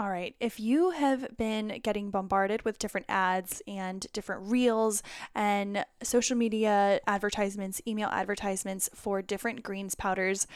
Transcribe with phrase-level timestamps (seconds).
[0.00, 0.34] All right.
[0.40, 5.02] If you have been getting bombarded with different ads and different reels
[5.34, 10.46] and social media advertisements, email advertisements for different greens powders,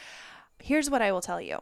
[0.57, 1.59] here's what I will tell you.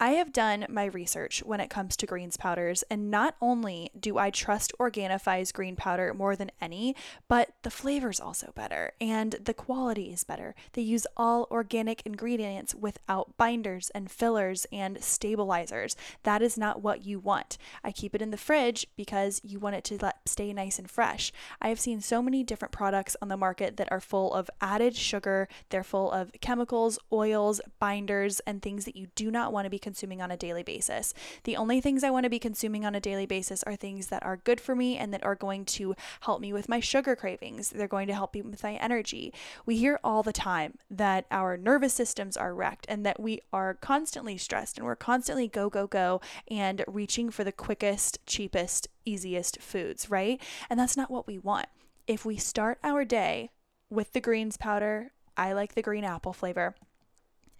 [0.00, 4.18] I have done my research when it comes to greens powders, and not only do
[4.18, 6.96] I trust Organifi's green powder more than any,
[7.28, 10.54] but the flavor is also better and the quality is better.
[10.72, 15.96] They use all organic ingredients without binders and fillers and stabilizers.
[16.22, 17.58] That is not what you want.
[17.82, 20.90] I keep it in the fridge because you want it to let, stay nice and
[20.90, 21.32] fresh.
[21.60, 24.96] I have seen so many different products on the market that are full of added
[24.96, 29.70] sugar, they're full of chemicals, oils, binders, and things that you do not want to
[29.70, 31.14] be consuming on a daily basis.
[31.44, 34.24] The only things I want to be consuming on a daily basis are things that
[34.24, 37.70] are good for me and that are going to help me with my sugar cravings.
[37.70, 39.32] They're going to help me with my energy.
[39.66, 43.74] We hear all the time that our nervous systems are wrecked and that we are
[43.74, 49.60] constantly stressed and we're constantly go, go, go and reaching for the quickest, cheapest, easiest
[49.60, 50.40] foods, right?
[50.70, 51.66] And that's not what we want.
[52.06, 53.50] If we start our day
[53.90, 56.74] with the greens powder, I like the green apple flavor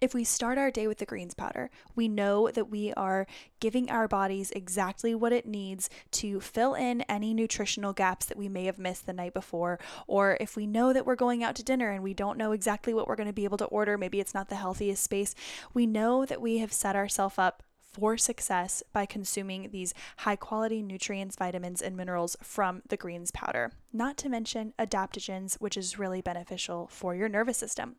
[0.01, 3.25] if we start our day with the greens powder, we know that we are
[3.59, 8.49] giving our bodies exactly what it needs to fill in any nutritional gaps that we
[8.49, 9.79] may have missed the night before.
[10.07, 12.93] Or if we know that we're going out to dinner and we don't know exactly
[12.93, 15.33] what we're going to be able to order, maybe it's not the healthiest space,
[15.73, 17.63] we know that we have set ourselves up
[17.95, 23.71] for success by consuming these high quality nutrients, vitamins, and minerals from the greens powder,
[23.93, 27.95] not to mention adaptogens, which is really beneficial for your nervous system.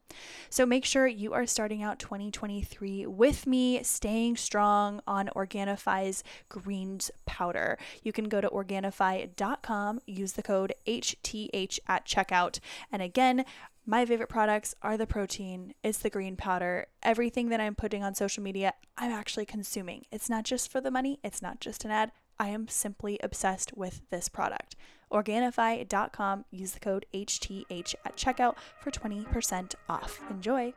[0.51, 7.11] So make sure you are starting out 2023 with me, staying strong on Organifi's greens
[7.25, 7.79] powder.
[8.03, 12.61] You can go to Organifi.com, use the code HTH at checkout.
[12.93, 13.47] And again,
[13.89, 16.87] my favorite products are the protein, it's the green powder.
[17.05, 20.07] Everything that I'm putting on social media, I'm actually consuming.
[20.11, 22.11] It's not just for the money, it's not just an ad.
[22.39, 24.75] I am simply obsessed with this product.
[25.13, 30.21] Organifi.com, use the code HTH at checkout for 20% off.
[30.29, 30.75] Enjoy.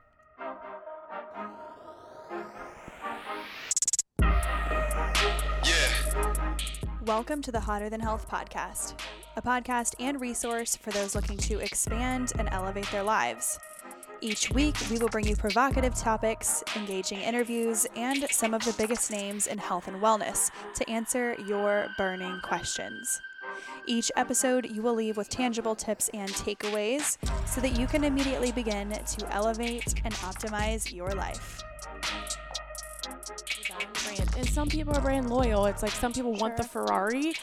[7.10, 8.94] Welcome to the Hotter Than Health podcast,
[9.36, 13.58] a podcast and resource for those looking to expand and elevate their lives.
[14.22, 19.10] Each week, we will bring you provocative topics, engaging interviews, and some of the biggest
[19.10, 23.20] names in health and wellness to answer your burning questions.
[23.88, 27.18] Each episode, you will leave with tangible tips and takeaways
[27.48, 31.64] so that you can immediately begin to elevate and optimize your life.
[34.04, 34.30] Brand.
[34.38, 35.66] And some people are brand loyal.
[35.66, 37.34] It's like some people want the Ferrari,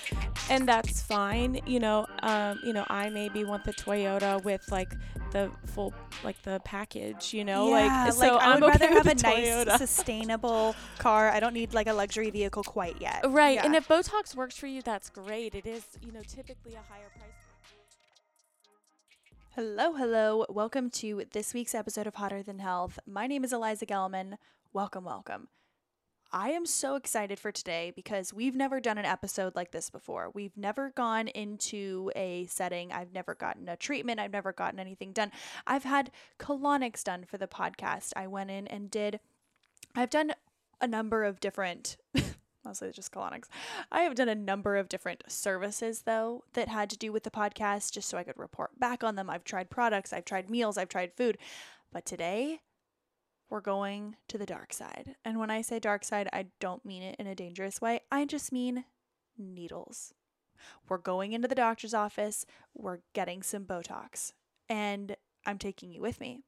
[0.51, 1.61] and that's fine.
[1.67, 4.93] You know, um, you know, I maybe want the Toyota with like
[5.33, 5.93] the full,
[6.25, 7.33] like the package.
[7.35, 9.79] You know, yeah, like so I I'm would okay rather have with a the nice,
[9.79, 11.31] sustainable car.
[11.31, 13.25] I don't need like a luxury vehicle quite yet.
[13.29, 13.67] Right, Yeah.
[13.67, 15.55] and if Botox works for you, that's great.
[15.55, 17.31] It is, you know, typically a higher price.
[19.55, 20.45] Hello, hello.
[20.51, 22.99] Welcome to this week's episode of Hotter Than Health.
[23.07, 24.35] My name is Eliza Gelman.
[24.75, 25.49] Welcome, welcome.
[26.33, 30.31] I am so excited for today because we've never done an episode like this before.
[30.35, 32.93] We've never gone into a setting.
[32.93, 34.21] I've never gotten a treatment.
[34.21, 35.31] I've never gotten anything done.
[35.67, 38.13] I've had colonics done for the podcast.
[38.17, 39.21] I went in and did,
[39.95, 40.33] I've done
[40.81, 41.97] a number of different
[42.65, 43.47] mostly just colonics.
[43.93, 47.31] I have done a number of different services though that had to do with the
[47.31, 49.31] podcast just so I could report back on them.
[49.31, 51.39] I've tried products, I've tried meals, I've tried food.
[51.93, 52.61] But today
[53.49, 55.17] we're going to the dark side.
[55.25, 58.01] And when I say dark side, I don't mean it in a dangerous way.
[58.11, 58.85] I just mean
[59.39, 60.15] needles.
[60.89, 64.33] We're going into the doctor's office, we're getting some Botox,
[64.69, 66.41] and I'm taking you with me.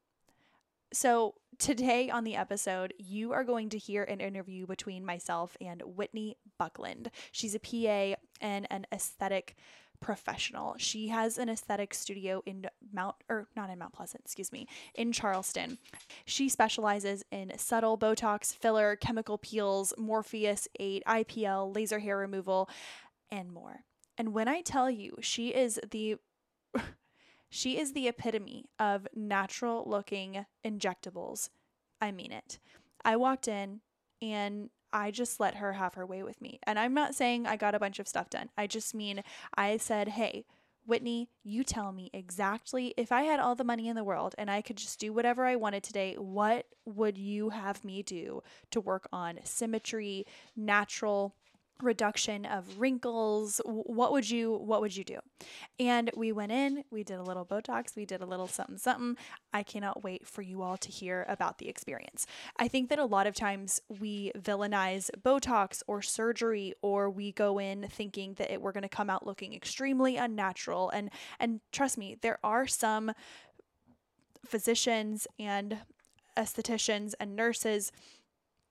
[0.93, 5.83] So, today on the episode, you are going to hear an interview between myself and
[5.85, 7.11] Whitney Buckland.
[7.31, 9.55] She's a PA and an aesthetic
[10.01, 10.75] professional.
[10.79, 15.13] She has an aesthetic studio in Mount, or not in Mount Pleasant, excuse me, in
[15.13, 15.79] Charleston.
[16.25, 22.69] She specializes in subtle Botox, filler, chemical peels, Morpheus 8, IPL, laser hair removal,
[23.31, 23.85] and more.
[24.17, 26.17] And when I tell you, she is the
[27.51, 31.51] she is the epitome of natural looking injectables.
[32.01, 32.59] I mean it.
[33.05, 33.81] I walked in
[34.21, 36.59] and I just let her have her way with me.
[36.65, 38.51] And I'm not saying I got a bunch of stuff done.
[38.57, 39.23] I just mean
[39.57, 40.45] I said, hey,
[40.87, 44.51] Whitney, you tell me exactly if I had all the money in the world and
[44.51, 48.81] I could just do whatever I wanted today, what would you have me do to
[48.81, 50.25] work on symmetry,
[50.57, 51.35] natural
[51.83, 53.61] reduction of wrinkles.
[53.65, 55.19] What would you what would you do?
[55.79, 59.17] And we went in we did a little botox we did a little something something.
[59.53, 62.27] I cannot wait for you all to hear about the experience.
[62.57, 67.59] I think that a lot of times we villainize botox or surgery or we go
[67.59, 70.91] in thinking that it, we're going to come out looking extremely unnatural.
[70.91, 73.13] And and trust me there are some
[74.45, 75.79] physicians and
[76.37, 77.93] estheticians and nurses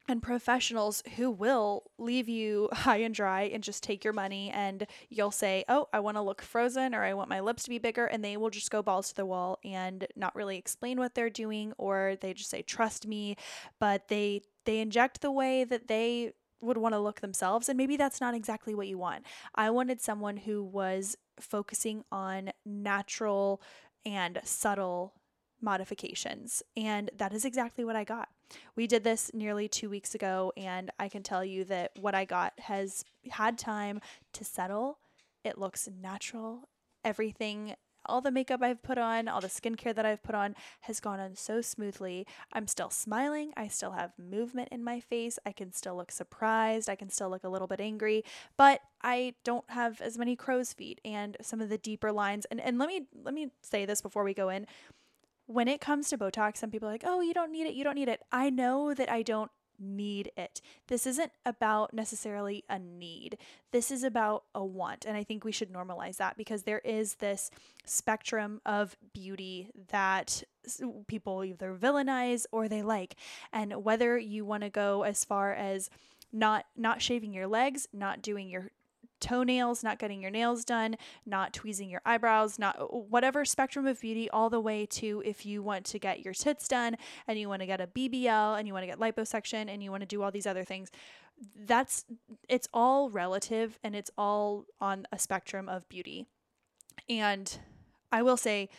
[0.08, 4.88] and professionals who will leave you high and dry and just take your money and
[5.10, 7.78] you'll say, "Oh, I want to look frozen or I want my lips to be
[7.78, 11.16] bigger." And they will just go balls to the wall and not really explain what
[11.16, 13.36] they're doing or they just say, "Trust me,"
[13.80, 17.98] but they they inject the way that they would want to look themselves and maybe
[17.98, 19.24] that's not exactly what you want.
[19.54, 23.62] I wanted someone who was focusing on natural
[24.06, 25.14] and subtle
[25.68, 28.30] modifications and that is exactly what I got.
[28.78, 32.24] We did this nearly two weeks ago, and I can tell you that what I
[32.24, 34.00] got has had time
[34.32, 35.00] to settle.
[35.44, 36.70] It looks natural.
[37.04, 37.76] Everything,
[38.06, 41.20] all the makeup I've put on, all the skincare that I've put on has gone
[41.20, 42.26] on so smoothly.
[42.54, 43.52] I'm still smiling.
[43.58, 45.38] I still have movement in my face.
[45.46, 46.90] I can still look surprised.
[46.90, 48.24] I can still look a little bit angry,
[48.58, 52.46] but I don't have as many crow's feet and some of the deeper lines.
[52.46, 54.66] And, and let me let me say this before we go in
[55.48, 57.84] when it comes to Botox, some people are like, oh, you don't need it, you
[57.84, 58.22] don't need it.
[58.32, 60.62] I know that I don't need it.
[60.88, 63.38] This isn't about necessarily a need.
[63.72, 65.06] This is about a want.
[65.06, 67.52] And I think we should normalize that because there is this
[67.86, 70.44] spectrum of beauty that
[71.08, 73.16] people either villainize or they like.
[73.54, 75.90] And whether you want to go as far as
[76.34, 78.72] not not shaving your legs, not doing your
[79.20, 83.86] toenails, not getting your nails done, not tweezing your eyebrows, not uh, uh, whatever spectrum
[83.86, 86.96] of beauty, all the way to if you want to get your tits done
[87.28, 89.92] and you want to get a BBL and you want to get liposuction and you
[89.92, 90.92] want to do all these other things.
[91.56, 92.06] That's
[92.50, 96.26] it's all relative and it's all on a spectrum of beauty.
[97.10, 97.60] And
[98.12, 98.70] I will say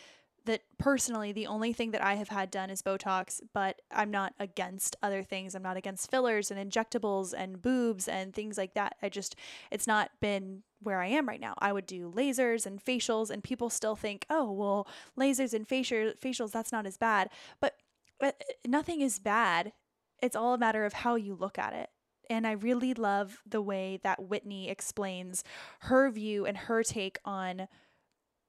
[0.45, 4.33] that personally the only thing that I have had done is Botox, but I'm not
[4.39, 5.55] against other things.
[5.55, 8.95] I'm not against fillers and injectables and boobs and things like that.
[9.01, 9.35] I just
[9.71, 11.55] it's not been where I am right now.
[11.59, 14.87] I would do lasers and facials and people still think, "Oh, well,
[15.17, 17.75] lasers and facial facials that's not as bad." But,
[18.19, 19.73] but nothing is bad.
[20.21, 21.89] It's all a matter of how you look at it.
[22.29, 25.43] And I really love the way that Whitney explains
[25.81, 27.67] her view and her take on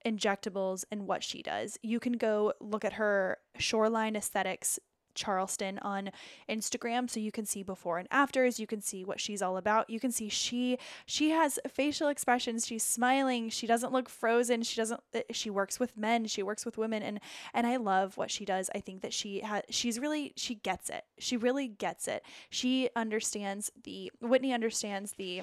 [0.05, 1.79] injectables and what she does.
[1.82, 4.79] You can go look at her Shoreline Aesthetics
[5.14, 6.11] Charleston on
[6.49, 8.58] Instagram so you can see before and afters.
[8.58, 9.91] You can see what she's all about.
[9.91, 12.67] You can see she she has facial expressions.
[12.67, 13.50] She's smiling.
[13.50, 14.62] She doesn't look frozen.
[14.62, 16.26] She doesn't eh, she works with men.
[16.26, 17.03] She works with women.
[17.03, 17.20] And
[17.53, 18.70] and I love what she does.
[18.75, 21.05] I think that she has she's really she gets it.
[21.19, 22.25] She really gets it.
[22.49, 25.43] She understands the Whitney understands the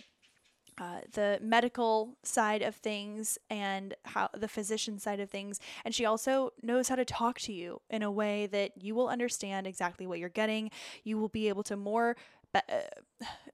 [0.77, 5.59] uh, the medical side of things and how the physician side of things.
[5.83, 9.07] And she also knows how to talk to you in a way that you will
[9.09, 10.69] understand exactly what you're getting.
[11.03, 12.15] You will be able to more
[12.56, 12.62] Uh,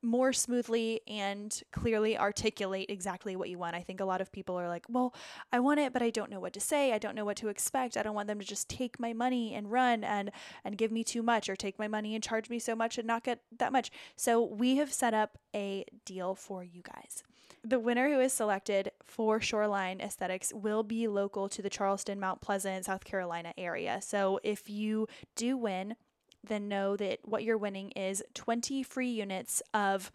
[0.02, 3.76] more smoothly and clearly articulate exactly what you want.
[3.76, 5.16] I think a lot of people are like, well,
[5.52, 6.92] I want it, but I don't know what to say.
[6.92, 7.96] I don't know what to expect.
[7.96, 10.32] I don't want them to just take my money and run and
[10.66, 13.08] and give me too much or take my money and charge me so much and
[13.08, 13.92] not get that much.
[14.18, 17.24] So we have set up a deal for you guys.
[17.64, 22.42] The winner who is selected for Shoreline Aesthetics will be local to the Charleston, Mount
[22.42, 24.02] Pleasant, South Carolina area.
[24.02, 25.08] So if you
[25.38, 25.96] do win,
[26.44, 30.12] then know that what you're winning is 20 free units of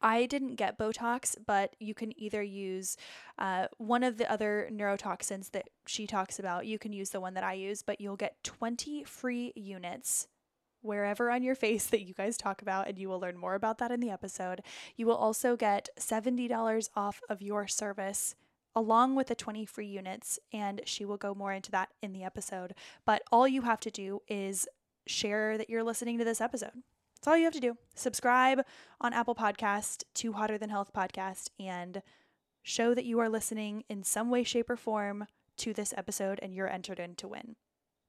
[0.00, 2.96] I didn't get Botox, but you can either use
[3.38, 6.66] uh, one of the other neurotoxins that she talks about.
[6.66, 10.28] You can use the one that I use, but you'll get 20 free units
[10.80, 13.78] wherever on your face that you guys talk about, and you will learn more about
[13.78, 14.62] that in the episode.
[14.96, 18.36] You will also get $70 off of your service
[18.76, 22.22] along with the 20 free units, and she will go more into that in the
[22.22, 22.74] episode.
[23.04, 24.68] But all you have to do is
[25.08, 26.72] share that you're listening to this episode.
[27.16, 27.76] That's all you have to do.
[27.94, 28.64] Subscribe
[29.00, 32.02] on Apple Podcast to Hotter Than Health podcast and
[32.62, 36.54] show that you are listening in some way, shape, or form to this episode and
[36.54, 37.56] you're entered in to win.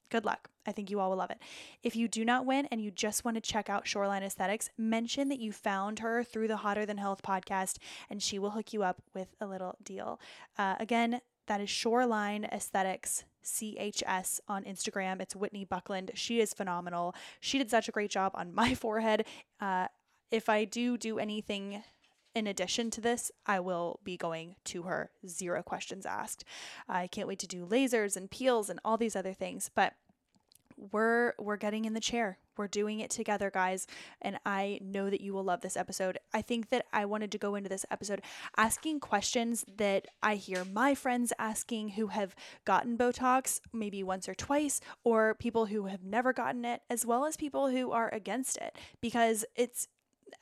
[0.10, 0.50] Good luck.
[0.66, 1.40] I think you all will love it.
[1.84, 5.30] If you do not win and you just want to check out Shoreline Aesthetics, mention
[5.30, 7.78] that you found her through the Hotter Than Health podcast
[8.10, 10.20] and she will hook you up with a little deal.
[10.58, 15.22] Uh, again, that is Shoreline Aesthetics CHS on Instagram.
[15.22, 16.12] It's Whitney Buckland.
[16.16, 17.16] She is phenomenal.
[17.40, 19.26] She did such a great job on my forehead.
[19.60, 19.88] Uh,
[20.32, 21.84] if I do do anything
[22.36, 25.12] in addition to this, I will be going to her.
[25.28, 26.44] Zero questions asked.
[26.88, 29.70] I can't wait to do lasers and peels and all these other things.
[29.74, 29.94] But
[30.92, 32.38] we're we're getting in the chair.
[32.58, 33.88] We're doing it together, guys,
[34.22, 36.18] and I know that you will love this episode.
[36.34, 38.22] I think that I wanted to go into this episode
[38.58, 44.36] asking questions that I hear my friends asking who have gotten Botox maybe once or
[44.36, 48.58] twice or people who have never gotten it as well as people who are against
[48.58, 49.88] it because it's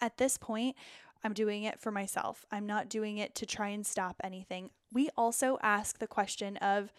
[0.01, 0.75] at this point
[1.23, 2.45] I'm doing it for myself.
[2.51, 4.69] I'm not doing it to try and stop anything.
[4.93, 6.91] We also ask the question of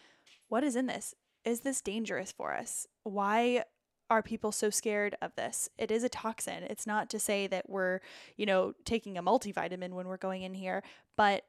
[0.48, 1.14] what is in this?
[1.48, 2.86] Is this dangerous for us?
[3.04, 3.64] Why
[4.10, 5.70] are people so scared of this?
[5.78, 6.62] It is a toxin.
[6.64, 8.00] It's not to say that we're,
[8.36, 10.82] you know, taking a multivitamin when we're going in here,
[11.16, 11.46] but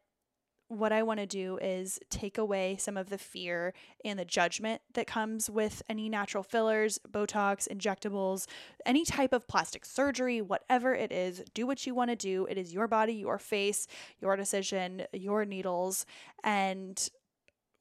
[0.70, 3.74] what I want to do is take away some of the fear
[4.06, 8.48] and the judgment that comes with any natural fillers, Botox, injectables,
[8.86, 11.44] any type of plastic surgery, whatever it is.
[11.54, 12.48] Do what you want to do.
[12.50, 13.86] It is your body, your face,
[14.22, 16.06] your decision, your needles.
[16.42, 17.10] And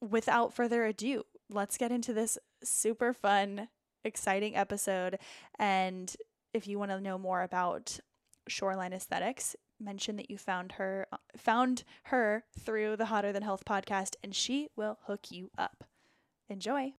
[0.01, 3.69] without further ado, let's get into this super fun,
[4.03, 5.17] exciting episode.
[5.57, 6.15] And
[6.53, 7.99] if you want to know more about
[8.47, 14.15] Shoreline Aesthetics, mention that you found her found her through the Hotter Than Health podcast
[14.23, 15.85] and she will hook you up.
[16.49, 16.93] Enjoy.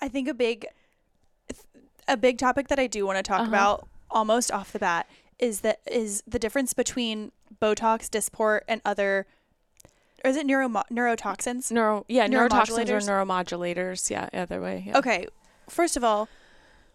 [0.00, 0.66] I think a big
[2.06, 3.48] a big topic that I do want to talk Uh-huh.
[3.48, 9.26] about almost off the bat is that is the difference between Botox, Dysport and other
[10.24, 11.70] or is it neuro neurotoxins?
[11.70, 14.10] Neuro, yeah, neurotoxins or Neuromodulators?
[14.10, 14.84] Yeah, either way.
[14.86, 14.98] Yeah.
[14.98, 15.26] Okay,
[15.68, 16.28] first of all,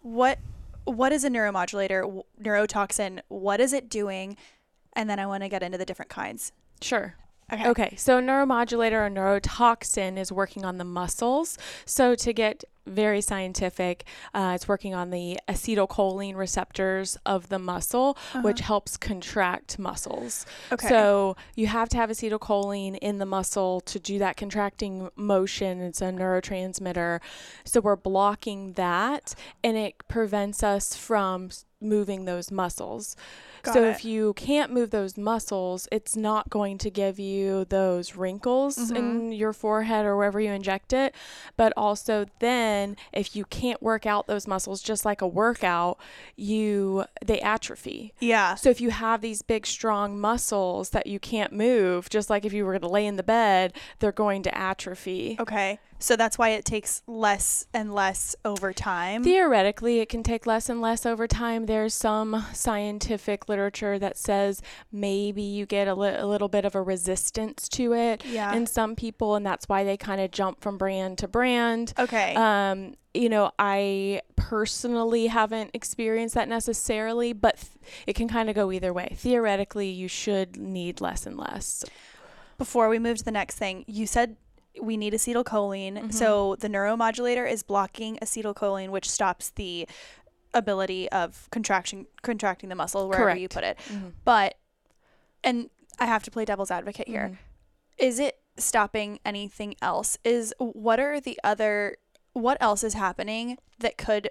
[0.02, 0.40] what
[0.86, 3.22] what is a neuromodulator, neurotoxin?
[3.30, 4.36] What is it doing?
[4.94, 6.52] And then I want to get into the different kinds.
[6.82, 7.16] Sure.
[7.52, 7.68] Okay.
[7.68, 11.58] Okay, so neuromodulator or neurotoxin is working on the muscles.
[11.86, 18.18] So to get very scientific, uh, it's working on the acetylcholine receptors of the muscle,
[18.42, 20.46] which helps contract muscles.
[20.72, 20.88] Okay.
[20.88, 25.82] So you have to have acetylcholine in the muscle to do that contracting motion.
[25.82, 27.20] It's a neurotransmitter.
[27.66, 31.50] So we're blocking that, and it prevents us from
[31.82, 33.16] moving those muscles.
[33.64, 33.90] Got so it.
[33.90, 38.96] if you can't move those muscles, it's not going to give you those wrinkles Mm-hmm.
[38.96, 41.14] in your forehead or wherever you inject it.
[41.58, 42.73] But also then
[43.12, 45.98] if you can't work out those muscles just like a workout,
[46.36, 48.14] you they atrophy.
[48.20, 48.56] yeah.
[48.56, 52.54] So if you have these big strong muscles that you can't move, just like if
[52.54, 55.38] you were going to lay in the bed, they're going to atrophy.
[55.40, 55.80] Okay.
[56.00, 59.24] So that's why it takes less and less over time.
[59.24, 61.66] Theoretically, it can take less and less over time.
[61.66, 66.76] There's some scientific literature that says maybe you get a, li- a little bit of
[66.76, 68.54] a resistance to it Yeah.
[68.54, 71.94] in some people, and that's why they kind of jump from brand to brand.
[71.98, 72.36] okay.
[72.36, 77.72] Um, you know, I personally haven't experienced that necessarily, but th-
[78.08, 79.14] it can kind of go either way.
[79.16, 81.86] Theoretically, you should need less and less.
[82.58, 84.36] Before we move to the next thing, you said
[84.82, 85.94] we need acetylcholine.
[85.98, 86.10] Mm-hmm.
[86.12, 89.88] So the neuromodulator is blocking acetylcholine, which stops the
[90.54, 93.80] ability of contraction contracting the muscle wherever you put it.
[94.24, 94.56] But
[95.44, 97.32] and I have to play devil's advocate here.
[97.34, 97.38] Mhm.
[97.98, 100.18] Is it stopping anything else?
[100.24, 101.98] Is what are the other
[102.34, 104.30] what else is happening that could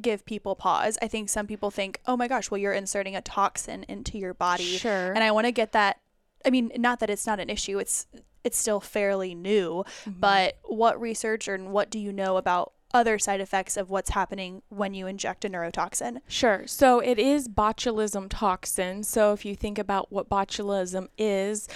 [0.00, 0.98] give people pause?
[1.00, 4.34] I think some people think, "Oh my gosh, well you're inserting a toxin into your
[4.34, 5.12] body." Sure.
[5.12, 6.00] And I want to get that
[6.46, 7.78] I mean, not that it's not an issue.
[7.78, 8.06] It's
[8.44, 10.20] it's still fairly new, Mm-hmm.
[10.20, 14.62] but what research or what do you know about other side effects of what's happening
[14.70, 16.20] when you inject a neurotoxin?
[16.28, 16.66] Sure.
[16.66, 19.02] So it is botulism toxin.
[19.02, 21.68] So if you think about what botulism is,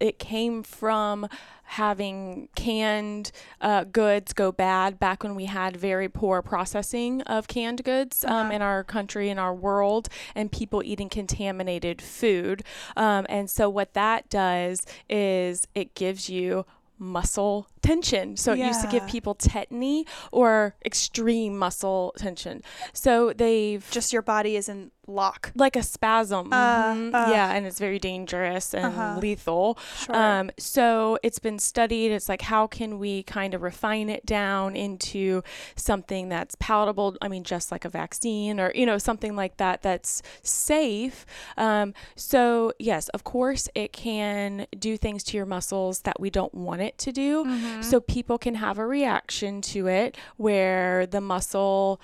[0.00, 1.28] it came from
[1.66, 7.82] having canned uh, goods go bad back when we had very poor processing of canned
[7.84, 12.62] goods um, in our country, in our world, and people eating contaminated food.
[12.96, 16.66] Um, and so what that does is it gives you
[16.98, 18.36] muscle tension.
[18.36, 22.62] So it used to give people tetany or extreme muscle tension.
[22.92, 25.52] So they've Just your body is in lock.
[25.54, 26.50] like a spasm.
[26.50, 27.14] Uh, Mhm.
[27.14, 27.30] uh.
[27.30, 29.18] yeah, and it's very dangerous and Uh-huh.
[29.20, 29.76] lethal.
[29.98, 30.16] Sure.
[30.16, 32.10] Um, so it's been studied.
[32.10, 35.42] It's like how can we kind of refine it down into
[35.76, 37.16] something that's palatable?
[37.20, 41.26] I mean, just like a vaccine or you know something like that that's safe.
[41.58, 46.54] Um, so yes, of course, it can do things to your muscles that we don't
[46.54, 47.44] want it to do.
[47.44, 47.73] Mm-hmm.
[47.80, 52.00] So people can have a reaction to it where the muscle,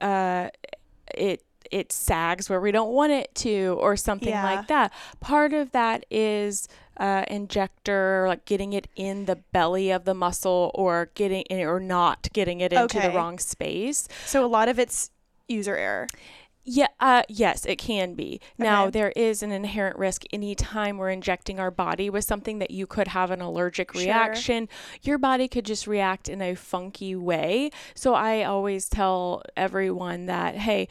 [0.00, 0.48] uh,
[1.14, 4.42] it it sags where we don't want it to, or something Yeah.
[4.42, 4.92] like that.
[5.20, 6.68] Part of that is
[6.98, 12.28] uh, injector, like getting it in the belly of the muscle, or getting or not
[12.32, 13.08] getting it into Okay.
[13.08, 14.06] the wrong space.
[14.26, 15.10] So a lot of it's
[15.48, 16.06] user error.
[16.66, 18.40] Yeah, uh, yes, it can be.
[18.56, 18.90] Now, Okay.
[18.92, 23.08] there is an inherent risk anytime we're injecting our body with something that you could
[23.08, 24.02] have an allergic Sure.
[24.02, 24.68] reaction.
[25.02, 27.70] Your body could just react in a funky way.
[27.94, 30.88] So, I always tell everyone that, hey,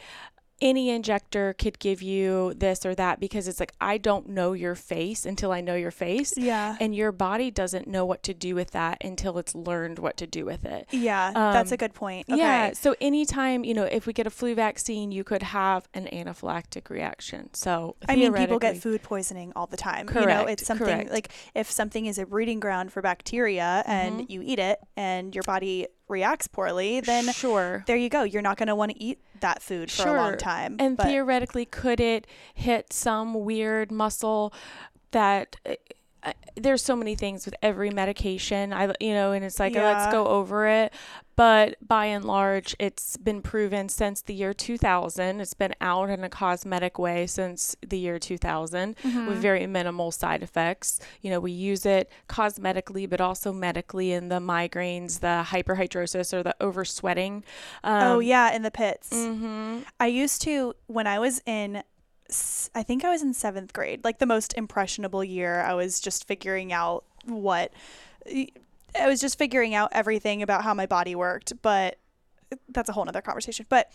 [0.64, 4.74] any injector could give you this or that because it's like, I don't know your
[4.74, 6.32] face until I know your face.
[6.36, 6.76] Yeah.
[6.80, 10.26] And your body doesn't know what to do with that until it's learned what to
[10.26, 10.86] do with it.
[10.90, 12.26] Yeah, that's a Um, good point.
[12.30, 12.38] Okay.
[12.38, 12.72] Yeah.
[12.72, 16.88] So anytime, you know, if we get a flu vaccine, you could have an anaphylactic
[16.88, 17.50] reaction.
[17.52, 20.08] So I mean, people get food poisoning all the time.
[20.08, 21.10] you know, Correct, it's something correct.
[21.12, 24.30] like if something is a breeding ground for bacteria and Mhm.
[24.30, 27.84] you eat it and your body reacts poorly, then sure.
[27.86, 28.22] there you go.
[28.22, 30.76] You're not going to want to eat that food for a long time.
[30.78, 34.52] And but theoretically, could it hit some weird muscle
[35.10, 35.56] that?
[35.66, 35.74] uh,
[36.24, 38.72] uh, there's so many things with every medication.
[38.72, 40.92] I, you know, and it's like, oh, let's go over it.
[41.36, 45.40] But by and large, it's been proven since the year 2000.
[45.40, 49.26] It's been out in a cosmetic way since the year 2000 Mm-hmm.
[49.26, 51.00] with very minimal side effects.
[51.20, 56.42] You know, we use it cosmetically, but also medically in the migraines, the hyperhidrosis, or
[56.42, 57.44] the oversweating.
[57.82, 59.10] Um, oh yeah, in the pits.
[59.12, 59.80] Mm-hmm.
[59.98, 61.82] I used to when I was in
[62.74, 65.60] I think I was in 7th grade, like the most impressionable year.
[65.60, 67.72] I was just figuring out what
[68.98, 71.98] I was just figuring out everything about how my body worked, but
[72.68, 73.66] that's a whole nother conversation.
[73.68, 73.90] But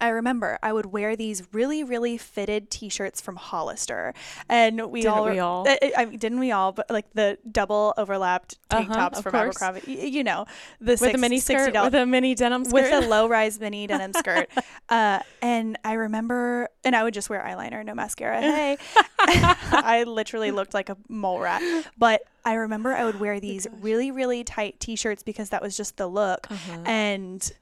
[0.00, 4.14] I remember I would wear these really, really fitted T-shirts from Hollister,
[4.48, 5.68] and we Didn't all, we all?
[5.68, 6.72] I, I- didn't we all?
[6.72, 9.60] But like the double overlapped tank Uh-huh, tops from course.
[9.62, 10.46] Abercrombie, you know,
[10.80, 12.72] the With a mini skirt, $60 with a mini denim skirt.
[12.74, 14.48] with a low rise mini denim skirt.
[14.88, 18.40] Uh, and I remember, and I would just wear eyeliner, no mascara.
[18.60, 18.76] Hey,
[19.20, 21.62] I literally looked like a mole rat.
[21.98, 25.76] But I remember I would wear these really, really tight t shirts because that was
[25.76, 26.46] just the look.
[26.50, 26.80] Uh-huh.
[26.86, 27.52] And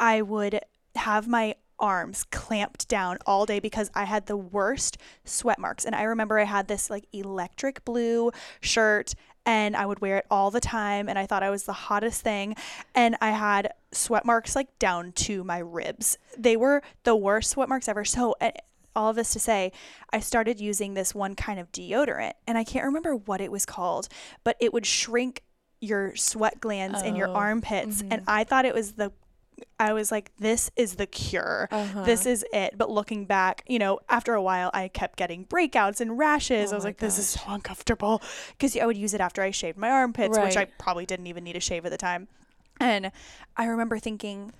[0.00, 0.60] I would
[0.96, 5.84] have my arms clamped down all day because I had the worst sweat marks.
[5.84, 9.14] And I remember I had this like electric blue shirt
[9.44, 12.22] and I would wear it all the time and I thought I was the hottest
[12.22, 12.56] thing
[12.94, 16.16] and I had sweat marks like down to my ribs.
[16.38, 18.02] They were the worst sweat marks ever.
[18.06, 18.52] So uh,
[18.96, 19.70] all of this to say,
[20.10, 23.66] I started using this one kind of deodorant and I can't remember what it was
[23.66, 24.08] called,
[24.42, 25.42] but it would shrink
[25.82, 29.12] your sweat glands in your Oh, armpits and I thought it was the
[29.78, 31.68] I was like, this is the cure.
[31.70, 32.04] Uh-huh.
[32.04, 32.76] This is it.
[32.76, 36.70] But looking back, you know, after a while, I kept getting breakouts and rashes.
[36.70, 38.22] Oh I was like, this is so uncomfortable.
[38.52, 41.44] Because I would use it after I shaved my armpits, which I probably didn't even
[41.44, 42.28] need a shave at the time.
[42.80, 43.12] And
[43.56, 44.52] I remember thinking,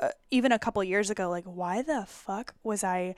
[0.00, 3.14] uh, even a couple years ago, like, why the fuck was I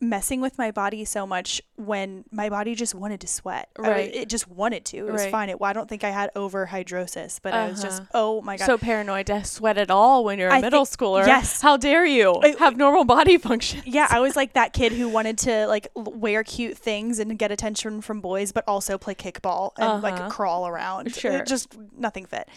[0.00, 3.68] messing with my body so much when my body just wanted to sweat?
[3.76, 4.14] I- Right.
[4.14, 4.96] it just wanted to.
[5.08, 5.48] It was fine.
[5.48, 8.10] It, well, I don't think I had overhidrosis, but I was just, Uh-huh.
[8.14, 8.66] oh my God.
[8.66, 11.26] so paranoid to sweat at all when you're a I middle schooler.
[11.26, 11.60] yes.
[11.60, 13.82] How dare you I- have normal body function?
[13.86, 17.50] Yeah, I was like that kid who wanted to like wear cute things and get
[17.50, 20.00] attention from boys, but also play kickball and Uh-huh.
[20.00, 21.08] like crawl around.
[21.08, 21.44] It Sure.
[21.44, 22.48] just nothing fit.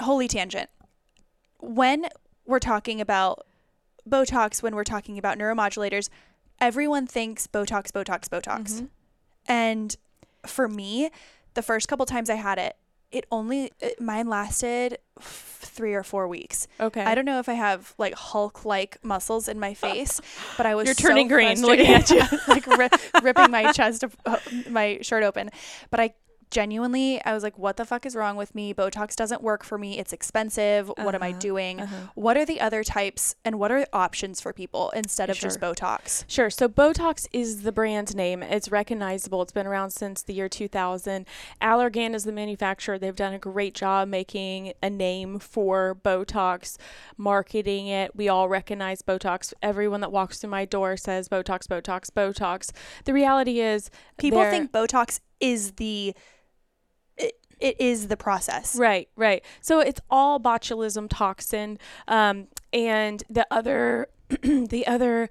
[0.00, 0.68] Holy tangent.
[1.60, 2.06] When
[2.44, 3.46] we're talking about
[4.06, 6.10] Botox, when we're talking about neuromodulators,
[6.60, 8.74] everyone thinks Botox, Botox, Botox.
[8.74, 8.84] Mm-hmm.
[9.46, 9.96] And
[10.46, 11.10] for me,
[11.54, 12.76] the first couple times I had it,
[13.12, 16.66] it only it, mine lasted f- three or four weeks.
[16.80, 17.02] Okay.
[17.02, 20.20] I don't know if I have like Hulk like muscles in my face,
[20.56, 21.86] but I was You're so turning green frustrated.
[22.10, 22.38] looking at you.
[22.48, 24.36] like ri- ripping my chest, uh,
[24.68, 25.50] my shirt open.
[25.90, 26.14] But I
[26.54, 28.72] genuinely, I was like, what the fuck is wrong with me?
[28.72, 29.98] Botox doesn't work for me.
[29.98, 30.86] It's expensive.
[30.96, 31.80] What am I Uh-huh, doing?
[31.80, 31.96] uh-huh.
[32.14, 36.22] What are the other types and what are options for people instead of just Botox?
[36.28, 36.50] Sure.
[36.50, 38.40] So Botox is the brand name.
[38.42, 39.42] It's recognizable.
[39.42, 41.26] It's been around since the year 2000.
[41.60, 42.98] Allergan is the manufacturer.
[43.00, 46.76] They've done a great job making a name for Botox,
[47.16, 48.14] marketing it.
[48.14, 49.52] We all recognize Botox.
[49.60, 52.70] Everyone that walks through my door says Botox, Botox, Botox.
[53.06, 56.14] The reality is, People think Botox is the
[57.60, 58.76] it, is the process.
[58.76, 59.44] Right, right.
[59.60, 64.08] So it's all botulism toxin, um, and the other,
[64.42, 65.30] the other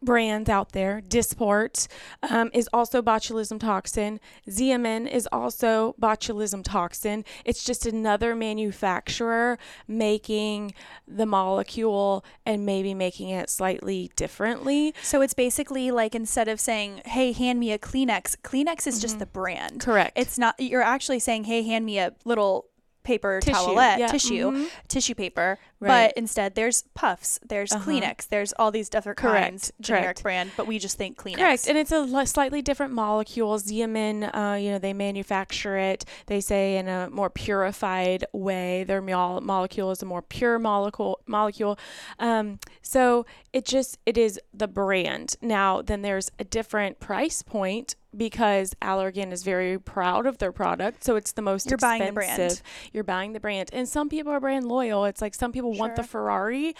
[0.00, 1.88] brands out there, Dysport,
[2.30, 4.20] um, is also botulism toxin.
[4.48, 7.24] Xeomin is also botulism toxin.
[7.44, 10.72] It's just another manufacturer making
[11.06, 14.94] the molecule and maybe making it slightly differently.
[15.02, 19.00] So it's basically like instead of saying, "Hey, hand me a Kleenex," Kleenex is Mm-hmm.
[19.02, 19.80] just the brand.
[19.80, 20.12] Correct.
[20.16, 20.54] It's not.
[20.58, 22.66] You're actually saying, "Hey, hand me a little
[23.08, 24.68] paper Tissue, towelette, yeah, tissue, mhm.
[24.86, 25.58] tissue paper.
[25.80, 26.08] Right.
[26.08, 27.84] But instead, there's puffs, there's Uh-huh.
[27.90, 30.22] Kleenex, there's all these different Correct, kinds, generic correct.
[30.24, 31.36] brand, but we just think Kleenex.
[31.38, 33.56] Correct, and it's a slightly different molecule.
[33.58, 36.04] Xeomin, uh, you know, they manufacture it.
[36.26, 38.84] They say in a more purified way.
[38.84, 41.20] Their mole- molecule is a more pure molecule.
[41.26, 41.78] Molecule.
[42.18, 45.36] Um, so it just it is the brand.
[45.40, 51.04] Now, then there's a different price point because Allergan is very proud of their product.
[51.04, 52.62] So it's the most You're buying the brand.
[52.92, 55.04] You're buying the brand, and some people are brand loyal.
[55.04, 56.74] It's like some people want the Ferrari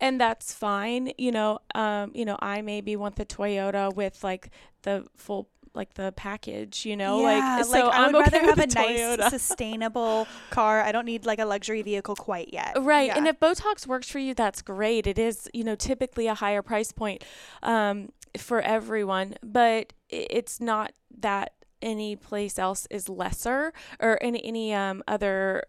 [0.00, 4.50] and that's fine you know um you know i maybe want the toyota with like
[4.82, 8.48] the full like the package you know yeah, like so I i'm would okay rather
[8.50, 9.18] have a Toyota.
[9.18, 10.82] nice, sustainable car.
[10.82, 12.76] I don't need like a luxury vehicle quite yet.
[12.80, 13.06] Right.
[13.06, 13.18] Yeah.
[13.18, 15.06] And if Botox works for you, that's great.
[15.06, 17.24] It is, you know, typically a higher price point
[17.62, 24.74] um, for everyone, but it's not that any place else is lesser or any, any
[24.74, 25.64] um, other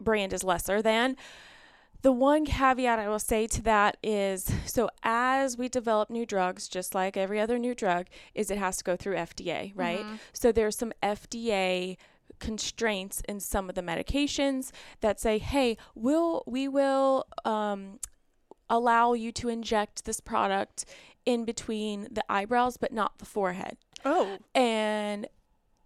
[0.00, 1.16] brand is lesser than.
[2.02, 6.68] The one caveat I will say to that is so as we develop new drugs,
[6.68, 10.04] just like every other new drug, is it has to go through FDA, right?
[10.32, 11.96] So there's some FDA
[12.38, 17.98] constraints in some of the medications that say, hey, we'll we will um,
[18.70, 20.84] allow you to inject this product
[21.28, 25.28] in between the eyebrows, but not the forehead oh, and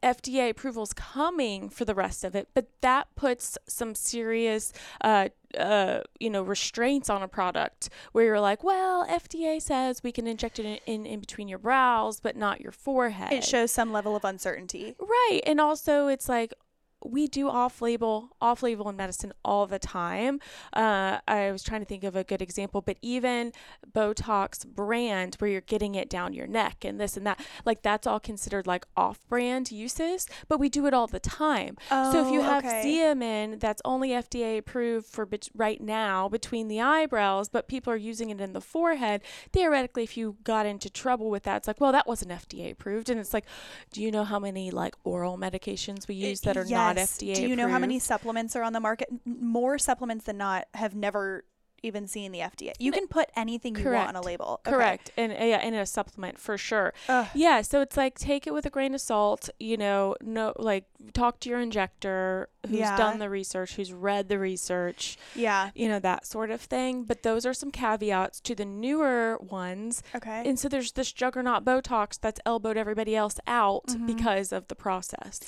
[0.00, 6.00] FDA approval's coming for the rest of it, but that puts some serious, uh, uh,
[6.20, 10.61] you know, restraints on a product where you're like, well, FDA says we can inject
[10.61, 13.33] it in, in, in between your brows, but not your forehead.
[13.33, 14.94] it shows some level of uncertainty.
[15.00, 15.40] Right.
[15.44, 16.55] And also it's like
[17.04, 20.40] we do off label off label in medicine all the time.
[20.72, 23.52] Uh, I was trying to think of a good example, but even
[23.92, 28.06] Botox brand where you're getting it down your neck and this and that, like that's
[28.06, 31.76] all considered like off brand uses, but we do it all the time.
[31.90, 32.82] Oh, so if you Oh, have okay.
[32.84, 37.96] Xeomin that's only FDA approved for bet- right now between the eyebrows, but people are
[37.96, 41.80] using it in the forehead, theoretically, if you got into trouble with that, it's like,
[41.80, 43.08] well, that wasn't FDA approved.
[43.10, 43.44] And it's like,
[43.92, 47.18] do you know how many like oral medications we use that are not Yes.
[47.18, 48.07] FDA Do you know how many approved?
[48.07, 49.09] supplements are on the market?
[49.24, 51.44] More supplements than not have never
[51.85, 52.70] even seen the FDA.
[52.78, 54.61] You can put anything you want on a label.
[54.64, 54.70] Okay.
[54.70, 55.11] Correct.
[55.16, 56.94] And uh, yeah, in a supplement for sure.
[57.09, 57.26] Ugh.
[57.35, 57.61] Yeah.
[57.62, 61.40] So it's like take it with a grain of salt, you know, no, like talk
[61.40, 62.96] to your injector who's Yeah.
[62.96, 65.70] done the research, who's read the research, Yeah.
[65.74, 67.02] you know, that sort of thing.
[67.02, 70.05] But those are some caveats to the newer ones.
[70.14, 70.44] Okay.
[70.48, 74.07] And so there's this juggernaut Botox that's elbowed everybody else out Mhm.
[74.07, 75.40] because of the process.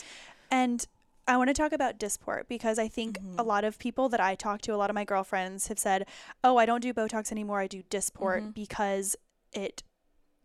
[0.51, 0.85] And
[1.27, 3.47] I want to talk about Dysport because I think a Mhm.
[3.47, 6.07] lot of people that I talk to, a lot of my girlfriends have said,
[6.43, 7.61] "Oh, I don't do Botox anymore.
[7.61, 8.55] I do Dysport Mhm.
[8.55, 9.17] because
[9.53, 9.83] it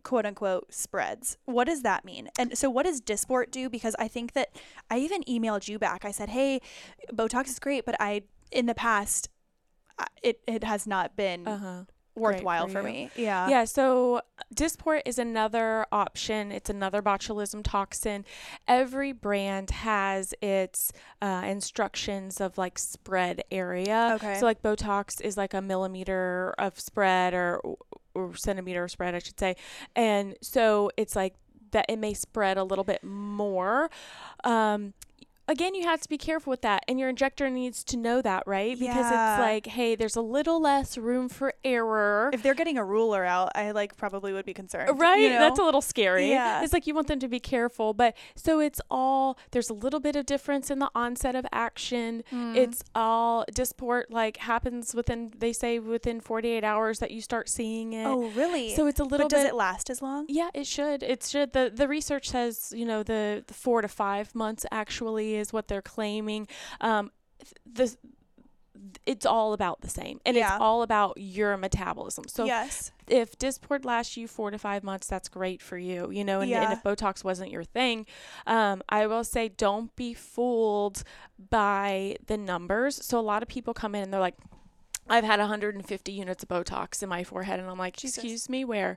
[0.04, 2.30] quote unquote spreads." What does that mean?
[2.39, 4.50] And so what does Dysport do because I think that
[4.89, 6.06] I even emailed you back.
[6.06, 6.62] I said, "Hey,
[7.12, 9.30] Botox is great, but I in the past
[10.24, 11.84] it it has not been Uh huh.
[12.15, 13.50] Worthwhile for for, me." Yeah.
[13.50, 14.22] Yeah, so
[14.54, 16.52] Dysport is another option.
[16.52, 18.26] It's another botulism toxin.
[18.67, 20.91] Every brand has its
[21.22, 24.13] uh, instructions of like spread area.
[24.15, 24.39] Okay.
[24.39, 27.62] So like Botox is like a millimeter of spread or
[28.15, 29.56] or centimeter spread, I should say.
[29.95, 31.36] And so it's like
[31.72, 33.89] that it may spread a little bit more.
[34.43, 34.93] Um,
[35.50, 38.44] again, you have to be careful with that, and your injector needs to know that,
[38.46, 38.78] right?
[38.80, 39.34] Because Yeah.
[39.36, 42.30] it's like, hey, there's a little less room for error.
[42.34, 45.00] If they're getting a ruler out, I like probably would be concerned.
[45.00, 45.20] Right?
[45.22, 45.40] you know?
[45.40, 46.30] That's a little scary.
[46.30, 46.62] Yeah.
[46.64, 47.94] It's like you want them to be careful.
[47.94, 52.24] But so it's all, there's a little bit of difference in the onset of action.
[52.32, 52.56] Mm.
[52.56, 57.94] It's all, Dysport, like happens within, they say within 48 hours that you start seeing
[57.94, 58.06] it.
[58.06, 58.76] Oh, really?
[58.76, 59.50] So it's a little but does bit.
[59.54, 60.26] it last as long?
[60.30, 61.02] yeah, it should.
[61.04, 61.54] It should.
[61.54, 65.67] The the research says, you know, the, the four to five months actually is what
[65.67, 66.47] they're claiming.
[66.82, 67.12] Um,
[67.65, 67.95] the
[69.06, 70.54] it's all about the same, and Yeah.
[70.54, 72.25] it's all about your metabolism.
[72.28, 72.91] So yes.
[73.08, 76.41] if Dysport lasts you four to five months, that's great for you, you know.
[76.41, 78.06] And, and if Botox wasn't your thing,
[78.47, 81.04] um, I will say don't be fooled
[81.49, 83.04] by the numbers.
[83.04, 84.36] So a lot of people come in and they're like.
[85.12, 88.17] I've had 150 units of Botox in my forehead, and I'm like, Jesus.
[88.19, 88.95] "Excuse me, where?"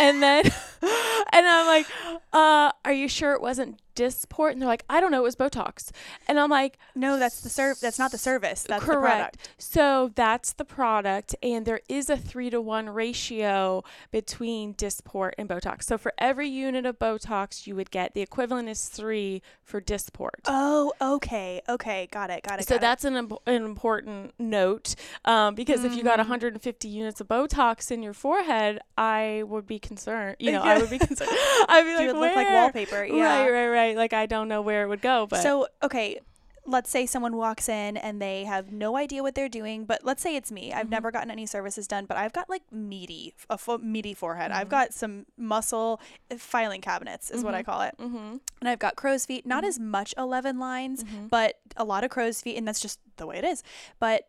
[0.00, 0.44] and then,
[0.82, 1.86] and I'm like,
[2.32, 5.36] uh, "Are you sure it wasn't Dysport?" And they're like, "I don't know, it was
[5.36, 5.90] Botox."
[6.28, 7.80] And I'm like, No, that's the serv.
[7.80, 8.64] That's not the service.
[8.68, 9.02] That's Correct.
[9.02, 9.48] the product.
[9.58, 15.48] So that's the product, and there is a three to one ratio between Dysport and
[15.48, 15.84] Botox.
[15.84, 20.40] So for every unit of Botox, you would get the equivalent is three for Dysport.
[20.46, 22.68] Oh, okay, okay, got it, got it.
[22.68, 22.80] so got it.
[22.82, 26.24] that's an, imp- an important note um, because if you got Mhm.
[26.28, 30.36] 150 units of Botox in your forehead, I would be concerned.
[30.38, 31.30] You know, I would be concerned.
[31.68, 33.04] I'd be you like, would look like wallpaper.
[33.04, 33.40] Yeah.
[33.42, 33.83] Right, right, right.
[33.92, 36.20] Like I don't know where it would go, but So okay,
[36.66, 40.22] let's say someone walks in and they have no idea what they're doing, but let's
[40.22, 40.72] say it's me.
[40.72, 40.90] I've Mhm.
[40.96, 44.50] never gotten any services done, but I've got like meaty, a meaty forehead.
[44.50, 44.70] I've Mhm.
[44.70, 47.66] got some muscle uh, filing cabinets, is what I Mhm.
[47.66, 47.94] call it.
[47.98, 48.36] Mm-hmm.
[48.60, 49.68] And I've got crow's feet, not Mhm.
[49.68, 53.36] as much 11 lines, but a lot of crow's feet, and that's just the way
[53.36, 53.62] it is.
[53.98, 54.26] But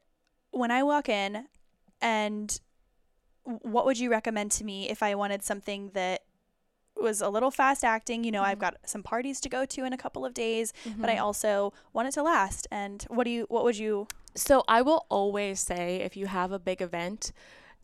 [0.52, 1.48] when I walk in,
[2.02, 2.60] and
[3.44, 6.24] what would you recommend to me if I wanted something that
[7.00, 8.24] was a little fast acting?
[8.24, 8.62] You know, I've Mhm.
[8.62, 11.22] got some parties to go to in a couple of days, but I Mhm.
[11.22, 12.68] also want it to last.
[12.72, 16.52] And what do you, what would you, So I will always say if you have
[16.52, 17.32] a big event,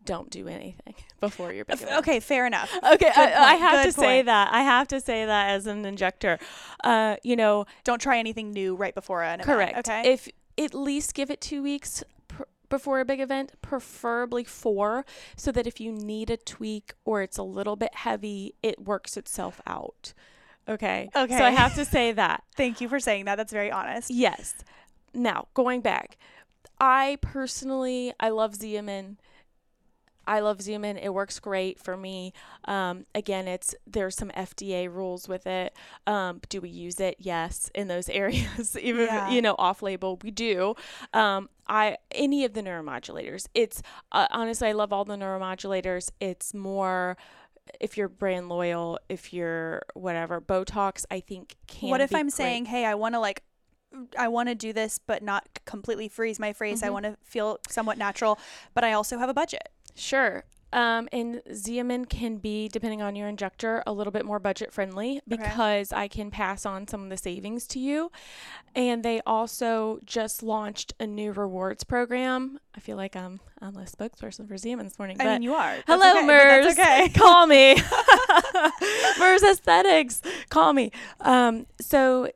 [0.04, 1.98] don't do anything before your big event.
[2.00, 2.70] okay, fair enough.
[2.82, 4.52] Okay, I, I have good to say that.
[4.52, 6.38] I have to say that as an injector.
[6.84, 9.46] Uh, you know, Don't try anything new right before an event.
[9.46, 9.78] correct.
[9.88, 10.12] Okay.
[10.12, 12.21] If at least give it two weeks pr-
[12.72, 15.04] before a big event, preferably four,
[15.36, 19.18] so that if you need a tweak or it's a little bit heavy, it works
[19.18, 20.14] itself out.
[20.66, 21.10] Okay.
[21.14, 21.36] Okay.
[21.36, 22.44] So I have to say that.
[22.56, 23.36] Thank you for saying that.
[23.36, 24.10] That's very honest.
[24.10, 24.54] Yes.
[25.12, 26.16] Now, going back,
[26.80, 29.16] I personally, I love Xeomin.
[30.26, 30.98] I love Xeomin.
[31.02, 32.32] It works great for me.
[32.66, 35.74] Um, again, it's there's some FDA rules with it.
[36.06, 37.16] Um, do we use it?
[37.18, 39.30] Yes, in those areas, even Yeah.
[39.30, 40.74] you know off label, we do.
[41.12, 43.46] Um, I any of the neuromodulators.
[43.54, 43.82] It's
[44.12, 46.10] uh, honestly, I love all the neuromodulators.
[46.20, 47.16] It's more
[47.80, 50.40] if you're brand loyal, if you're whatever.
[50.40, 51.90] Botox, I think can.
[51.90, 52.32] what if I'm great.
[52.34, 53.44] saying, hey, I want to like,
[54.18, 56.82] I want to do this, but not completely freeze my face.
[56.82, 56.92] I Mhm.
[56.92, 58.38] want to feel somewhat natural,
[58.74, 59.68] but I also have a budget.
[59.94, 60.44] Sure.
[60.72, 65.20] Um, and Xeomin can be, depending on your injector, a little bit more budget friendly
[65.28, 68.10] because I can pass on some of the savings to you.
[68.74, 72.58] And they also just launched a new rewards program.
[72.74, 75.16] I feel like I'm I'm a spokesperson for Xeomin this morning.
[75.20, 75.74] I but mean, you are.
[75.74, 76.72] That's hello, okay, Merz.
[76.72, 77.08] Okay.
[77.14, 77.76] Call me.
[79.18, 80.22] Merz Aesthetics.
[80.48, 80.90] Call me.
[81.20, 82.28] Um, so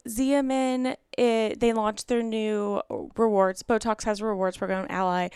[1.16, 2.82] it, they launched their new
[3.16, 3.62] rewards.
[3.62, 5.28] Botox has a rewards program, Ally.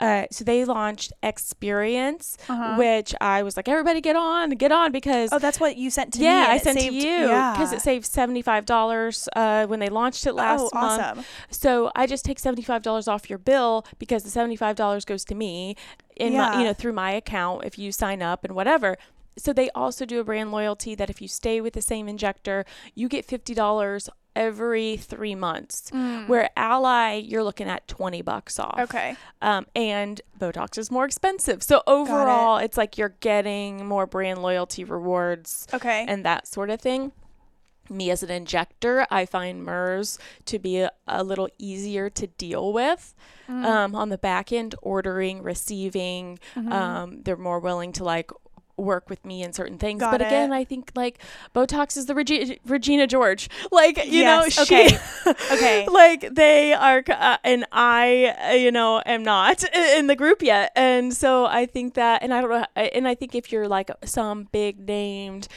[0.00, 2.76] Uh, so they launched Experience, Uh-huh.
[2.76, 5.30] which I was like, everybody get on, get on because.
[5.32, 6.24] Oh, that's what you sent to me.
[6.24, 7.76] yeah, I sent saved- to you because yeah.
[7.76, 11.02] it saved seventy five dollars uh, when they launched it last oh, month.
[11.02, 11.24] awesome.
[11.50, 15.04] So I just take seventy five dollars off your bill because the seventy five dollars
[15.04, 15.74] goes to me
[16.16, 18.96] in my you know through my account if you sign up and whatever.
[19.36, 22.64] So they also do a brand loyalty that if you stay with the same injector,
[22.94, 25.90] you get fifty dollars every three months.
[25.92, 26.28] Mm.
[26.28, 28.78] Where Ally, you're looking at twenty bucks off.
[28.80, 29.16] Okay.
[29.42, 31.62] Um, and Botox is more expensive.
[31.62, 36.04] So overall, it's like you're getting more brand loyalty rewards Okay.
[36.08, 37.12] and that sort of thing.
[37.90, 42.72] Me as an injector, I find Merz to be a, a little easier to deal
[42.72, 43.14] with
[43.48, 43.64] Mm.
[43.64, 46.38] um, on the back end, ordering, receiving.
[46.54, 46.70] Mhm.
[46.70, 48.30] Um, they're more willing to like
[48.76, 50.00] work with me in certain things.
[50.00, 50.54] Got but again, it.
[50.56, 51.18] I think like
[51.54, 53.48] Botox is the Regi- Regina George.
[53.72, 54.88] Like, you Yes, know, okay.
[54.90, 55.88] she, Okay.
[55.88, 60.70] like they are, uh, and I, uh, you know, am not in the group yet.
[60.76, 63.90] And so I think that, and I don't know, and I think if you're like
[64.04, 65.48] some big named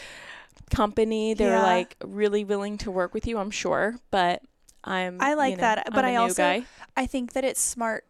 [0.72, 1.64] company, they're Yeah.
[1.64, 3.98] like really willing to work with you, I'm sure.
[4.10, 4.42] But
[4.84, 6.64] I'm, I like you know, that, but I also- guy.
[6.98, 8.06] I think that it's smart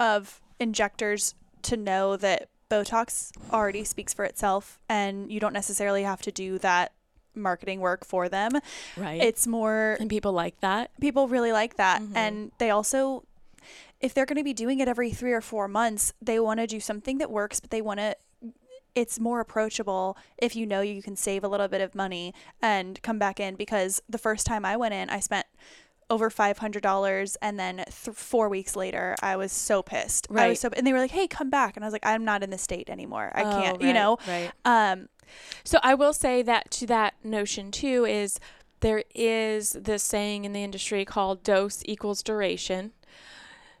[0.00, 6.20] of injectors to know that Botox already speaks for itself and you don't necessarily have
[6.22, 6.92] to do that
[7.34, 8.50] marketing work for them.
[8.96, 9.22] right.
[9.22, 10.90] It's more and people like that.
[11.00, 12.16] people really like that Mhm.
[12.16, 13.24] and they also
[14.00, 16.66] if they're going to be doing it every 3 or 4 months, they want to
[16.66, 18.14] do something that works, but they want to
[18.96, 23.00] it's more approachable if you know you can save a little bit of money and
[23.02, 25.46] come back in because the first time I went in, I spent
[26.08, 30.26] over five hundred dollars, and then th- four weeks later, I was so pissed.
[30.30, 30.44] Right.
[30.44, 32.24] I was so, and they were like, "Hey, come back," and I was like, "I'm
[32.24, 33.32] not in the state anymore.
[33.34, 34.18] I Oh, can't," you know.
[34.26, 34.50] Right.
[34.64, 35.08] Um,
[35.64, 38.38] So I will say that to that notion too is
[38.80, 42.92] there is this saying in the industry called dose equals duration.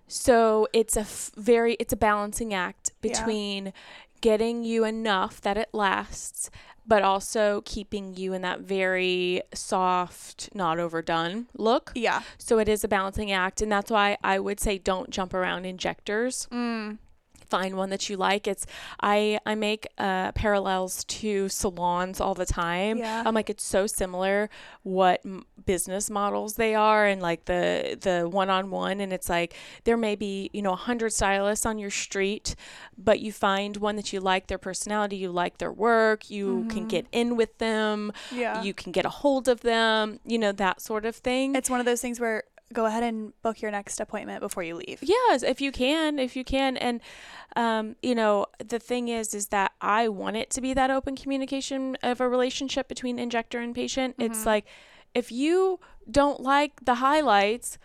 [0.08, 3.26] So it's a f- very it's a balancing act Yeah.
[4.26, 6.50] Getting you enough that it lasts
[6.88, 11.90] but also keeping you in that very soft, not overdone look.
[11.96, 12.22] yeah.
[12.38, 15.64] So it is a balancing act and that's why I would say don't jump around
[15.64, 16.98] injectors Mm.
[17.48, 18.66] Find one that you like it's
[19.00, 23.22] i i make uh parallels to salons all the time Yeah.
[23.24, 24.48] i'm like it's so similar
[24.82, 29.54] what m- business models they are and like the the one-on-one and it's like
[29.84, 32.54] there may be you know a 100 stylists on your street
[32.96, 36.84] but you find one that you like their personality you like their work you can
[36.84, 36.88] Mhm.
[36.88, 38.62] get in with them Yeah.
[38.62, 41.80] you can get a hold of them you know that sort of thing it's one
[41.80, 44.98] of those things where go ahead and book your next appointment before you leave.
[45.02, 47.00] Yes, if you can, if you can, and
[47.54, 51.16] um, you know, the thing is, is that I want it to be that open
[51.16, 54.16] communication of a relationship between injector and patient.
[54.18, 54.46] It's Mhm.
[54.46, 54.66] like
[55.14, 57.78] if you don't like the highlights,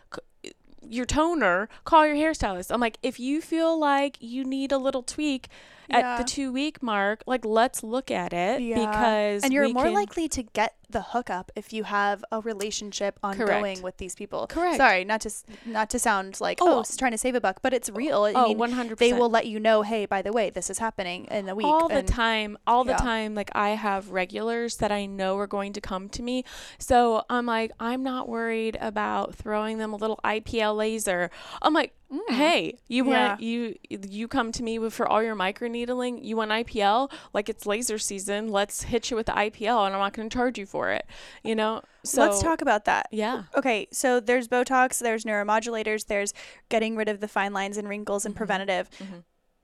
[0.83, 2.71] your toner, call your hairstylist.
[2.73, 5.47] I'm like, if you feel like you need a little tweak
[5.89, 6.17] at Yeah.
[6.17, 8.75] the two week mark, like let's look at it Yeah.
[8.79, 13.17] because and you're more can- likely to get the hookup if you have a relationship
[13.23, 13.83] ongoing Correct.
[13.83, 14.47] with these people.
[14.47, 14.77] Correct.
[14.77, 15.31] Sorry, not to
[15.65, 16.79] not to sound like Oh.
[16.79, 18.23] oh, trying to save a buck, but it's real.
[18.23, 18.97] I oh, 100%.
[18.97, 21.65] they will let you know, hey, by the way, this is happening in a week.
[21.65, 25.73] all the time all the time like i have regulars that i know are going
[25.73, 26.43] to come to me
[26.79, 31.29] so i'm like i'm not worried about throwing them a little ipl laser
[31.61, 31.93] i'm like
[32.29, 33.09] hey you Mm.
[33.11, 33.27] Yeah.
[33.29, 37.47] want you you come to me with, for all your microneedling you want ipl like
[37.49, 40.57] it's laser season let's hit you with the ipl and i'm not going to charge
[40.59, 41.05] you for it
[41.43, 43.07] you know so Let's talk about that.
[43.11, 46.33] yeah Okay, so there's Botox, there's neuromodulators, there's
[46.69, 48.27] getting rid of the fine lines and wrinkles Mm-hmm.
[48.29, 48.89] and preventative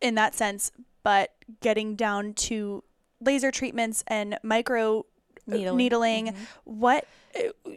[0.01, 0.71] in that sense,
[1.03, 2.83] but getting down to
[3.19, 5.05] laser treatments and micro
[5.47, 5.77] Needling.
[5.77, 6.25] needling.
[6.27, 6.43] Mm-hmm.
[6.65, 7.07] What uh,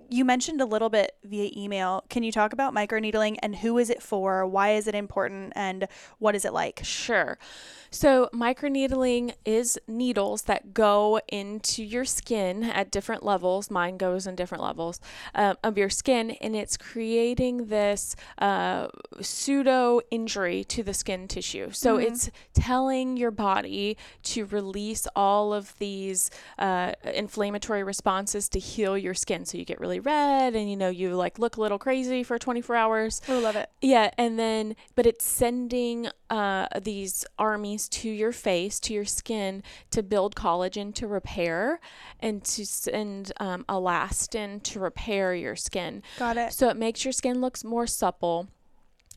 [0.09, 2.05] you mentioned a little bit via email.
[2.09, 4.47] Can you talk about microneedling and who is it for?
[4.47, 5.53] Why is it important?
[5.57, 5.87] And
[6.19, 6.81] what is it like?
[6.83, 7.39] Sure.
[7.93, 13.69] So, microneedling is needles that go into your skin at different levels.
[13.69, 15.01] Mine goes in different levels
[15.35, 18.89] um, of your skin, and it's creating this uh,
[19.21, 21.71] pseudo injury to the skin tissue.
[21.73, 28.97] So, it's telling your body to release all of these uh, inflammatory responses to heal
[28.97, 29.40] your skin.
[29.45, 32.39] So, you get really red and you know, you like look a little crazy for
[32.39, 33.21] 24 hours.
[33.29, 33.71] I love it.
[33.81, 39.63] Yeah, and then but it's sending uh, these armies to your face, to your skin,
[39.91, 41.81] to build collagen to repair,
[42.21, 46.03] and to send um, elastin to repair your skin.
[46.19, 46.53] Got it.
[46.53, 48.49] So it makes your skin looks more supple.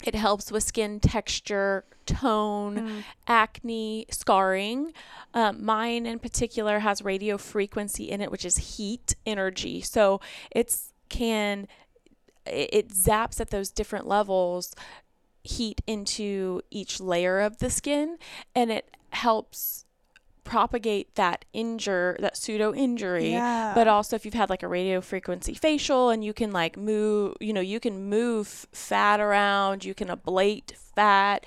[0.04, 3.04] It helps with skin texture, tone, Mm.
[3.28, 4.94] acne, scarring.
[5.34, 9.82] Um, mine in particular has radio frequency in it, which is heat energy.
[9.82, 10.20] So
[10.52, 11.68] it's can
[12.46, 14.76] it it zaps at those different levels
[15.44, 18.18] heat into each layer of the skin
[18.56, 19.83] and it helps
[20.44, 23.72] propagate that injure that pseudo injury Yeah.
[23.74, 27.36] but also if you've had like a radio frequency facial and you can like move
[27.40, 31.46] you know you can move fat around you can ablate fat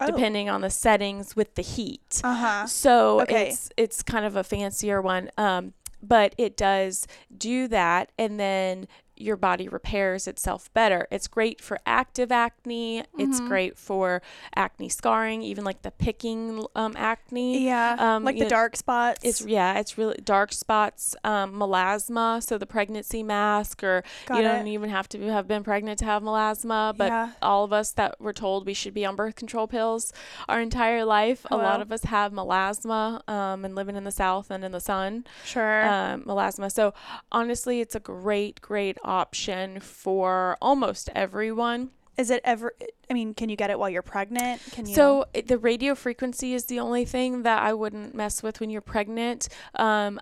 [0.00, 0.06] Oh.
[0.06, 2.66] depending on the settings with the heat Uh huh.
[2.66, 3.48] so Okay.
[3.48, 7.06] it's it's kind of a fancier one um but it does
[7.36, 11.06] do that and then your body repairs itself better.
[11.10, 13.04] It's great for active acne.
[13.18, 13.48] It's Mm-hmm.
[13.48, 14.22] great for
[14.54, 17.64] acne scarring, even like the picking um, acne.
[17.64, 17.96] Yeah.
[17.98, 19.20] Um, like the know, dark spots.
[19.22, 24.42] It's yeah, it's really dark spots, um, melasma, so the pregnancy mask, or Got you
[24.42, 26.96] don't even have to have been pregnant to have melasma.
[26.96, 27.30] But Yeah.
[27.42, 30.12] all of us that were told we should be on birth control pills
[30.48, 34.50] our entire life, a lot of us have melasma, um, and living in the south
[34.50, 35.84] and in the sun, sure.
[35.84, 36.70] um, melasma.
[36.70, 36.94] So
[37.32, 41.90] honestly, it's a great, great option for almost everyone.
[42.18, 42.72] is it ever?
[43.10, 44.60] I mean, can you get it while you're pregnant?
[44.72, 44.94] Can you?
[44.94, 48.70] So it- the radio frequency is the only thing that I wouldn't mess with when
[48.70, 49.48] you're pregnant.
[49.74, 50.18] Um,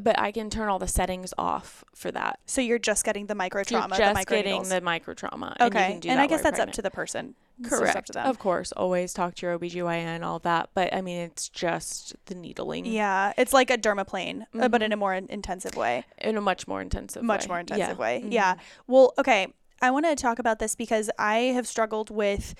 [0.00, 2.38] but I can turn all the settings off for that.
[2.46, 5.56] So you're just getting the micro trauma, You're just the micro getting the micro trauma.
[5.58, 7.34] And, you okay, can do and that I guess that's up to the person.
[7.62, 8.16] Correct.
[8.16, 10.70] Of course, always talk to your OBGYN, all that.
[10.74, 14.92] But I mean, it's just the needling Yeah, it's like a dermaplane, uh, but in
[14.92, 16.04] a more in- intensive way.
[16.18, 17.48] in a much more intensive much way.
[17.48, 17.94] more intensive Yeah.
[17.94, 18.22] way.
[18.24, 18.32] Mhm.
[18.32, 18.54] Yeah.
[18.86, 19.48] Well, okay.
[19.82, 22.54] I want to talk about this because I have struggled with.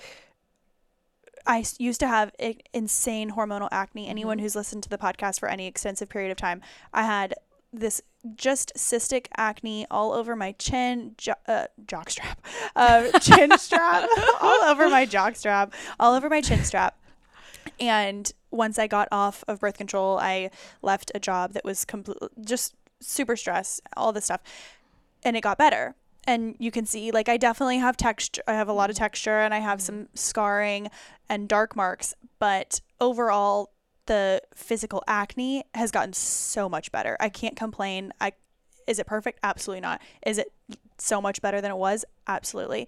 [1.45, 2.31] I used to have
[2.73, 4.07] insane hormonal acne.
[4.07, 4.43] Anyone Mm-hmm.
[4.43, 6.61] who's listened to the podcast for any extensive period of time,
[6.93, 7.33] I had
[7.73, 8.01] this
[8.35, 12.35] just cystic acne all over my chin, jo- uh, jockstrap,
[12.75, 14.07] uh, chin strap,
[14.41, 16.97] all over my jockstrap, all over my chin strap.
[17.79, 22.17] And once I got off of birth control, I left a job that was complete,
[22.43, 24.41] just super stress, all this stuff,
[25.23, 25.95] and it got better.
[26.27, 28.43] And you can see, like, I definitely have texture.
[28.47, 30.89] I have a lot of texture, and I have some scarring
[31.27, 32.13] and dark marks.
[32.37, 33.71] But overall,
[34.05, 37.17] the physical acne has gotten so much better.
[37.19, 38.11] I can't complain.
[38.19, 38.33] I
[38.87, 39.39] is it perfect?
[39.43, 40.01] Absolutely not.
[40.25, 40.51] Is it
[40.97, 42.03] so much better than it was?
[42.27, 42.87] Absolutely.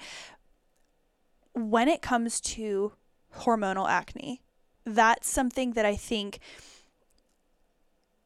[1.53, 2.93] When it comes to
[3.39, 4.41] hormonal acne,
[4.85, 6.39] that's something that I think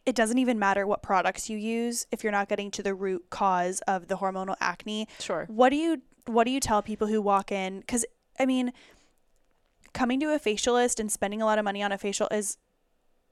[0.06, 3.26] it doesn't even matter what products you use if you're not getting to the root
[3.30, 5.08] cause of the hormonal acne.
[5.20, 5.46] Sure.
[5.50, 8.06] What do you what do you tell people who walk in cuz
[8.40, 8.72] I mean
[9.94, 12.58] coming to a facialist and spending a lot of money on a facial is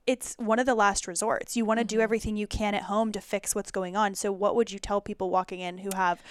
[0.06, 1.56] it's one of the last resorts.
[1.56, 4.14] You want to do everything you can at home to fix what's going on.
[4.14, 6.22] So what would you tell people walking in who have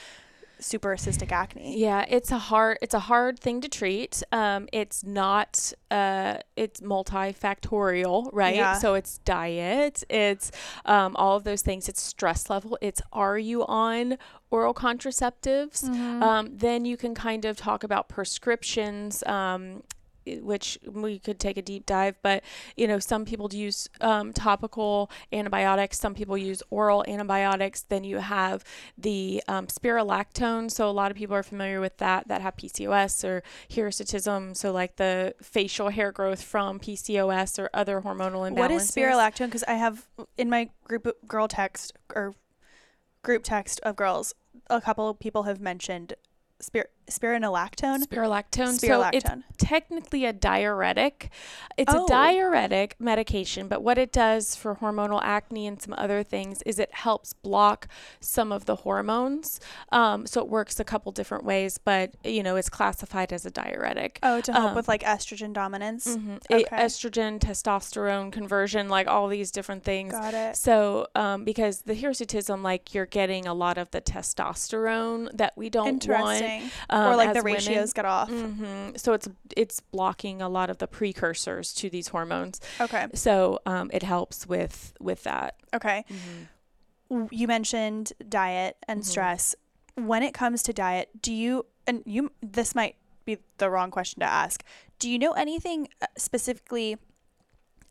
[0.60, 1.78] super cystic acne.
[1.78, 4.24] Yeah, it's a hard it's a hard thing to treat.
[4.32, 8.56] Um, it's not uh, it's multifactorial, right?
[8.56, 8.78] Yeah.
[8.78, 10.52] So it's diet, it's
[10.86, 11.90] um, all of those things.
[11.90, 12.78] It's stress level.
[12.82, 14.18] It's are you on
[14.52, 15.84] oral contraceptives?
[15.84, 16.24] Mm-hmm.
[16.24, 19.24] Um, then you can kind of talk about prescriptions.
[19.24, 19.84] Um,
[20.42, 22.44] which we could take a deep dive, but
[22.76, 27.84] you know, some people use um, topical antibiotics, some people use oral antibiotics.
[27.84, 28.64] Then you have
[28.98, 30.72] the um, spirulactone.
[30.72, 34.56] So a lot of people are familiar with that that have PCOS or hirsutism.
[34.56, 38.58] So like the facial hair growth from PCOS or other hormonal imbalances.
[38.58, 39.48] What is spirulactone?
[39.48, 40.08] Because I have
[40.38, 42.34] in my group girl text or
[43.24, 44.34] group text of girls,
[44.70, 46.14] a couple of people have mentioned
[46.60, 48.06] spir- spironolactone.
[48.08, 48.80] Spirulactone.
[48.80, 51.30] So it's technically a diuretic.
[51.78, 52.06] It's Oh.
[52.06, 56.80] a diuretic medication, but what it does for hormonal acne and some other things is
[56.80, 57.88] it helps block
[58.20, 59.60] some of the hormones.
[59.92, 63.52] Um, so it works a couple different ways, but you know it's classified as a
[63.52, 64.20] diuretic.
[64.24, 66.08] Oh, to help Um, with like estrogen dominance.
[66.08, 66.36] Mhm.
[66.52, 66.62] Okay.
[66.62, 70.12] It- estrogen, testosterone conversion, like all these different things.
[70.14, 70.56] Got it.
[70.58, 75.70] So, um, because the hirsutism, like you're getting a lot of the testosterone that we
[75.70, 76.72] don't want, Interesting.
[76.96, 77.54] Um, or like the as women.
[77.66, 78.30] ratios get off.
[78.30, 82.60] hmm So it's it's blocking a lot of the precursors to these hormones.
[82.80, 83.08] Okay.
[83.14, 85.56] So um, it helps with with that.
[85.74, 86.06] Okay.
[87.10, 89.06] W- You mentioned diet and Mhm.
[89.06, 89.56] stress.
[89.96, 94.20] When it comes to diet, do you and you this might be the wrong question
[94.22, 94.64] to ask.
[95.00, 96.98] Do you know anything uh, specifically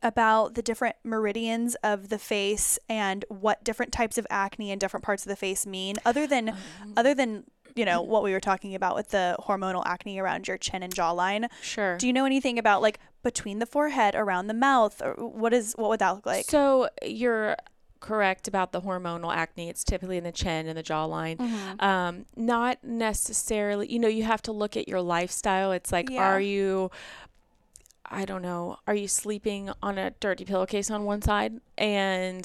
[0.02, 5.02] about the different meridians of the face and what different types of acne in different
[5.02, 6.56] parts of the face mean other than Um,
[6.96, 7.44] other than,
[7.74, 10.94] you know, what we were talking about with the hormonal acne around your chin and
[10.94, 11.48] jawline?
[11.62, 11.96] Sure.
[11.98, 15.74] Do you know anything about like between the forehead, around the mouth, or what is
[15.76, 16.44] what would that look like?
[16.44, 17.56] so you're
[18.00, 19.70] correct about the hormonal acne.
[19.70, 21.38] It's typically in the chin and the jawline.
[21.38, 21.82] Mhm.
[21.82, 26.22] um not necessarily you know you have to look at your lifestyle it's like Yeah.
[26.32, 26.90] are you
[28.04, 32.44] i don't know are you sleeping on a dirty pillowcase on one side and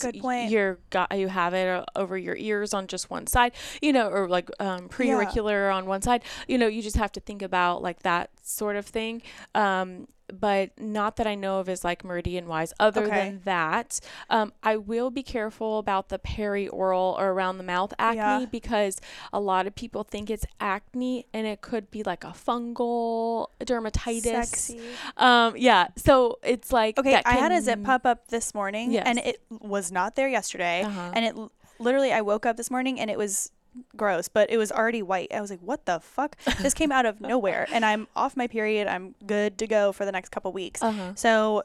[0.50, 3.52] you're got you have it over your ears on just one side
[3.82, 7.20] you know or like um preauricular on one side you know you just have to
[7.20, 9.22] think about like that sort of thing
[9.56, 12.72] um but not that I know of as like meridian wise.
[12.80, 13.16] Other Okay.
[13.16, 14.00] than that,
[14.30, 18.46] um, I will be careful about the perioral or around the mouth acne Yeah.
[18.46, 19.02] because
[19.34, 24.22] a lot of people think it's acne and it could be like a fungal dermatitis.
[24.22, 24.80] Sexy.
[25.18, 25.88] Um, yeah.
[25.96, 29.92] So it's like Okay, I had a zip pop up this morning and It was
[29.92, 30.84] not there yesterday.
[30.84, 31.12] Uh-huh.
[31.14, 31.36] And it
[31.80, 33.52] literally, I woke up this morning and it was
[33.96, 35.32] gross, but it was already white.
[35.34, 36.36] I was like, what the fuck?
[36.62, 37.68] This came out of nowhere.
[37.72, 38.88] And I'm off my period.
[38.88, 40.82] I'm good to go for the next couple weeks.
[40.82, 41.14] Uh-huh.
[41.16, 41.64] So,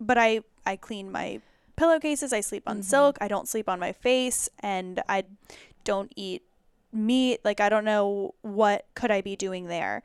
[0.00, 1.40] but I, I clean my
[1.76, 2.32] pillowcases.
[2.32, 2.84] I sleep on Mhm.
[2.84, 3.18] silk.
[3.20, 4.48] I don't sleep on my face.
[4.60, 5.24] And I
[5.84, 6.42] don't eat
[6.92, 7.40] meat.
[7.44, 10.02] Like, I don't know what could I be doing there.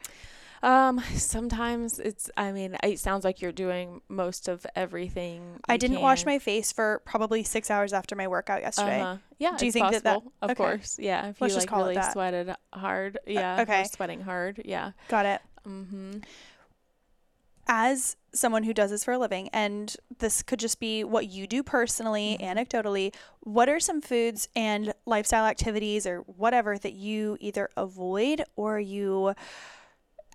[0.64, 2.30] Um, sometimes it's.
[2.38, 5.60] I mean, it sounds like you're doing most of everything.
[5.68, 9.02] I didn't wash my face for probably six hours after my workout yesterday.
[9.02, 9.18] Uh-huh.
[9.40, 10.56] Yeah, Do you think that that- possible, Of okay.
[10.58, 11.30] course, yeah.
[11.30, 12.14] If Let's you just like call it really that.
[12.14, 13.58] sweated hard, yeah.
[13.60, 13.84] or okay.
[13.86, 14.92] sweating hard, yeah.
[15.08, 15.42] Got it.
[15.68, 16.20] Mm-hmm.
[17.68, 21.46] as someone who does this for a living, and this could just be what you
[21.48, 22.56] do personally, Mhm.
[22.56, 28.80] anecdotally, what are some foods and lifestyle activities or whatever that you either avoid or
[28.80, 29.36] you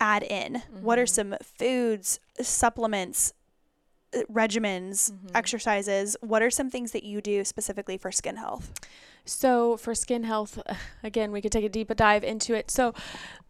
[0.01, 0.63] add in?
[0.81, 1.09] What are Mhm.
[1.11, 3.33] some foods, supplements,
[4.15, 5.31] uh, regimens, Mhm.
[5.35, 6.17] exercises?
[6.21, 8.73] What are some things that you do specifically for skin health?
[9.25, 10.59] So for skin health,
[11.03, 12.71] again, we could take a deeper dive into it.
[12.71, 12.95] So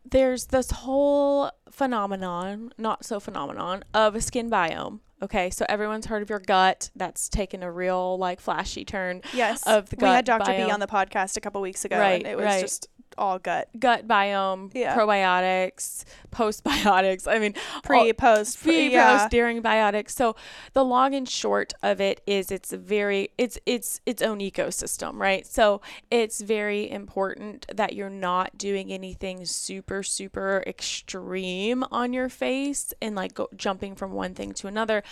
[0.09, 5.01] there's this whole phenomenon, not so phenomenon, of a skin biome.
[5.23, 6.91] Okay, so everyone's heard of your gut.
[6.95, 9.23] That's taken a real like flashy turn.
[9.33, 9.63] Yes.
[9.67, 10.09] Of the gut.
[10.11, 10.53] we had Dr.
[10.53, 12.61] B on the podcast a couple weeks ago, Right, and it was right.
[12.61, 12.89] just
[13.19, 13.69] all gut.
[13.79, 14.97] Gut biome, Yeah.
[14.97, 17.27] probiotics, postbiotics.
[17.27, 19.19] I mean, Pre, all- post, pre, yeah.
[19.19, 20.11] post, during biotics.
[20.11, 20.37] So
[20.73, 25.15] the long and short of it is it's a very it's it's its own ecosystem,
[25.19, 25.47] right?
[25.47, 32.93] So it's very important that you're not doing anything super super extreme on your face
[33.01, 35.03] and like go, jumping from one thing to another.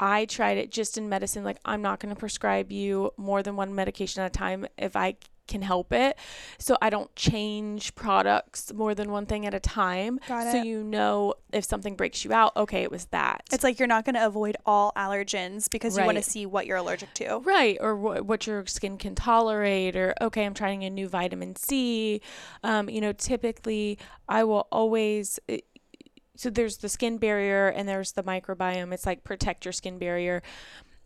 [0.00, 3.56] I tried it just in medicine like I'm not going to prescribe you more than
[3.56, 5.16] one medication at a time if I
[5.52, 6.16] can help it.
[6.58, 10.18] So I don't change products more than one thing at a time.
[10.26, 10.52] Got it.
[10.52, 13.42] So you know if something breaks you out, okay, it was that.
[13.52, 16.66] It's like you're not going to avoid all allergens because you want to see what
[16.66, 17.38] you're allergic to.
[17.38, 21.54] Right, or wh- what your skin can tolerate, or okay, I'm trying a new vitamin
[21.56, 22.20] C.
[22.64, 23.98] Um, you know, typically
[24.28, 25.38] I will always.
[25.48, 25.64] it-
[26.34, 28.92] so there's the skin barrier and there's the microbiome.
[28.92, 30.42] It's like protect your skin barrier.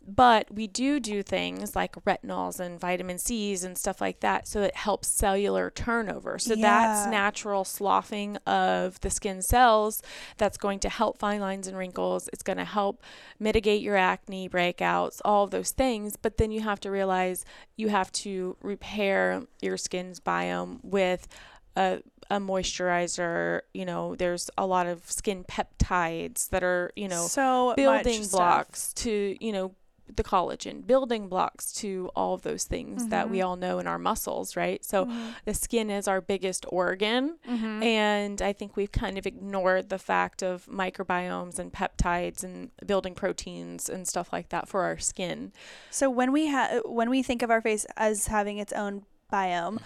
[0.07, 4.47] But we do do things like retinols and vitamin C's and stuff like that.
[4.47, 6.39] So it helps cellular turnover.
[6.39, 10.01] So that's natural sloughing of the skin cells.
[10.37, 12.29] That's going to help fine lines and wrinkles.
[12.31, 13.03] It's going to help
[13.37, 16.15] mitigate your acne breakouts, all of those things.
[16.15, 17.43] But then you have to realize
[17.75, 21.27] you have to repair your skin's biome with
[21.75, 23.61] a, a moisturizer.
[23.73, 28.27] You know, there's a lot of skin peptides that are, you know, so building much
[28.27, 28.39] stuff.
[28.39, 29.75] blocks to you know
[30.15, 33.45] the collagen building blocks to all of those things that we Mhm.
[33.45, 35.33] all know in our muscles right so Mhm.
[35.45, 37.83] the skin is our biggest organ Mhm.
[37.83, 43.13] and i think we've kind of ignored the fact of microbiomes and peptides and building
[43.15, 45.51] proteins and stuff like that for our skin
[45.91, 49.79] So when we have when we think of our face as having its own biome,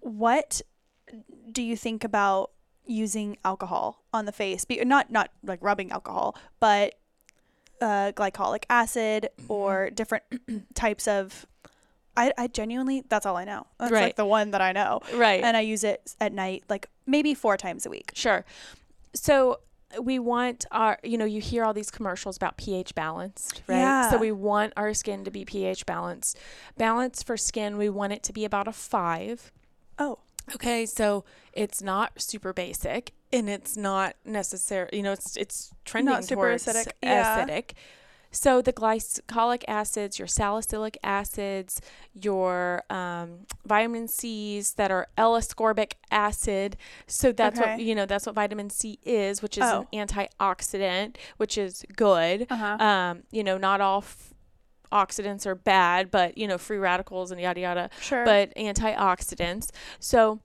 [0.00, 0.60] what
[1.52, 2.50] do you think about
[2.84, 4.64] using alcohol on the face?
[4.64, 6.94] Be, not not like rubbing alcohol, but
[7.80, 10.24] uh, glycolic acid or different
[10.74, 11.46] types of.
[12.16, 13.66] I, I genuinely that's all I know.
[13.78, 14.02] That's Right.
[14.04, 17.32] like the one that I know, right and I use it at night, like maybe
[17.32, 18.10] four times a week.
[18.14, 18.44] Sure.
[19.14, 19.60] So
[20.02, 23.78] we want our, you know, you hear all these commercials about pH balanced, right?
[23.78, 24.10] Yeah.
[24.10, 26.36] So we want our skin to be pH balanced.
[26.76, 29.52] Balance for skin, we want it to be about a five.
[29.98, 30.18] Oh,
[30.54, 36.22] Okay, so it's not super basic and it's not necessary, you know, it's it's trending
[36.22, 37.44] super towards acidic, yeah.
[37.46, 37.72] acidic.
[38.30, 41.80] So the glycolic acids, your salicylic acids,
[42.12, 46.76] your um, vitamin C's that are L-ascorbic acid.
[47.06, 48.04] So that's what you know.
[48.04, 49.86] That's what vitamin C is, which is Oh.
[49.94, 52.46] an antioxidant, which is good.
[52.50, 52.76] uh huh.
[52.84, 54.34] Um, you know, not all f-
[54.92, 58.24] oxidants are bad, but you know, free radicals and yada yada sure.
[58.24, 59.70] but antioxidants.
[60.00, 60.40] So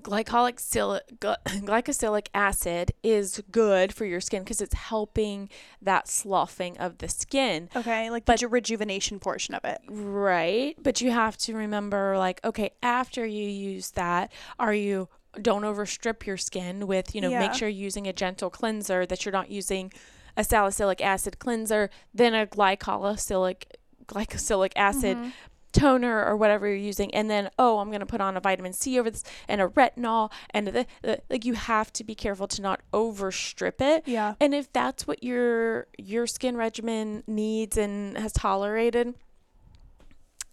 [0.00, 5.48] glycolic sil- gly- glycosilic acid is good for your skin because it's helping
[5.82, 7.68] that sloughing of the skin.
[7.76, 9.80] okay, like but- the rejuvenation portion of it.
[9.88, 10.76] Right.
[10.82, 15.08] But you have to remember like okay, after you use that, are you
[15.40, 17.38] don't overstrip your skin with, you know, Yeah.
[17.40, 19.90] make sure you're using a gentle cleanser that you're not using
[20.36, 23.64] a salicylic acid cleanser, then a glycolic
[24.06, 25.32] glycosilic acid Mhm.
[25.72, 28.74] toner or whatever you're using and then oh i'm going to put on a vitamin
[28.74, 32.46] c over this and a retinol and the, the like you have to be careful
[32.46, 34.34] to not overstrip it Yeah.
[34.38, 39.14] and if that's what your your skin regimen needs and has tolerated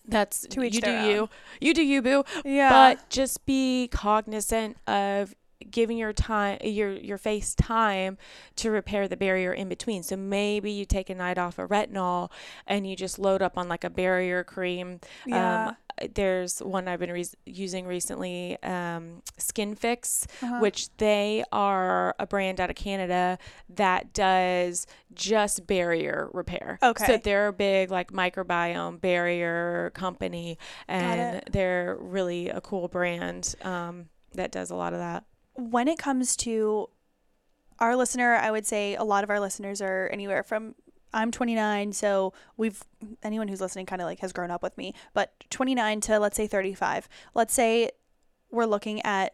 [0.07, 1.29] that's To each you do their you own.
[1.59, 2.69] you do you boo Yeah.
[2.69, 5.35] but just be cognizant of
[5.69, 8.17] giving your time your your face time
[8.55, 12.31] to repair the barrier in between so maybe you take a night off of retinol
[12.65, 15.67] and you just load up on like a barrier cream yeah.
[15.67, 15.75] um,
[16.13, 20.59] there's one I've been re- using recently, um, Skin Fix, Uh-huh.
[20.59, 23.37] which they are a brand out of Canada
[23.69, 26.79] that does just barrier repair.
[26.81, 27.05] Okay.
[27.05, 30.57] So they're a big like microbiome barrier company,
[30.87, 35.23] and they're really a cool brand um, that does a lot of that.
[35.59, 36.89] When it comes to
[37.79, 40.75] our listener, I would say a lot of our listeners are anywhere from
[41.11, 42.83] I'm 29, so we've
[43.23, 46.37] anyone who's listening kind of like has grown up with me, but 29 to let's
[46.37, 47.09] say 35.
[47.33, 47.89] Let's say
[48.51, 49.33] we're looking at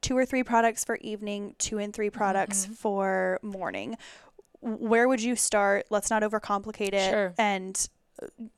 [0.00, 2.74] two or three products for evening, two and three products Mhm.
[2.74, 3.96] for morning.
[4.60, 5.86] Where would you start?
[5.90, 7.10] Let's not overcomplicate it.
[7.10, 7.34] Sure.
[7.38, 7.88] And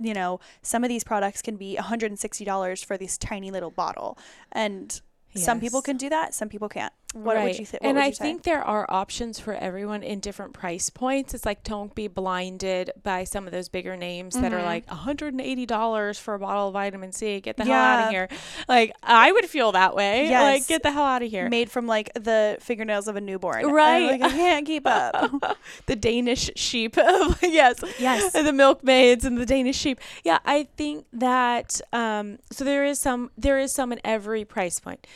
[0.01, 4.18] you know, some of these products can be $160 for this tiny little bottle.
[4.51, 5.01] And
[5.35, 6.93] some people can do that, some people can't.
[7.13, 7.83] What would you think?
[7.85, 11.35] and I think there are options for everyone in different price points.
[11.35, 14.65] It's like don't be blinded by some of those bigger names that are Mhm.
[14.65, 17.41] like $180 for a bottle of vitamin C.
[17.41, 18.29] Get the hell out of here.
[18.69, 20.29] Like I would feel that way.
[20.29, 20.43] Yes.
[20.43, 21.49] Like get the hell out of here.
[21.49, 23.65] made from like the fingernails of a newborn.
[23.65, 24.21] I'm Right.
[24.21, 25.59] like, I can't keep up.
[25.87, 26.97] the Danish sheep.
[27.43, 27.83] yes.
[27.99, 28.33] Yes.
[28.33, 30.01] the milkmaids and the Danish sheep.
[30.25, 34.79] Yeah, I think that um, so there is some there is some in every price
[34.81, 35.07] point.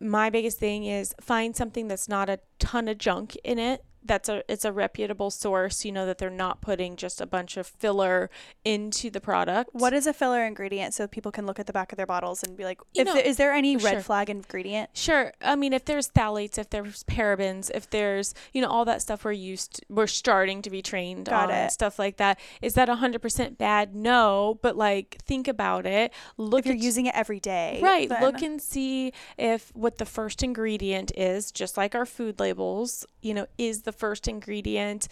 [0.00, 3.84] My biggest thing is find something that's not a ton of junk in it.
[4.04, 5.84] That's a it's a reputable source.
[5.84, 8.30] You know that they're not putting just a bunch of filler
[8.64, 9.70] into the product.
[9.72, 12.42] what is a filler ingredient so people can look at the back of their bottles
[12.42, 14.00] and be like, You if know- there, is there any red Sure.
[14.02, 14.90] flag ingredient?
[14.94, 15.32] Sure.
[15.42, 19.24] I mean, if there's phthalates, if there's parabens, if there's, you know, all that stuff
[19.24, 21.72] we're used, we're starting to be trained Got on, it.
[21.72, 22.38] stuff like that.
[22.62, 23.94] Is that 100% bad?
[23.94, 24.58] No.
[24.62, 26.12] But like, think about it.
[26.36, 28.08] Look If you're at, using it every day, right.
[28.08, 33.06] then- Look and see if what the first ingredient is, just like our food labels,
[33.22, 35.08] you know, is the first ingredient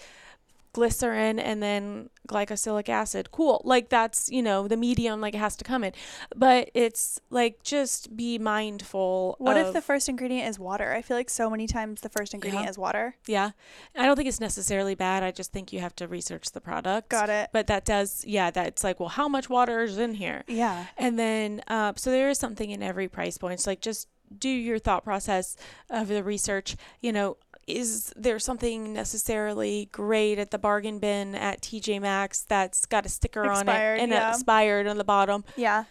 [0.75, 3.31] glycerin and then glycosylic acid.
[3.33, 3.61] Cool.
[3.65, 5.93] Like that's, you know, the medium like it has to come in.
[6.37, 9.37] But it's like just be mindful.
[9.39, 10.93] What of, if the first ingredient is water?
[10.93, 12.71] I feel like so many times the first ingredient Yeah.
[12.71, 13.17] is water.
[13.27, 13.53] Yeah.
[13.97, 15.23] I don't think it's necessarily bad.
[15.23, 17.09] I just think you have to research the product.
[17.09, 17.49] Got it.
[17.53, 20.45] But that does, yeah, that's like, well, how much water is in here?
[20.47, 20.87] Yeah.
[20.99, 23.61] And then, uh, so there is something in every price point.
[23.61, 24.07] So like, just
[24.39, 25.57] do your thought process
[25.89, 26.77] of the research.
[27.01, 27.39] You know,
[27.69, 33.09] is there something necessarily great at the bargain bin at TJ Maxx that's got a
[33.09, 34.31] sticker on it and yeah.
[34.31, 35.45] expired on the bottom?
[35.57, 35.85] Yeah.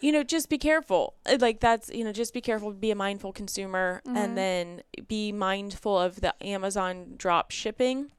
[0.00, 1.14] You know, just be careful.
[1.26, 2.70] Uh, Like that's, you know, just be careful.
[2.72, 4.16] Be a mindful consumer, Mhm.
[4.16, 8.12] and then be mindful of the Amazon drop shipping.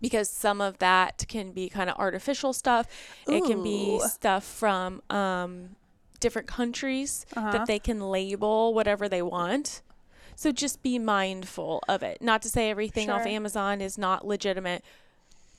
[0.00, 2.86] Because some of that can be kind of artificial stuff.
[3.26, 5.76] It can be stuff from um,
[6.20, 7.52] different countries Uh-huh.
[7.52, 9.82] that they can label whatever they want.
[10.36, 12.20] So just be mindful of it.
[12.20, 14.84] Not to say everything off Amazon is not legitimate,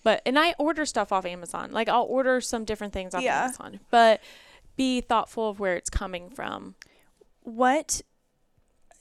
[0.03, 1.71] but and I order stuff off Amazon.
[1.71, 3.45] Like I'll order some different things off Yeah.
[3.45, 4.21] Amazon, but
[4.75, 6.75] be thoughtful of where it's coming from.
[7.41, 8.01] What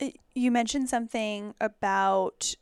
[0.01, 2.55] uh, you mentioned something about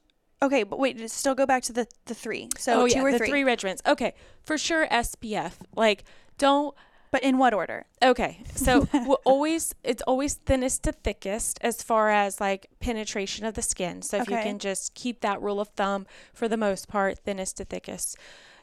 [0.42, 2.48] Okay, but wait, still go back to the the 3.
[2.58, 3.28] So oh two yeah, or the 3.
[3.28, 3.80] three regiments.
[3.86, 5.52] Okay, for sure SPF.
[5.76, 6.04] Like
[6.38, 6.74] don't
[7.12, 7.84] But in what order?
[8.02, 13.54] Okay, so we'll always it's always thinnest to thickest as far as like penetration of
[13.54, 14.02] the skin.
[14.02, 17.58] So if you can just keep that rule of thumb for the most part, thinnest
[17.58, 18.16] to thickest.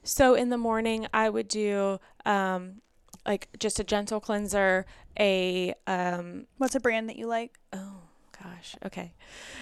[0.03, 2.81] So in the morning, I would do um,
[3.25, 4.87] like just a gentle cleanser,
[5.19, 7.59] a um, What's a brand that you like?
[7.71, 8.08] oh
[8.41, 9.13] gosh, okay.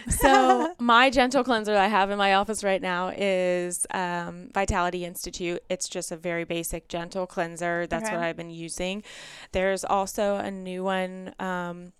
[0.09, 5.05] So my gentle cleanser that I have in my office right now is um, Vitality
[5.05, 5.61] Institute.
[5.69, 7.87] It's just a very basic gentle cleanser.
[7.87, 8.15] That's Okay.
[8.15, 9.03] what I've been using.
[9.51, 11.33] There's also a new one.
[11.39, 11.93] Um,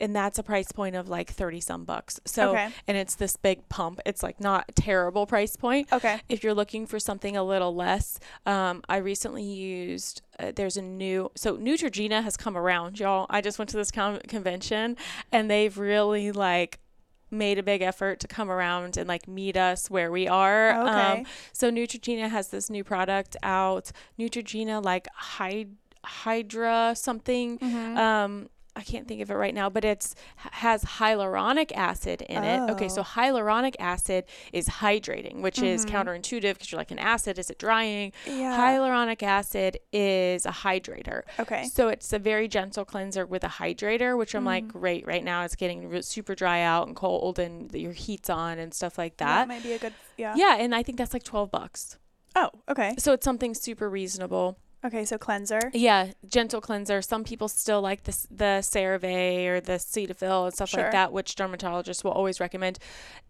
[0.00, 2.18] and that's a price point of like 30 some bucks.
[2.24, 2.68] So, Okay.
[2.88, 4.00] and it's this big pump.
[4.04, 6.20] It's like not a terrible price point Okay.
[6.28, 10.22] if you're looking for something a little less, um, I recently used.
[10.38, 13.26] Uh, there's a new so Neutrogena has come around, y'all.
[13.30, 14.96] I just went to this con- convention
[15.30, 16.80] and they've really like
[17.30, 20.70] made a big effort to come around and like meet us where we are.
[20.88, 21.20] Okay.
[21.20, 23.90] Um, so Neutrogena has this new product out.
[24.18, 25.08] Neutrogena like
[25.38, 25.74] Hyd-
[26.04, 27.58] Hydra something.
[27.58, 27.96] Mhm.
[27.96, 32.70] Um, I can't think of it right now, but it's has hyaluronic acid in it.
[32.72, 33.04] Okay, so Oh.
[33.04, 35.90] hyaluronic acid is hydrating, which is Mhm.
[35.90, 38.12] counterintuitive because you're like an acid, is it drying?
[38.26, 38.58] yeah.
[38.58, 41.22] Hyaluronic acid is a hydrator.
[41.38, 41.64] okay.
[41.68, 44.68] So it's a very gentle cleanser with a hydrator, which I'm like, Mhm.
[44.72, 45.06] great.
[45.06, 48.98] Right now it's getting super dry out and cold, and your heat's on and stuff
[48.98, 49.24] like that.
[49.42, 49.48] that.
[49.48, 50.34] might be a good yeah.
[50.36, 51.96] Yeah, and I think that's like 12 bucks.
[52.36, 52.94] Oh, okay.
[52.98, 54.58] So it's something super reasonable.
[54.84, 55.70] Okay, so cleanser.
[55.72, 57.00] Yeah, gentle cleanser.
[57.00, 60.82] Some people still like the the CeraVe or the Cetaphil and stuff Sure.
[60.82, 62.78] like that, which dermatologists will always recommend.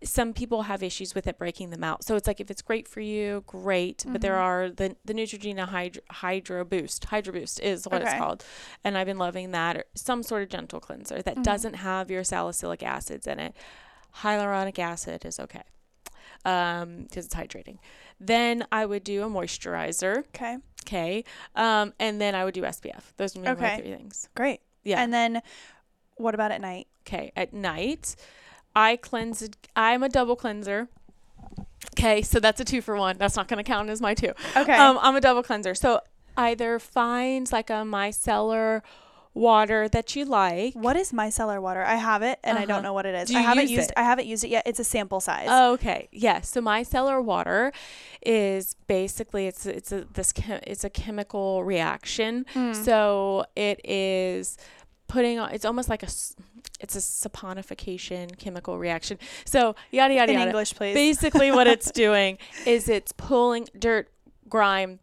[0.03, 2.03] Some people have issues with it breaking them out.
[2.03, 4.05] So it's like if it's great for you, great.
[4.09, 4.39] But there Mhm.
[4.41, 7.05] are the the Neutrogena Hydro, Hydro Boost.
[7.05, 8.45] Hydro Boost is what it's called,
[8.83, 9.77] and I've been loving that.
[9.77, 11.43] Or some sort of gentle cleanser that Mhm.
[11.45, 13.55] doesn't have your salicylic acids in it.
[14.23, 15.63] Hyaluronic acid is okay.
[16.45, 17.79] Um, because it's hydrating.
[18.21, 20.19] Then I would do a moisturizer.
[20.29, 20.59] Okay.
[20.87, 21.25] Okay.
[21.57, 23.03] Um, and then I would do SPF.
[23.17, 24.29] Those would be my three things.
[24.35, 24.61] Great.
[24.83, 25.03] Yeah.
[25.03, 25.43] And then
[26.17, 26.87] what about at night?
[27.07, 27.33] okay.
[27.37, 28.17] At night,
[28.75, 29.49] I cleanse.
[29.75, 30.89] I'm a double cleanser.
[31.99, 32.23] Okay.
[32.23, 33.17] So that's a two for one.
[33.19, 34.33] That's not going to count as my two.
[34.57, 34.75] Okay.
[34.75, 35.75] Um, I'm a double cleanser.
[35.75, 36.01] So
[36.37, 38.83] either find like a micellar
[39.35, 40.75] water that you like.
[40.75, 41.83] what is micellar water?
[41.83, 42.67] I have it and I Uh-huh.
[42.73, 43.35] don't know what it is.
[43.35, 43.95] I haven't use used it?
[43.97, 44.63] I haven't used it yet.
[44.65, 45.49] It's a sample size.
[45.75, 46.09] Okay.
[46.13, 46.49] Yes.
[46.51, 47.73] So micellar water
[48.25, 52.47] is basically it's it's a this chem- it's a chemical reaction.
[52.55, 52.75] Mm.
[52.85, 54.57] So it is
[55.09, 55.51] putting on.
[55.51, 56.09] It's almost like a
[56.81, 59.19] It's a saponification chemical reaction.
[59.45, 60.51] So yada yada In yada.
[60.51, 60.95] English, please.
[60.95, 64.11] Basically, what it's doing is it's pulling dirt,
[64.49, 64.99] grime,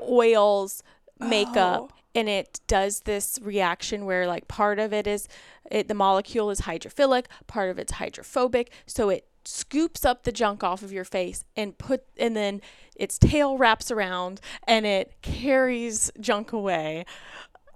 [0.00, 0.82] oils,
[1.18, 1.95] makeup, Oh.
[2.16, 5.28] And it does this reaction where like part of it is
[5.70, 10.64] it the molecule is hydrophilic, part of it's hydrophobic, so it scoops up the junk
[10.64, 12.60] off of your face and put and then
[12.96, 17.04] its tail wraps around and it carries junk away.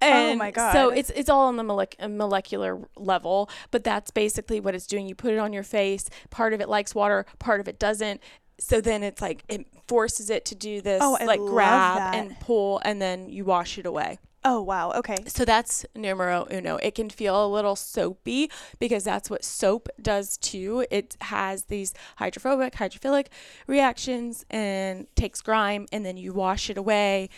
[0.02, 0.72] And Oh my god!
[0.72, 5.06] So it's it's all on the molec- molecular level, but that's basically what it's doing.
[5.06, 6.08] You put it on your face.
[6.30, 8.22] Part of it likes water, part of it doesn't.
[8.58, 12.14] So then it's like it forces it to do this Oh, like grab that.
[12.14, 14.18] and pull, and then you wash it away.
[14.42, 14.92] Oh wow.
[14.92, 15.16] Okay.
[15.26, 16.76] So that's numero uno.
[16.76, 20.86] It can feel a little soapy because that's what soap does too.
[20.90, 23.26] It has these hydrophobic, hydrophilic
[23.66, 27.28] reactions and takes grime, and then you wash it away,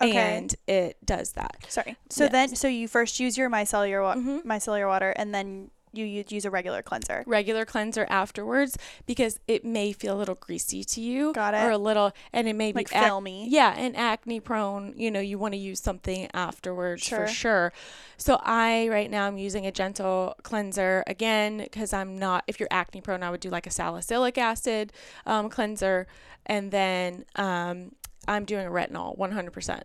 [0.00, 0.16] Okay.
[0.36, 1.66] and it does that.
[1.68, 1.96] Sorry.
[2.08, 2.32] So Yes.
[2.32, 4.44] then, so you first use your micellar wa- Mhm.
[4.44, 7.22] micellar water, and then you u- use a regular cleanser.
[7.26, 8.76] regular cleanser afterwards
[9.06, 11.58] because it may feel a little greasy to you Got it.
[11.64, 13.46] or a little and it may Like be ac- filmy.
[13.48, 17.26] yeah and acne prone you know you want to use something afterwards Sure.
[17.26, 17.72] for sure
[18.16, 22.68] so i right now i'm using a gentle cleanser again because i'm not if you're
[22.70, 24.92] acne prone i would do like a salicylic acid
[25.26, 26.06] um, cleanser
[26.46, 27.92] and then um,
[28.28, 29.82] i'm doing a retinol 100%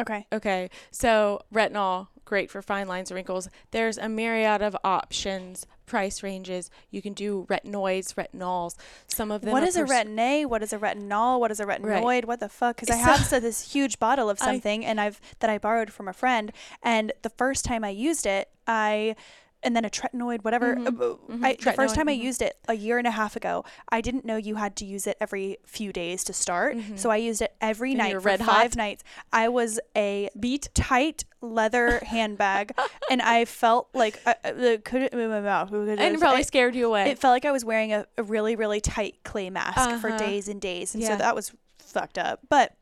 [0.00, 0.26] Okay.
[0.32, 3.48] Okay, so retinol, great for fine lines and wrinkles.
[3.70, 6.70] There's a myriad of options, price ranges.
[6.90, 8.74] You can do retinoids, retinols.
[9.06, 9.52] Some of them.
[9.52, 10.46] What is is a retin-A?
[10.46, 11.38] What is a retinol?
[11.40, 12.24] What is a retinoid?
[12.24, 12.76] What the fuck?
[12.76, 15.92] Because I have so this huge bottle of I- something, and I've that I borrowed
[15.92, 19.14] from a friend, and the first time I used it, I
[19.62, 20.76] and then a tretinoid, whatever.
[20.76, 20.86] Mhm.
[21.00, 21.44] uh, uh, Mhm.
[21.44, 22.22] I, the first time I mhm.
[22.22, 25.06] used it a year and a half ago, I didn't know you had to use
[25.06, 26.76] it every few days to start.
[26.96, 28.76] So I used it every And night for five hot?
[28.76, 29.04] nights.
[29.32, 30.68] I was a beat?
[30.74, 32.72] tight leather handbag,
[33.10, 35.72] and I felt like I, I could my mouth.
[35.72, 37.10] And it probably scared you away.
[37.10, 40.18] It felt like I was wearing a, a really, really tight clay mask for Uh-huh.
[40.18, 40.94] days and days.
[40.94, 41.10] And Yeah.
[41.10, 42.40] so that was fucked up.
[42.48, 42.74] But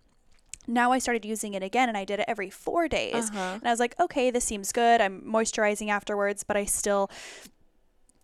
[0.71, 3.31] now I started using it again and I did it every four days.
[3.31, 3.55] Uh-huh.
[3.55, 5.01] And I was like, okay, this seems good.
[5.01, 7.11] I'm moisturizing afterwards, but I still.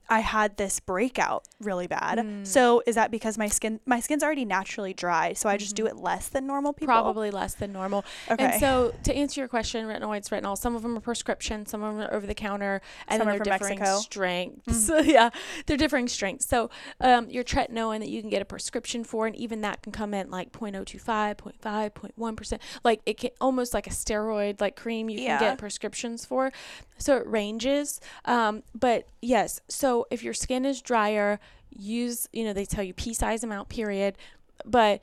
[0.09, 2.19] I had this breakout really bad.
[2.19, 2.47] Mm.
[2.47, 5.87] So is that because my skin my skin's already naturally dry, so I just do
[5.87, 6.95] it less than normal people?
[6.95, 7.03] Mm-hmm.
[7.03, 8.05] Probably less than normal.
[8.31, 8.45] Okay.
[8.45, 11.95] And so, to answer your question, retinoids, retinol, some of them are prescription, some of
[11.97, 13.99] them are over the counter, and Some then are they're differing Mexico.
[14.01, 14.91] Strengths.
[15.05, 15.31] yeah,
[15.67, 16.47] they're differing strengths.
[16.47, 19.93] So, um, your tretinoin that you can get a prescription for, and even that can
[19.93, 22.59] come in like 0.025, 0.5, 0.1%.
[22.85, 25.39] Like it can almost like a steroid like cream you Yeah.
[25.39, 26.53] can get prescriptions for.
[26.99, 28.01] So, it ranges.
[28.25, 31.39] Um, but yes, so if your skin is drier,
[31.71, 34.17] use, you know, they tell you pea size amount, period.
[34.65, 35.03] But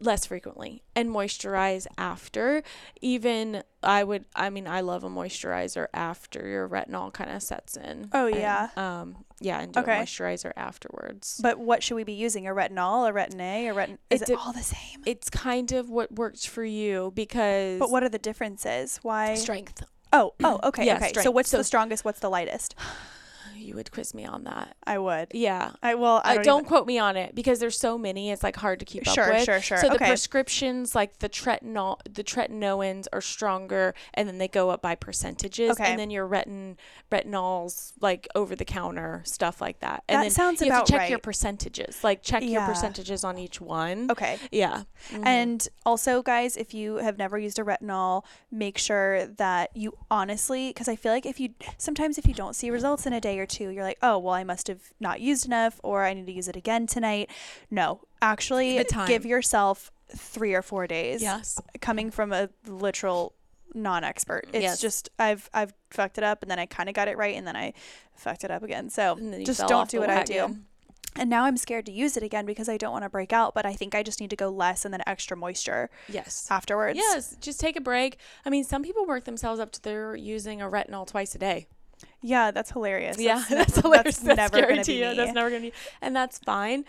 [0.00, 2.62] less frequently and moisturize after
[3.02, 7.76] even i would i mean i love a moisturizer after your retinol kind of sets
[7.76, 8.68] in Oh, And, yeah.
[8.78, 9.98] um yeah and do Okay.
[9.98, 12.46] a moisturizer afterwards But what should we be using?
[12.46, 13.98] A retinol, a retin A, a retin?
[14.08, 15.02] Is It it, all the same?
[15.04, 18.98] it's kind of what works for you because But what are the differences?
[19.02, 19.34] Why?
[19.34, 21.12] strength Oh, oh, okay, Yeah, okay.
[21.22, 22.04] So what's So- the strongest?
[22.04, 22.74] What's the lightest?
[23.66, 25.28] you would quiz me on that I would.
[25.32, 28.30] yeah I well, I don't, don't, even- quote me on it because there's so many.
[28.30, 29.44] It's like hard to keep Sure, up with.
[29.44, 29.78] sure, sure.
[29.78, 30.06] So the Okay.
[30.06, 35.72] prescriptions, like the tretinool, the tretinoins are stronger, and then they go up by percentages.
[35.72, 35.84] Okay.
[35.90, 36.76] And then your retin
[37.10, 40.02] retinols, like over the counter stuff like that.
[40.08, 42.02] And That then sounds you have to check your percentages.
[42.04, 44.10] Like check your percentages on each one.
[44.10, 44.38] Okay.
[44.52, 44.82] Yeah.
[45.10, 45.26] Mhm.
[45.26, 50.68] And also, guys, if you have never used a retinol, make sure that you honestly,
[50.70, 53.38] because I feel like if you sometimes if you don't see results in a day
[53.38, 56.26] or two, you're like, oh, well, I must have not used enough, or I need
[56.26, 57.30] to use it again tonight.
[57.70, 61.20] No, actually, give yourself three or four days.
[61.22, 61.60] yes.
[61.80, 63.34] Coming from a literal
[63.74, 64.80] non-expert, it's Yes.
[64.80, 67.46] just I've I've fucked it up, and then I kind of got it right, and
[67.46, 67.72] then I
[68.14, 68.88] fucked it up again.
[68.90, 70.56] So And then you just don't do what I do.
[71.18, 73.54] And now I'm scared to use it again because I don't want to break out,
[73.54, 76.46] but I think I just need to go less and then extra moisture Yes.
[76.50, 76.98] afterwards.
[76.98, 78.18] Yes, just take a break.
[78.44, 81.68] I mean, some people work themselves up to they're using a retinol twice a day.
[82.22, 83.18] Yeah, that's hilarious.
[83.20, 84.16] Yeah, that's, that's, never, hilarious.
[84.18, 85.08] That's That's never scary gonna be you.
[85.10, 85.16] me.
[85.16, 86.84] That's never gonna be, and that's fine.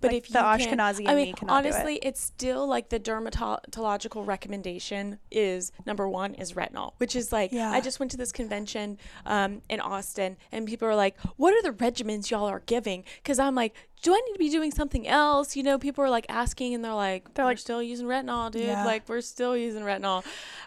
[0.00, 1.72] But Like if the Ashkenazi I me mean, cannot do it.
[1.74, 7.50] honestly, it's still like the dermatological recommendation is number one is retinol, which is like
[7.52, 7.72] Yeah.
[7.72, 8.96] I just went to this convention
[9.26, 13.40] um, in Austin, and people are like, "What are the regimens y'all are giving?" Because
[13.40, 16.26] I'm like, "Do I need to be doing something else?" You know, people are like
[16.28, 18.66] asking, and they're like, They're "We're like- still using retinol, dude.
[18.66, 18.84] Yeah.
[18.84, 20.24] Like we're still using retinol,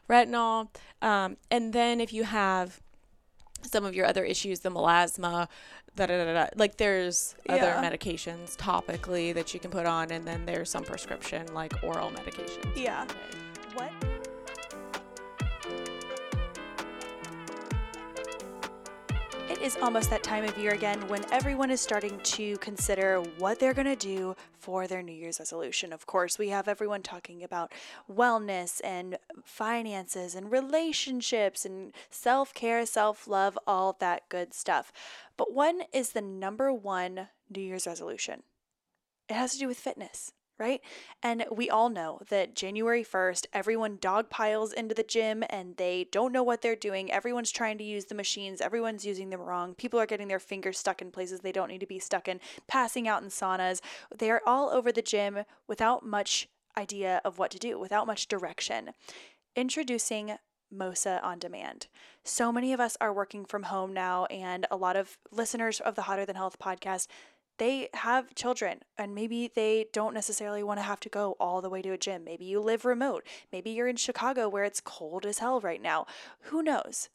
[0.10, 0.68] retinol."
[1.02, 2.82] Um, and then if you have
[3.64, 5.48] some of your other issues, the melasma,
[5.96, 6.48] da da da da.
[6.56, 7.84] Like there's other Yeah.
[7.90, 12.76] medications topically that you can put on, and then there's some prescription like oral medications.
[12.76, 13.06] Yeah.
[13.74, 13.92] What?
[19.62, 23.60] It is almost that time of year again when everyone is starting to consider what
[23.60, 25.94] they're going to do for their New Year's resolution.
[25.94, 27.72] Of course, we have everyone talking about
[28.12, 34.92] wellness and finances and relationships and self care, self love, all that good stuff.
[35.38, 38.42] But one is the number one New Year's resolution
[39.30, 40.80] it has to do with fitness, right?
[41.24, 46.08] And we all know that January 1st, everyone dog piles into the gym and they
[46.12, 47.12] don't know what they're doing.
[47.12, 49.74] Everyone's trying to use the machines, everyone's using them wrong.
[49.74, 52.40] People are getting their fingers stuck in places they don't need to be stuck in,
[52.68, 53.82] passing out in saunas.
[54.16, 56.48] They are all over the gym without much
[56.78, 58.92] idea of what to do, without much direction.
[59.56, 60.38] Introducing
[60.74, 61.88] Mossa on demand.
[62.24, 65.96] So many of us are working from home now, and a lot of listeners of
[65.96, 67.08] the Hotter Than Health podcast
[67.62, 71.70] they have children and maybe they don't necessarily want to have to go all the
[71.70, 72.24] way to a gym.
[72.24, 73.24] Maybe you live remote.
[73.52, 76.08] Maybe you're in Chicago where it's cold as hell right now.
[76.46, 77.10] Who knows?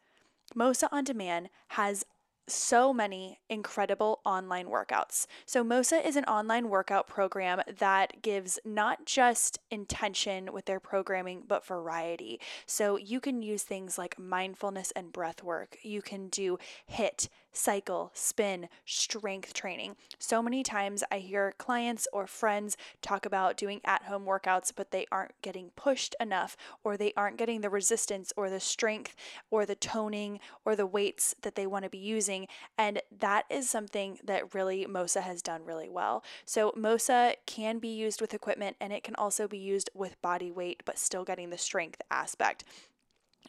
[0.55, 2.05] Mossa On Demand has
[2.47, 5.27] so many incredible online workouts.
[5.47, 11.43] So, MOSSA is an online workout program that gives not just intention with their programming,
[11.49, 12.39] but variety.
[12.65, 15.77] So, you can use things like mindfulness and breath work.
[15.83, 16.57] You can do
[16.93, 19.97] HIIT, cycle, spin, strength training.
[20.19, 24.91] So many times I hear clients or friends talk about doing at home workouts, but
[24.91, 29.17] they aren't getting pushed enough, or they aren't getting the resistance or the strength
[29.51, 32.47] or the toning or the weights that they want to be using.
[32.77, 36.23] And that is something that really MOSSA has done really well.
[36.45, 40.51] So, MOSSA can be used with equipment and it can also be used with body
[40.51, 42.65] weight, but still getting the strength aspect.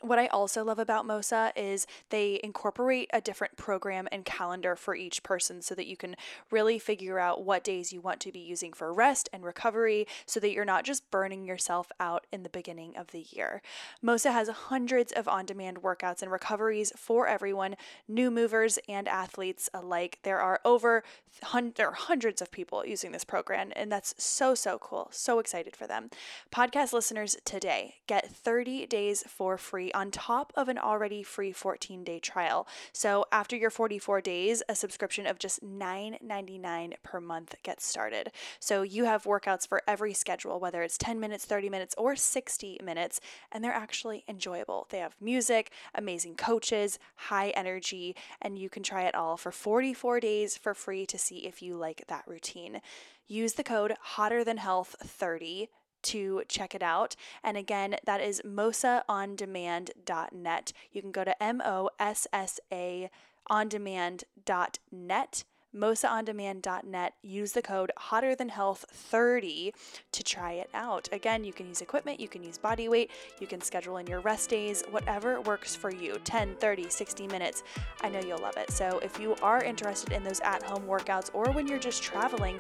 [0.02, 4.96] What I also love about MOSSA is they incorporate a different program and calendar for
[4.96, 6.16] each person so that you can
[6.52, 10.40] really figure out what days you want to be using for rest and recovery so
[10.40, 13.62] that you're not just burning yourself out in the beginning of the year.
[14.04, 17.76] MOSSA has hundreds of on demand workouts and recoveries for everyone,
[18.08, 20.20] new movers and athletes alike.
[20.24, 21.04] There are over
[21.44, 25.10] hun- hundreds of people using this program, and that's so, so cool.
[25.12, 26.10] So excited for them.
[26.52, 31.52] Podcast listeners today get 30 days for free free on top of an already free
[31.52, 32.68] 14 day trial.
[32.92, 38.32] So after your 44 days, a subscription of just $9.99 per month gets started.
[38.60, 42.80] So you have workouts for every schedule, whether it's 10 minutes, 30 minutes, or 60
[42.84, 43.22] minutes,
[43.52, 44.88] and they're actually enjoyable.
[44.90, 50.20] They have music, amazing coaches, high energy, and you can try it all for 44
[50.20, 52.82] days for free to see if you like that routine.
[53.28, 55.70] Use the code hotter than health 30
[56.08, 57.16] to check it out.
[57.44, 60.74] And again, that is mossaondemand.net.
[60.92, 63.10] You can go to M O S S A
[63.50, 65.44] ondemand.net
[65.78, 67.14] mossaondemand.net.
[67.22, 69.74] Use the code hotter than health 30
[70.12, 71.08] to try it out.
[71.12, 74.20] Again, you can use equipment, you can use body weight, you can schedule in your
[74.22, 77.64] rest days, whatever works for you 10, 30, 60 minutes.
[78.02, 78.72] I know you'll love it.
[78.72, 82.60] So if you are interested in those at home workouts or when you're just traveling,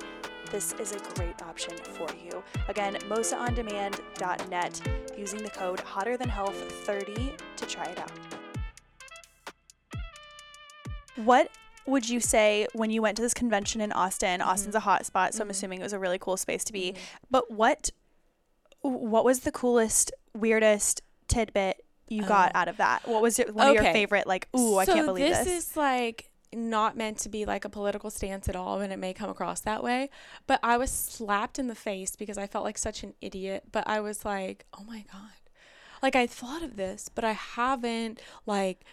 [0.51, 2.41] this is a great option for you.
[2.70, 4.82] Again, mossaondemand.net
[5.18, 6.55] using the code hotter than health
[6.86, 8.11] 30 to try it out.
[11.18, 11.49] What
[11.88, 14.40] would you say when you went to this convention in Austin?
[14.40, 14.50] Mm-hmm.
[14.50, 15.44] Austin's a hot spot, so mm-hmm.
[15.44, 16.92] I'm assuming it was a really cool space to be.
[16.92, 17.02] Mm-hmm.
[17.32, 17.92] But what
[18.82, 22.60] what was the coolest, weirdest tidbit you got oh.
[22.60, 23.08] out of that?
[23.08, 23.78] What was it, one okay.
[23.78, 25.46] of your favorite like, ooh, so I can't believe this?
[25.46, 28.98] This is like not meant to be like a political stance at all and it
[28.98, 30.10] may come across that way
[30.48, 33.86] but i was slapped in the face because i felt like such an idiot but
[33.86, 35.32] i was like oh my god
[36.02, 38.86] like i thought of this but i haven't like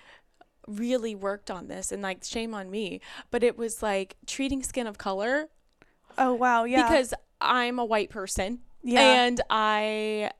[0.66, 3.00] really worked on this and like shame on me
[3.30, 5.48] but it was like treating skin of color
[6.18, 6.82] oh wow yeah.
[6.82, 9.00] because i'm a white person yeah.
[9.00, 10.30] and i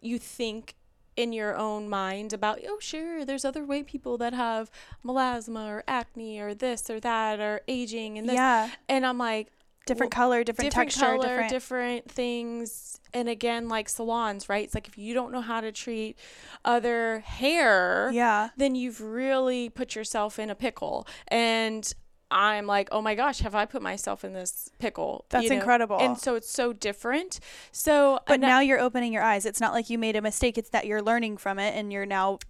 [0.00, 0.74] you think
[1.16, 4.70] in your own mind about oh sure there's other white people that have
[5.04, 8.70] melasma or acne or this or that or aging and this yeah.
[8.88, 9.50] and i'm like
[9.86, 14.74] different color different, different texture color, different different things and again like salons right it's
[14.74, 16.16] like if you don't know how to treat
[16.64, 21.94] other hair yeah then you've really put yourself in a pickle and
[22.30, 25.26] I'm like, oh my gosh, have I put myself in this pickle?
[25.28, 25.56] That's you know?
[25.56, 25.98] incredible.
[26.00, 27.38] And so it's so different.
[27.70, 29.46] So, but now you're opening your eyes.
[29.46, 30.58] It's not like you made a mistake.
[30.58, 32.40] It's that you're learning from it and you're now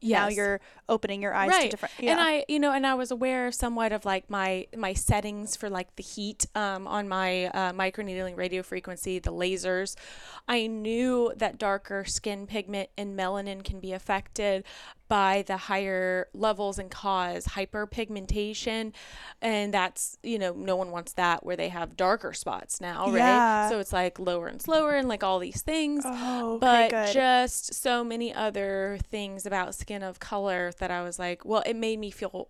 [0.00, 0.20] yes.
[0.20, 1.62] now you're opening your eyes right.
[1.64, 2.12] to different yeah.
[2.12, 5.68] and i you know and i was aware somewhat of like my my settings for
[5.68, 9.96] like the heat um, on my uh, microneedling radio frequency the lasers
[10.48, 14.64] i knew that darker skin pigment and melanin can be affected
[15.08, 18.92] by the higher levels and cause hyperpigmentation.
[19.40, 23.16] And that's you know no one wants that where they have darker spots now right?
[23.16, 23.68] Yeah.
[23.68, 26.02] so it's like lower and slower and like all these things.
[26.06, 27.12] Oh, okay, but good.
[27.12, 31.76] just so many other things about skin of color that I was like well it
[31.76, 32.48] made me feel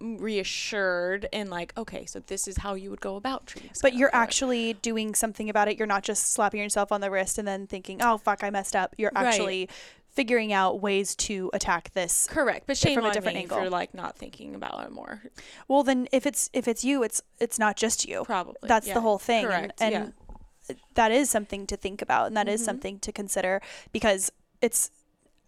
[0.00, 4.10] reassured and like okay so this is how you would go about treating but you're
[4.12, 5.78] actually doing something about it.
[5.78, 8.76] You're not just slapping yourself on the wrist and then thinking oh fuck i messed
[8.76, 8.94] up.
[8.98, 9.70] You're actually right
[10.12, 13.94] figuring out ways to attack this correct but shame from a different angle for like
[13.94, 15.22] not thinking about it more
[15.68, 18.94] well then if it's if it's you it's it's not just you probably that's yeah.
[18.94, 19.80] the whole thing correct.
[19.80, 20.12] and, and
[20.68, 20.76] yeah.
[20.94, 22.54] that is something to think about and that mm-hmm.
[22.54, 23.60] is something to consider
[23.90, 24.90] because it's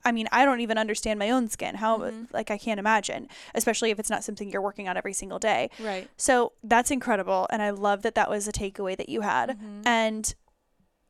[0.04, 1.76] I mean, I don't even understand my own skin.
[1.76, 2.24] How mm-hmm.
[2.32, 5.70] like I can't imagine, especially if it's not something you're working on every single day.
[5.80, 6.08] Right.
[6.16, 9.50] So that's incredible, and I love that that was a takeaway that you had.
[9.50, 9.86] Mm-hmm.
[9.86, 10.34] And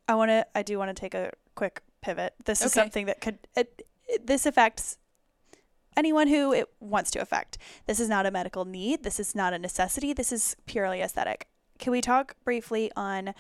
[0.07, 2.35] I want to, I do want to take a quick pivot.
[2.45, 4.99] This is something that could it, it, this affects
[5.97, 7.57] anyone who it wants to affect.
[7.87, 9.03] This is not a medical need.
[9.03, 10.13] This is not a necessity.
[10.13, 11.49] This is purely aesthetic.
[11.79, 13.35] Can we talk briefly on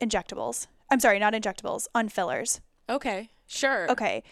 [0.00, 0.66] injectables?
[0.90, 2.60] I'm sorry, not injectables, on fillers.
[2.88, 3.90] Okay, sure.
[3.90, 4.22] Okay.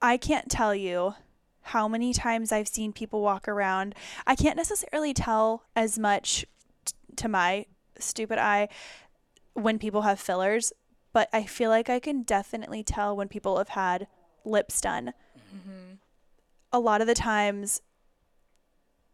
[0.00, 1.14] I can't tell you
[1.62, 3.94] how many times I've seen people walk around.
[4.26, 6.46] I can't necessarily tell as much
[6.84, 7.66] t- to my
[7.98, 8.68] stupid eye
[9.54, 10.72] when people have fillers,
[11.12, 14.06] but I feel like I can definitely tell when people have had
[14.44, 15.12] lips done.
[15.54, 15.94] Mm-hmm.
[16.72, 17.80] A lot of the times,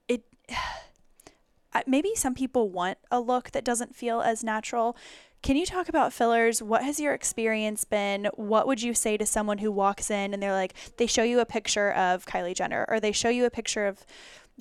[0.09, 0.25] it
[1.87, 4.97] maybe some people want a look that doesn't feel as natural.
[5.43, 6.63] Can you talk about fillers?
[6.63, 8.29] What has your experience been?
[8.35, 11.41] What would you say to someone who walks in and they're like, they show you
[11.41, 14.07] a picture of Kylie Jenner or they show you a picture of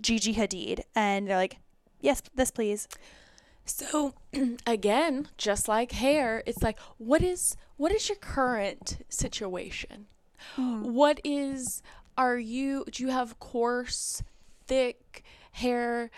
[0.01, 1.57] Gigi Hadid and they're like,
[2.01, 2.87] yes, this please.
[3.65, 4.13] So
[4.67, 10.07] again, just like hair, it's like what is what is your current situation?
[10.55, 10.93] Hmm.
[10.93, 11.81] What is
[12.17, 14.23] are you do you have coarse,
[14.67, 16.09] thick hair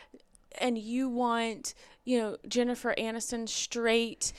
[0.60, 1.74] and you want,
[2.06, 4.32] you know, Jennifer Aniston straight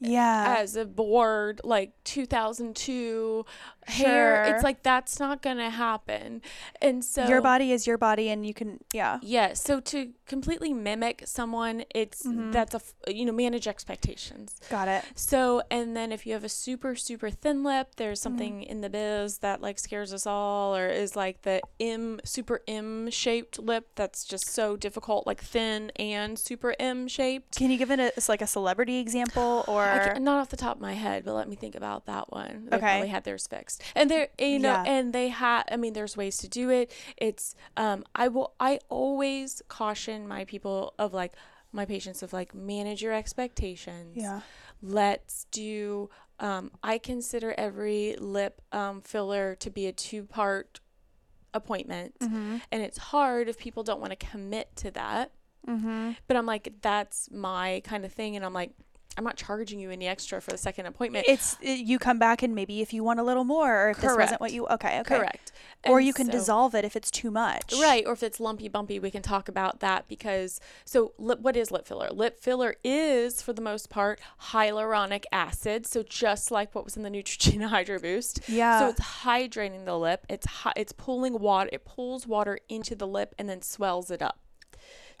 [0.00, 0.56] Yeah.
[0.58, 3.44] as a board like 2002
[3.86, 6.42] hair it's like that's not gonna happen
[6.82, 9.18] and so your body is your body and you can, yeah.
[9.22, 12.50] yeah so to completely mimic someone it's Mm-hmm.
[12.50, 12.74] that's
[13.06, 15.04] a you know manage expectations Got it.
[15.14, 17.92] so and then if you have a super super thin lip Mm-hmm.
[17.96, 22.20] there's something in the biz that like scares us all or is like the m
[22.24, 27.70] super m shaped lip that's just so difficult like thin and super m shaped Can
[27.70, 30.76] you give it a, it's like a celebrity example or Ca- not off the top
[30.76, 32.66] of my head, but let me think about that one.
[32.70, 32.86] They Okay.
[32.86, 34.84] probably had theirs fixed, and there, you know, Yeah.
[34.86, 35.64] and they had.
[35.70, 36.90] I mean, there's ways to do it.
[37.16, 38.54] It's, um, I will.
[38.60, 41.34] I always caution my people of like
[41.72, 44.16] my patients of like manage your expectations.
[44.16, 44.40] Yeah.
[44.82, 46.08] Let's do.
[46.40, 50.80] Um, I consider every lip um, filler to be a two part
[51.54, 52.56] appointment, Mm-hmm.
[52.70, 55.32] and it's hard if people don't want to commit to that
[55.66, 56.12] Mm-hmm.
[56.26, 58.36] but I'm like, that's my kind of thing.
[58.36, 58.70] And I'm like,
[59.18, 61.26] I'm not charging you any extra for the second appointment.
[61.28, 64.00] It's uh, you come back and maybe if you want a little more or if
[64.00, 65.52] this wasn't what you okay okay Correct.
[65.86, 68.04] or And you can so- dissolve it if it's too much Right.
[68.06, 71.70] Or if it's lumpy bumpy, we can talk about that because so lip, what is
[71.70, 72.08] lip filler?
[72.10, 74.20] Lip filler is for the most part
[74.52, 75.86] hyaluronic acid.
[75.86, 78.40] So just like what was in the Neutrogena Hydro Boost.
[78.48, 78.78] Yeah.
[78.78, 80.24] So it's hydrating the lip.
[80.28, 81.70] It's hi- it's pulling water.
[81.72, 84.38] It pulls water into the lip and then swells it up.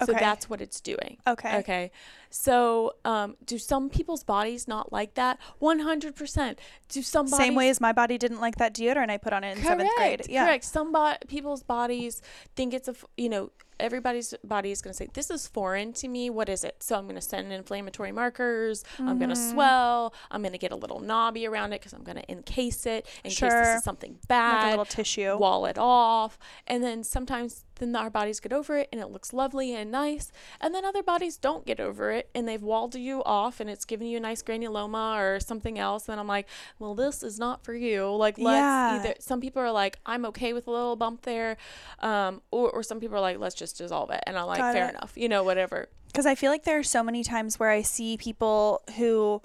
[0.04, 0.20] So Okay.
[0.20, 1.18] that's what it's doing.
[1.26, 1.56] Okay.
[1.58, 1.90] Okay.
[2.30, 5.38] So, um, do some people's bodies not like that?
[5.58, 6.58] One hundred percent.
[6.88, 9.44] Do some bodies same way as my body didn't like that deodorant I put on
[9.44, 10.64] it in seventh grade Correct, yeah Correct.
[10.64, 12.20] Some bo- people's bodies
[12.54, 15.92] think it's a, f- you know, everybody's body is going to say, this is foreign
[15.94, 16.28] to me.
[16.30, 16.82] What is it?
[16.82, 18.84] So I'm going to send inflammatory markers.
[18.98, 19.50] I'm going to Mm-hmm.
[19.52, 20.12] swell.
[20.30, 23.06] I'm going to get a little knobby around it because I'm going to encase it
[23.24, 24.52] in case this is something bad.
[24.52, 24.66] like bad.
[24.68, 26.38] a little tissue Wall it off.
[26.66, 30.30] And then sometimes then our bodies get over it and it looks lovely and nice.
[30.60, 33.84] And then other bodies don't get over it and they've walled you off and it's
[33.84, 36.08] giving you a nice granuloma or something else.
[36.08, 36.46] And I'm like,
[36.78, 38.14] well, this is not for you.
[38.14, 38.96] Like, let's Yeah.
[38.96, 41.56] either, some people are like, I'm okay with a little bump there.
[42.00, 44.22] Um, or, or some people are like, let's just dissolve it.
[44.26, 44.90] And I'm like, Got fair it.
[44.90, 45.88] enough, you know, whatever.
[46.06, 49.42] because I feel like there are so many times where I see people who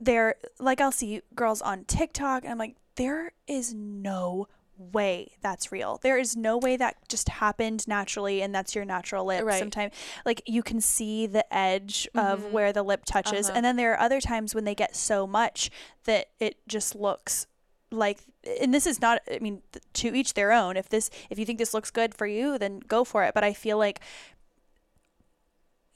[0.00, 4.48] they're like I'll see girls on TikTok and I'm like there is no
[4.80, 5.98] way that's real.
[6.02, 9.44] There is no way that just happened naturally and that's your natural lip.
[9.44, 9.58] Right.
[9.58, 9.92] Sometimes
[10.24, 13.56] like you can see the edge of where the lip touches Uh-huh.
[13.56, 15.70] and then there are other times when they get so much
[16.04, 17.46] that it just looks
[17.90, 18.20] like
[18.60, 19.60] and this is not I mean
[19.94, 20.76] to each their own.
[20.76, 23.44] If this if you think this looks good for you then go for it, but
[23.44, 24.00] I feel like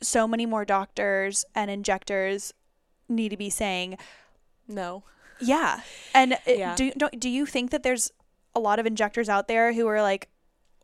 [0.03, 2.53] so many more doctors and injectors
[3.09, 3.97] need to be saying,
[4.69, 5.05] No.
[5.41, 5.81] yeah.
[6.13, 6.75] And Yeah.
[6.77, 8.11] do don't, do you think that there's
[8.55, 10.29] a lot of injectors out there who are like,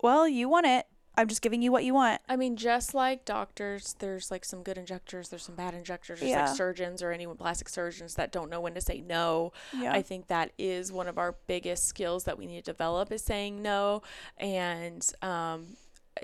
[0.02, 0.86] well, you want it.
[1.16, 2.20] I'm just giving you what you want.
[2.28, 6.30] I mean, just like doctors, there's like some good injectors, there's some bad injectors, there's
[6.30, 6.46] Yeah.
[6.46, 9.52] like surgeons or anyone plastic surgeons that don't know when to say no.
[9.76, 9.92] Yeah.
[9.92, 13.22] I think that is one of our biggest skills that we need to develop is
[13.22, 14.02] saying no.
[14.38, 15.76] And um,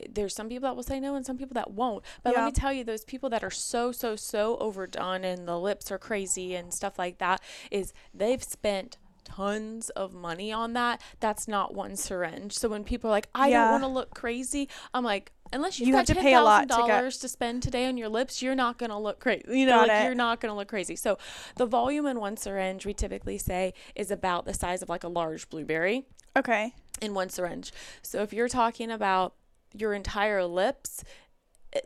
[0.08, 2.04] there's some people that will say no and some people that won't.
[2.22, 2.44] But Yeah.
[2.44, 5.90] let me tell you, those people that are so, so, so overdone and the lips
[5.90, 11.02] are crazy and stuff like that is they've spent tons of money on that.
[11.20, 12.54] That's not one syringe.
[12.54, 13.62] So when people are like, I Yeah.
[13.64, 16.34] don't want to look crazy, I'm like, unless you've You got have to ten pay
[16.34, 18.98] a lot thousand to get- dollars to spend today on your lips, you're not gonna
[18.98, 19.44] look crazy.
[19.48, 20.96] You know, like you're not gonna look crazy.
[20.96, 21.18] So
[21.56, 25.08] the volume in one syringe we typically say is about the size of like a
[25.08, 26.04] large blueberry
[26.36, 26.72] Okay.
[27.00, 27.72] in one syringe.
[28.02, 29.34] So if you're talking about
[29.74, 31.04] your entire lips,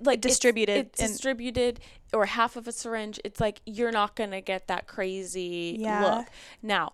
[0.00, 1.80] like Distributed it's, in- distributed
[2.12, 6.04] or half of a syringe, it's like you're not gonna get that crazy Yeah.
[6.18, 6.26] look.
[6.62, 6.92] Now,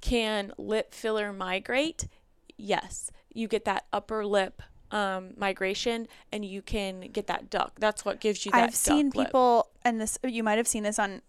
[0.00, 2.08] can lip filler migrate?
[2.56, 7.78] Yes, you get that upper lip um, migration, and you can get that duck.
[7.78, 8.64] That's what gives you that.
[8.64, 9.26] I've seen lip.
[9.26, 11.22] people, and this you might have seen this on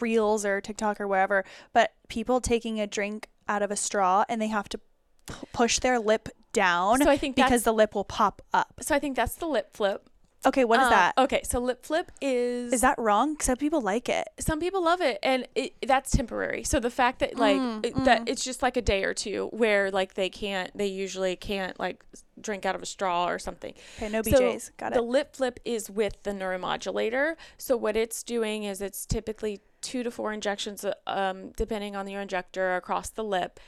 [0.00, 4.40] Reels or TikTok or wherever, but people taking a drink out of a straw and
[4.40, 4.78] they have to
[5.26, 8.74] p- push their lip down So I think because the lip will pop up.
[8.80, 10.09] So I think that's the lip flip.
[10.46, 11.18] Okay, what is Uh, that?
[11.18, 13.38] Okay, so lip flip is Is that wrong?
[13.40, 14.26] Some people like it.
[14.38, 18.04] some people love it and it, that's temporary so the fact that like Mm, it-
[18.04, 21.78] that it's just like a day or two where like they can't they usually can't
[21.78, 22.02] like
[22.40, 24.70] drink out of a straw or something Okay, no So BJ's.
[24.78, 29.60] Got the lip flip is with the neuromodulator so what it's doing is it's typically
[29.82, 33.60] two to four injections uh, um, depending on your injector across the lip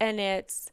[0.00, 0.70] and it's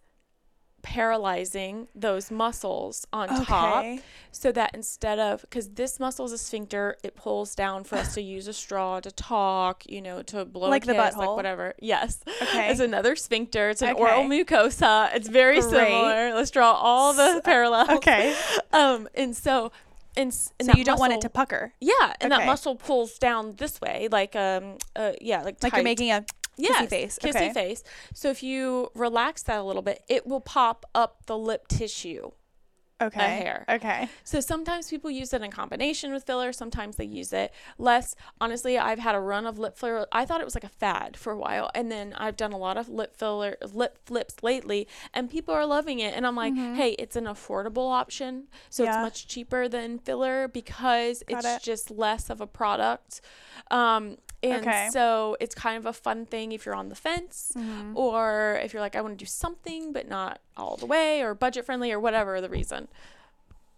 [0.84, 3.84] paralyzing those muscles on top
[4.32, 8.14] so that instead of because this muscle is a sphincter it pulls down for us
[8.14, 11.18] to use a straw to talk you know to blow Like a the kiss, butthole?
[11.18, 12.70] like whatever yes Okay.
[12.70, 15.70] it's another sphincter it's an oral mucosa it's very Great.
[15.72, 18.36] similar let's draw all the S- parallels Okay.
[18.74, 19.72] um and so
[20.16, 21.74] and, So you don't want it to pucker.
[21.80, 22.42] yeah and Okay.
[22.42, 26.24] that muscle pulls down this way like um uh yeah like Like you're making a
[26.58, 27.20] Yes, face.
[27.20, 27.54] kissy Okay.
[27.54, 27.84] face.
[28.14, 32.32] So if you relax that a little bit, it will pop up the lip tissue.
[33.08, 33.38] Okay.
[33.38, 33.66] hair.
[33.70, 34.10] Okay.
[34.24, 36.52] So sometimes people use it in combination with filler.
[36.54, 38.16] Sometimes they use it less.
[38.42, 40.06] Honestly, I've had a run of lip filler.
[40.12, 42.58] I thought it was like a fad for a while, and then I've done a
[42.58, 46.14] lot of lip filler, lip flips lately, and people are loving it.
[46.16, 48.92] And I'm like, hey, it's an affordable option, so Mm-hmm.
[48.92, 49.00] Yeah.
[49.00, 51.64] it's much cheaper than filler because Got it's it.
[51.64, 53.22] just less of a product.
[53.72, 54.90] Um, and Okay.
[54.92, 57.96] so it's kind of a fun thing if you're on the fence Mm-hmm.
[57.98, 61.34] or if you're like, I want to do something but not all the way or
[61.34, 62.88] budget friendly or whatever the reason.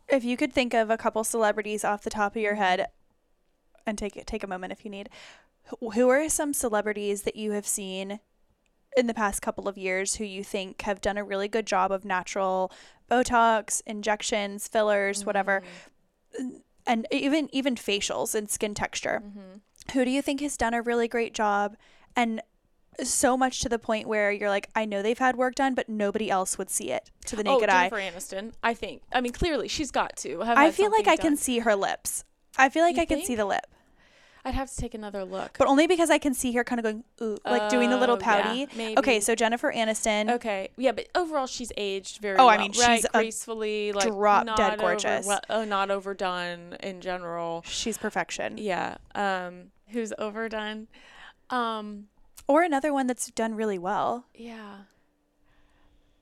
[0.08, 2.88] If you could think of a couple celebrities off the top of your head,
[3.86, 5.10] and take take a moment if you need.
[5.94, 8.20] Who are some celebrities that you have seen
[8.96, 11.92] in the past couple of years who you think have done a really good job
[11.92, 12.72] of natural
[13.10, 15.64] Botox injections, fillers, whatever,
[16.40, 16.58] mm-hmm.
[16.86, 19.22] and even even facials and skin texture?
[19.26, 19.94] Mm-hmm.
[19.94, 21.76] Who do you think has done a really great job
[22.16, 22.42] and
[23.04, 25.90] so much to the point where you're like, I know they've had work done, but
[25.90, 27.90] nobody else would see it to the naked oh, eye.
[27.90, 28.54] Jennifer Aniston.
[28.64, 29.02] I think.
[29.12, 30.40] I mean, clearly she's got to.
[30.42, 32.24] Have I feel like I can see her lips.
[32.58, 33.66] I feel like You I can see the lip,
[34.46, 35.56] I'd have to take another look.
[35.58, 38.16] but only because I can see her kind of going, ooh, like doing the little
[38.16, 38.68] Oh, yeah, pouty.
[38.78, 38.98] maybe.
[39.00, 40.32] Okay, so Jennifer Aniston.
[40.32, 40.70] Okay.
[40.78, 42.50] Yeah, but overall she's aged very Oh, well.
[42.50, 43.00] I mean, right?
[43.02, 45.26] she's gracefully like drop not dead gorgeous.
[45.28, 47.64] Over, uh, not overdone in general.
[47.66, 48.58] She's perfection.
[48.60, 48.98] Yeah.
[49.16, 50.88] Um who's overdone?
[51.50, 52.06] Um
[52.48, 54.26] Or another one that's done really well.
[54.36, 54.76] yeah.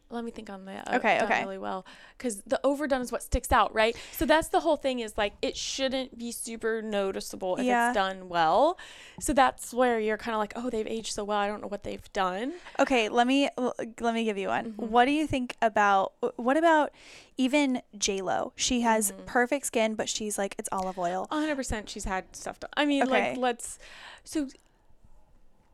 [0.09, 0.88] Let me think on that.
[0.93, 1.41] uh, Okay, done okay.
[1.43, 3.95] Really well, because the overdone is what sticks out, right?
[4.11, 4.99] So that's the whole thing.
[4.99, 7.88] Is like it shouldn't be super noticeable if Yeah.
[7.89, 8.78] it's done well.
[9.19, 11.39] So that's where you're kind of like, oh, they've aged so well.
[11.39, 12.53] I don't know what they've done.
[12.80, 14.74] Okay, let me l- let me give you one.
[14.74, 14.86] Mm-hmm.
[14.91, 16.91] What do you think about what about
[17.38, 18.53] even J Lo?
[18.55, 19.26] She has Mm-hmm.
[19.26, 21.28] perfect skin, but she's like it's olive oil.
[21.32, 22.69] 100% she's had stuff done.
[22.78, 23.30] I mean, Okay.
[23.32, 23.80] like, let's.
[24.24, 24.47] So,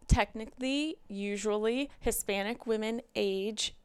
[0.10, 3.76] technically, usually, Hispanic women age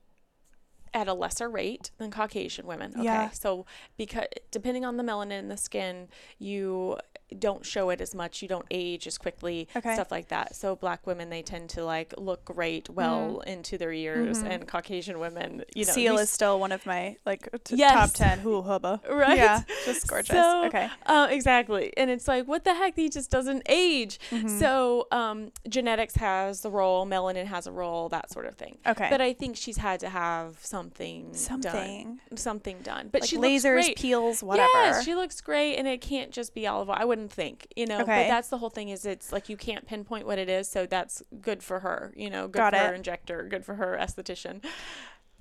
[0.93, 2.93] at a lesser rate than Caucasian women.
[2.93, 3.05] Okay.
[3.05, 3.31] Yeah.
[3.31, 3.67] So,
[3.97, 6.09] because depending on the melanin in the skin,
[6.39, 6.97] you
[7.39, 8.43] don't show it as much.
[8.43, 9.69] You don't age as quickly.
[9.77, 9.95] Okay.
[9.95, 10.55] Stuff like that.
[10.57, 15.19] So, black women, they tend to like look great well into their years, and Caucasian
[15.19, 15.91] women, you know.
[15.91, 15.95] Mm-hmm.
[15.95, 17.93] Seal is still one of my like t- Yes.
[17.95, 18.39] top ten.
[18.45, 19.01] Hoo hubba.
[19.09, 19.37] Right?
[19.37, 20.31] Yeah, just gorgeous.
[20.31, 20.89] So, okay.
[21.07, 21.93] Uh, exactly.
[21.97, 22.97] And it's like, what the heck?
[22.97, 24.19] He just doesn't age.
[24.31, 24.59] Mm-hmm.
[24.59, 28.79] So, um, genetics has the role, melanin has a role, that sort of thing.
[28.87, 29.09] Okay.
[29.11, 32.19] But I think she's had to have something, Something.
[32.31, 32.37] done.
[32.39, 33.09] Something done.
[33.13, 33.97] But like she lasers, looks great.
[33.97, 34.69] peels, whatever.
[34.75, 36.97] Yes, she looks great, and it can't just be olive oil.
[36.99, 38.01] I wouldn't think, you know.
[38.01, 38.25] Okay.
[38.25, 38.89] But that's the whole thing.
[38.89, 42.13] Is it's like you can't pinpoint what it is, so that's good for her.
[42.17, 42.97] You know, good Got for her it.
[42.97, 44.65] injector, good for her esthetician.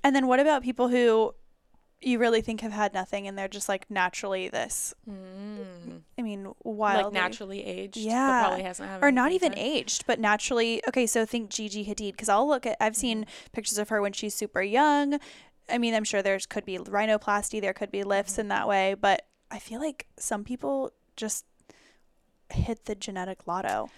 [0.02, 1.34] and then what about people who
[2.00, 4.92] you really think have had nothing and they're just like naturally this?
[6.18, 7.04] I mean, wildly.
[7.04, 7.96] Like naturally aged.
[7.96, 8.42] Yeah.
[8.44, 10.82] Probably hasn't or not even aged, but naturally.
[10.88, 12.76] Okay, so think Gigi Hadid because I'll look at.
[12.80, 13.30] I've seen Mm-hmm.
[13.52, 15.18] pictures of her when she's super young.
[15.70, 18.40] I mean, I'm sure there's could be rhinoplasty, there could be lifts Mm-hmm.
[18.42, 21.46] in that way, but I feel like some people just
[22.54, 23.90] hit the genetic lotto.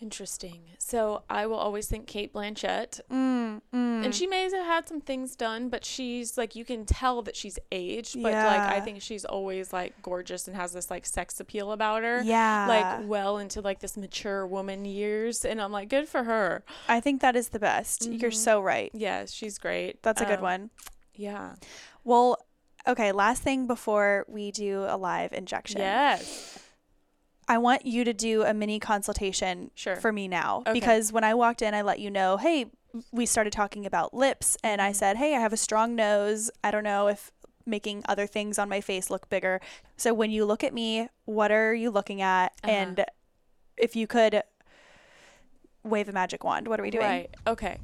[0.00, 0.60] Interesting.
[0.78, 3.00] So I will always think Cate Blanchett.
[3.10, 4.04] Mm, mm.
[4.04, 7.34] And she may have had some things done, but she's like you can tell that
[7.34, 8.22] she's aged.
[8.22, 12.04] But like I think she's always like gorgeous and has this like sex appeal about
[12.04, 12.22] her.
[12.22, 15.44] yeah, Like well into like this mature woman years.
[15.44, 16.62] And I'm like, good for her.
[16.88, 18.08] I think that is the best.
[18.08, 18.92] You're so right.
[18.94, 20.00] Yeah, she's great.
[20.04, 20.70] That's a good Um, one.
[21.16, 21.54] Yeah.
[22.04, 22.46] Well,
[22.86, 25.80] okay, last thing before we do a live injection.
[25.80, 26.60] Yes.
[27.48, 29.96] I want you to do a mini consultation Sure.
[29.96, 30.72] for me now Okay.
[30.74, 32.66] because when I walked in, I let you know, hey,
[33.10, 34.88] we started talking about lips, and Mm-hmm.
[34.88, 36.50] I said, hey, I have a strong nose.
[36.62, 37.30] I don't know if
[37.66, 39.60] making other things on my face look bigger.
[39.96, 42.52] So when you look at me, what are you looking at?
[42.64, 42.70] Uh-huh.
[42.72, 43.04] And
[43.76, 44.42] if you could
[45.84, 47.04] wave a magic wand, what are we doing?
[47.04, 47.30] Right.
[47.46, 47.78] Okay.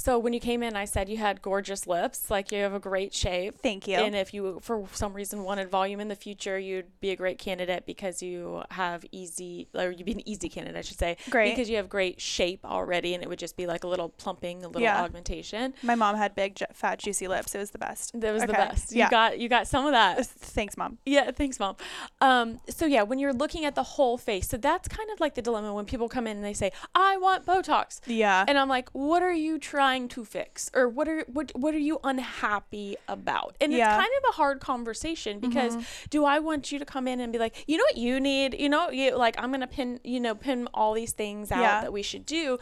[0.00, 2.78] So when you came in, I said you had gorgeous lips, like you have a
[2.80, 3.56] great shape.
[3.60, 3.96] Thank you.
[3.96, 7.38] And if you, for some reason, wanted volume in the future, you'd be a great
[7.38, 11.18] candidate because you have easy, or you'd be an easy candidate, I should say.
[11.28, 11.50] Great.
[11.54, 14.64] Because you have great shape already, and it would just be like a little plumping,
[14.64, 15.02] a little Yeah.
[15.02, 15.74] augmentation.
[15.82, 17.54] My mom had big, ju- fat, juicy lips.
[17.54, 18.18] It was the best.
[18.18, 18.92] That was the best.
[18.92, 19.10] You Yeah.
[19.10, 20.24] got you got some of that.
[20.26, 20.96] Thanks, mom.
[21.04, 21.76] Yeah, thanks, mom.
[22.22, 25.34] Um, so yeah, when you're looking at the whole face, so that's kind of like
[25.34, 28.46] the dilemma when people come in and they say, "I want Botox," Yeah.
[28.48, 31.78] and I'm like, "What are you trying to fix, or what are what what are
[31.78, 33.86] you unhappy about?" And Yeah.
[33.88, 35.76] it's kind of a hard conversation because
[36.10, 38.54] do I want you to come in and be like, "You know what you need?
[38.58, 41.80] You know, you like I'm gonna pin you know pin all these things out Yeah.
[41.82, 42.58] that we should do."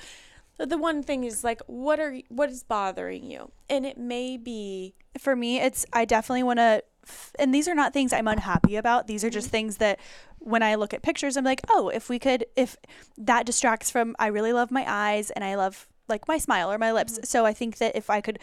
[0.57, 3.53] But the one thing is like, what are what is bothering you?
[3.71, 6.83] And it may be for me, it's I definitely want to,
[7.39, 9.07] and these are not things I'm unhappy about.
[9.07, 9.35] These are Mm-hmm.
[9.35, 10.01] just things that
[10.41, 12.77] when I look at pictures, I'm like, oh, if we could, if
[13.17, 16.79] that distracts from, I really love my eyes and I love like my smile or
[16.79, 17.15] my lips.
[17.15, 17.25] Mm-hmm.
[17.25, 18.39] So I think that if I could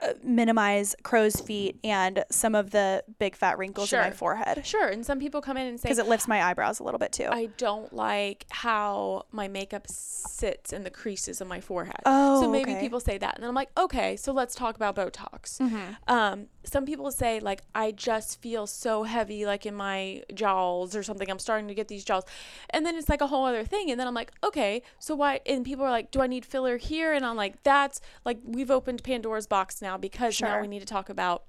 [0.00, 4.88] uh, minimize crow's feet and some of the big fat wrinkles in my forehead, sure.
[4.88, 7.12] And some people come in and say, because it lifts my eyebrows a little bit
[7.12, 7.28] too.
[7.30, 12.00] I don't like how my makeup sits in the creases of my forehead.
[12.04, 12.80] oh, so maybe okay.
[12.80, 13.36] people say that.
[13.36, 15.60] And then I'm like, okay, so let's talk about Botox.
[15.60, 15.96] Mhm.
[16.08, 21.02] Um, some people say, like, I just feel so heavy, like in my jowls or
[21.02, 21.30] something.
[21.30, 22.24] I'm starting to get these jowls.
[22.70, 23.90] And then it's like a whole other thing.
[23.90, 25.40] And then I'm like, okay, so why?
[25.46, 27.12] And people are like, do I need filler here?
[27.12, 30.86] And I'm like, that's like, we've opened Pandora's box now because now we need to
[30.86, 31.44] talk about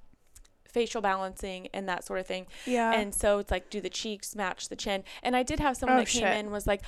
[0.67, 2.47] facial balancing and that sort of thing.
[2.65, 2.91] Yeah.
[2.93, 5.03] And so it's like, do the cheeks match the chin?
[5.21, 6.37] And I did have someone Oh, that came shit.
[6.37, 6.81] in was like,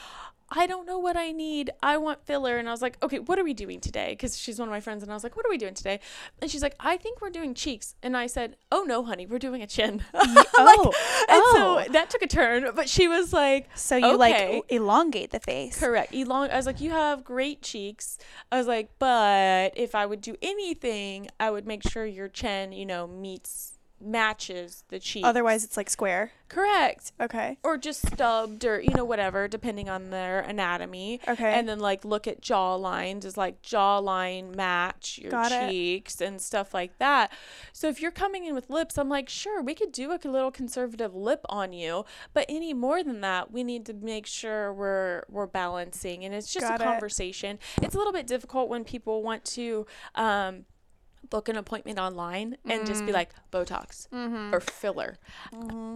[0.55, 1.69] I don't know what I need.
[1.83, 2.57] I want filler.
[2.57, 4.11] And I was like, okay, what are we doing today?
[4.11, 5.03] Because she's one of my friends.
[5.03, 5.99] And I was like, what are we doing today?
[6.41, 7.95] And she's like, I think we're doing cheeks.
[8.01, 10.03] And I said, oh, no, honey, we're doing a chin.
[10.13, 10.93] oh,
[11.29, 11.53] and oh.
[11.55, 11.91] so oh.
[11.91, 12.69] that took a turn.
[12.73, 14.15] But she was like, so you okay.
[14.15, 15.77] like elongate the face.
[15.77, 16.13] correct.
[16.13, 16.49] Elong.
[16.49, 18.17] I was like, you have great cheeks.
[18.51, 22.71] I was like, but if I would do anything, I would make sure your chin,
[22.71, 25.25] you know, meets matches the cheek.
[25.25, 26.31] Otherwise, it's like square.
[26.47, 27.11] correct.
[27.19, 27.57] Okay.
[27.63, 31.53] or just stubbed or you know whatever depending on their anatomy Okay.
[31.53, 35.69] and then like look at jaw lines is like jawline match your Got it.
[35.69, 37.31] cheeks and stuff like that
[37.73, 40.51] so if you're coming in with lips i'm like sure we could do a little
[40.51, 45.23] conservative lip on you but any more than that we need to make sure we're
[45.29, 46.85] we're balancing and it's just Got a it.
[46.87, 50.65] conversation it's a little bit difficult when people want to um
[51.29, 54.53] book an appointment online and just be like botox Mm-hmm.
[54.53, 55.17] or filler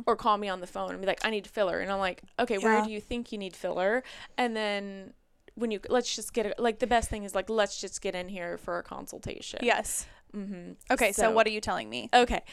[0.05, 2.21] or call me on the phone and be like i need filler and i'm like
[2.39, 4.03] okay where do you think you need filler
[4.37, 5.13] and then
[5.55, 8.15] when you let's just get a, like the best thing is like let's just get
[8.15, 10.07] in here for a consultation Yes.
[10.35, 10.73] mm-hmm.
[10.91, 11.11] Okay.
[11.11, 12.09] So, what are you telling me?
[12.13, 12.43] okay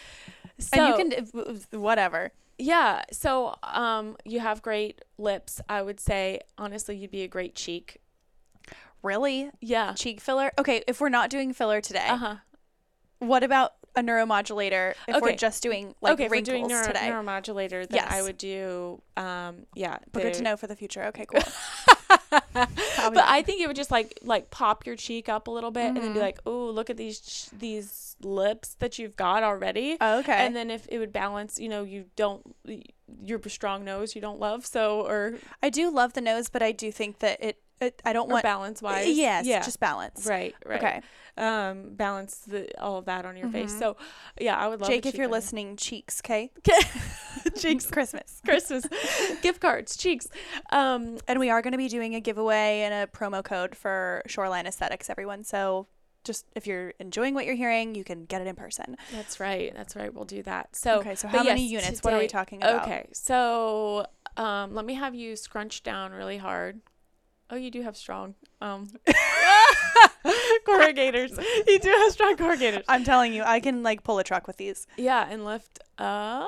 [0.59, 2.33] so and you can whatever.
[2.59, 7.55] yeah so um you have great lips i would say honestly you'd be a great
[7.55, 7.99] cheek
[9.03, 9.51] Really?
[9.61, 10.51] yeah Cheek filler?
[10.59, 12.37] Okay, if we're not doing filler today, uh-huh
[13.19, 17.09] what about a neuromodulator if we're just doing like okay wrinkles doing neuro- today?
[17.11, 21.03] neuromodulator then i would do um yeah but good to know for the future.
[21.05, 21.41] Okay, cool.
[22.53, 25.87] but I think it would just like like pop your cheek up a little bit
[25.87, 26.23] and then be Mhm.
[26.23, 30.45] like, "Oh, look at these ch- these lips that you've got already." Oh, okay.
[30.47, 32.55] And then if it would balance, you know, you don't
[33.25, 36.73] your strong nose you don't love, so or, I do love the nose, but I
[36.73, 39.17] do think that it I don't or want balance wise.
[39.17, 40.27] Yes, yeah, just balance.
[40.27, 40.79] right, right.
[40.83, 41.01] Okay.
[41.39, 43.73] Um, balance the all of that on your face.
[43.75, 43.79] Mhm.
[43.79, 43.97] So,
[44.41, 44.89] yeah, I would love.
[44.89, 46.51] Jake, if you're listening, cheeks, okay?
[47.59, 48.41] cheeks, Christmas.
[48.47, 48.87] Christmas,
[49.43, 50.27] gift cards, cheeks.
[50.71, 54.23] Um, And we are going to be doing a giveaway and a promo code for
[54.27, 55.45] Shoreline Aesthetics, everyone.
[55.45, 55.89] So
[56.25, 58.97] just if you're enjoying what you're hearing, you can get it in person.
[59.13, 60.13] that's right, that's right.
[60.13, 60.75] We'll do that.
[60.75, 62.03] So, okay, so how many yes, units?
[62.03, 62.83] What are we talking about?
[62.83, 66.81] Okay, so um, let me have you scrunch down really hard.
[67.51, 68.89] Oh, you do have strong um,
[70.67, 71.31] corrugators.
[71.67, 72.85] You do have strong corrugators.
[72.89, 76.47] I'm telling you, I can like pull a truck with these Yeah, and lift uh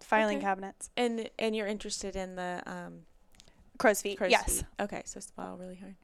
[0.00, 0.44] filing okay.
[0.46, 0.90] cabinets.
[0.96, 3.00] And and you're interested in the um,
[3.78, 4.18] Crow's feet.
[4.18, 4.56] crow's yes.
[4.56, 4.64] feet.
[4.80, 5.96] Okay, so smile really hard.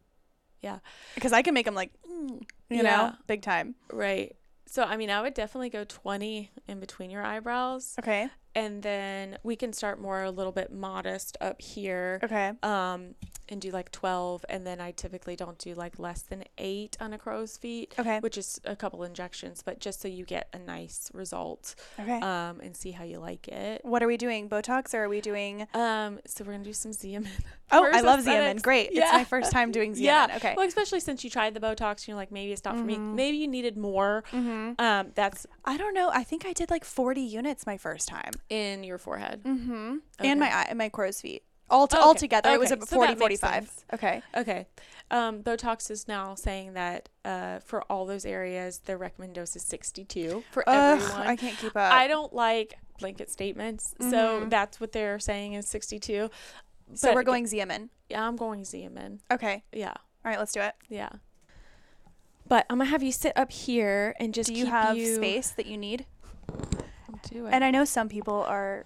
[0.63, 0.79] Yeah.
[1.15, 2.41] Because I can make them like, mm,
[2.71, 2.83] you Yeah.
[2.83, 3.75] know, big time.
[3.93, 4.35] Right.
[4.67, 8.29] So I mean, I would definitely go 20 in between your eyebrows, Okay.
[8.65, 12.21] And then we can start more a little bit modest up here.
[12.23, 12.53] Okay.
[12.63, 13.15] um
[13.51, 17.15] and do like 12 and then i typically don't do like less than eight on
[17.15, 18.19] a crow's feet Okay.
[18.21, 22.21] which is a couple injections but just so you get a nice result Okay.
[22.21, 24.51] um and see how you like it what are we doing?
[24.51, 25.67] Botox or are we doing?
[25.73, 27.29] um so we're gonna do some Xeomin.
[27.71, 28.63] Oh, I love Xeomin.
[28.63, 28.89] Great.
[28.93, 30.01] It's my first time doing Xeomin.
[30.01, 30.33] Yeah.
[30.37, 30.55] Okay.
[30.57, 32.97] well especially since you tried the botox and you're like maybe it's not for me
[32.97, 33.15] Mhm.
[33.15, 34.73] maybe you needed more Mm-hmm.
[34.79, 36.11] um that's I don't know.
[36.13, 38.33] I think I did like 40 units my first time.
[38.51, 39.97] In your forehead Mm-hmm.
[40.21, 40.31] Okay.
[40.31, 41.43] And my eye, and my crow's feet.
[41.71, 43.51] all to, Okay, altogether it was a so 40 that 45.
[43.55, 43.85] sense.
[43.93, 44.23] Okay.
[44.37, 44.67] Okay.
[45.11, 49.63] Um, Botox is now saying that uh, for all those areas, the recommended dose is
[49.63, 51.27] 62 for Ugh, everyone.
[51.27, 51.93] I can't keep up.
[51.93, 54.07] I don't like blanket statements, so
[54.43, 54.51] Mhm.
[54.51, 56.31] that's what they're saying is 62.
[56.95, 57.89] so we're going Xeomin.
[58.11, 59.19] Yeah, I'm going Xeomin.
[59.31, 59.63] Okay.
[59.73, 60.75] Yeah, All right, let's do it.
[60.89, 61.11] yeah.
[62.47, 65.15] But I'm gonna have you sit up here and just do you keep have you
[65.17, 66.07] space that you need?
[67.31, 67.51] Do it.
[67.53, 68.85] And I know some people are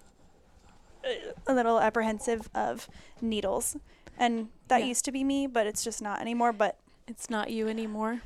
[1.47, 2.87] a little apprehensive of
[3.21, 3.75] needles.
[4.17, 4.87] And that Yeah.
[4.87, 6.53] used to be me, but it's just not anymore.
[6.53, 8.21] But it's not you anymore.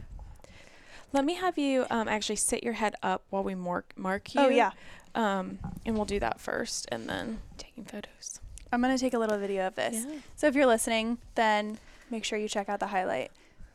[1.13, 4.41] Let me have you um, actually sit your head up while we mark mark you.
[4.41, 4.71] oh, yeah.
[5.15, 8.39] Um, and we'll do that first, and then taking photos.
[8.71, 10.05] I'm going to take a little video of this.
[10.05, 10.19] Yeah.
[10.35, 11.79] So if you're listening, then
[12.11, 13.31] make sure you check out the highlight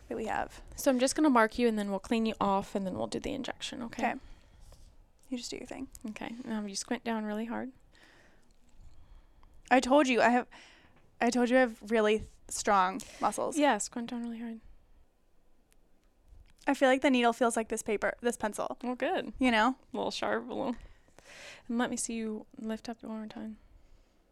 [0.08, 0.60] that we have.
[0.76, 3.06] So I'm just gonna mark you, and then we'll clean you off, and then we'll
[3.06, 3.82] do the injection.
[3.84, 4.02] Okay.
[4.10, 4.14] Okay.
[5.32, 5.88] You just do your thing.
[6.10, 6.34] Okay.
[6.44, 7.70] Now you squint down really hard.
[9.70, 10.46] I told you I have
[11.22, 13.56] I told you I have really strong muscles.
[13.56, 14.60] Yeah, squint down really hard.
[16.66, 19.32] I feel like the needle feels like this paper, this pencil, Well, good.
[19.38, 19.76] you know?
[19.92, 20.76] A little sharp, a little.
[21.66, 23.56] And let me see you lift up one more time.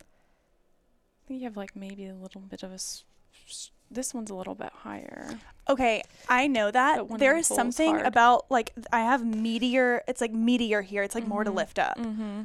[0.01, 2.75] I think you have like maybe a little bit of a.
[2.75, 3.05] S-
[3.49, 5.29] s- this one's a little bit higher.
[5.69, 7.19] Okay, I know that.
[7.19, 8.07] There is something hard.
[8.07, 11.03] about like I have meteor, it's like meteor here.
[11.03, 11.55] It's like more to Mhm.
[11.55, 11.97] lift up.
[11.99, 12.43] Mm-hmm.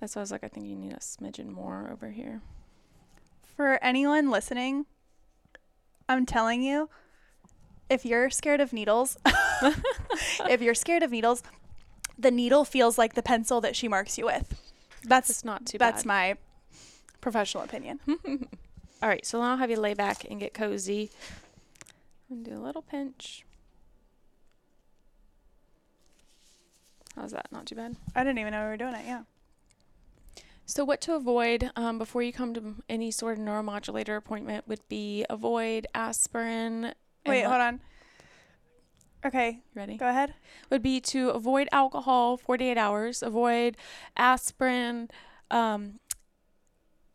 [0.00, 2.40] That's why I was like, I think you need a smidgen more over here.
[3.56, 4.86] For anyone listening,
[6.08, 6.88] I'm telling you,
[7.90, 9.16] if you're scared of needles,
[10.48, 11.42] if you're scared of needles,
[12.18, 14.54] the needle feels like the pencil that she marks you with.
[15.04, 15.94] That's It's not too bad.
[15.94, 16.08] that's bad.
[16.08, 16.36] my
[17.20, 18.00] professional opinion.
[19.00, 21.10] All right, so now I'll have you lay back and get cozy.
[22.28, 23.44] And do a little pinch.
[27.14, 27.46] How's that?
[27.52, 27.96] Not too bad.
[28.14, 29.04] I didn't even know we were doing it.
[29.06, 29.22] Yeah.
[30.66, 34.86] So, what to avoid um, before you come to any sort of neuromodulator appointment would
[34.88, 36.92] be avoid aspirin.
[37.24, 37.80] Wait, hold on.
[39.24, 39.96] Okay, Ready?
[39.96, 40.34] go ahead.
[40.70, 43.76] Would be to avoid alcohol 48 hours, avoid
[44.16, 45.08] aspirin,
[45.50, 45.98] um,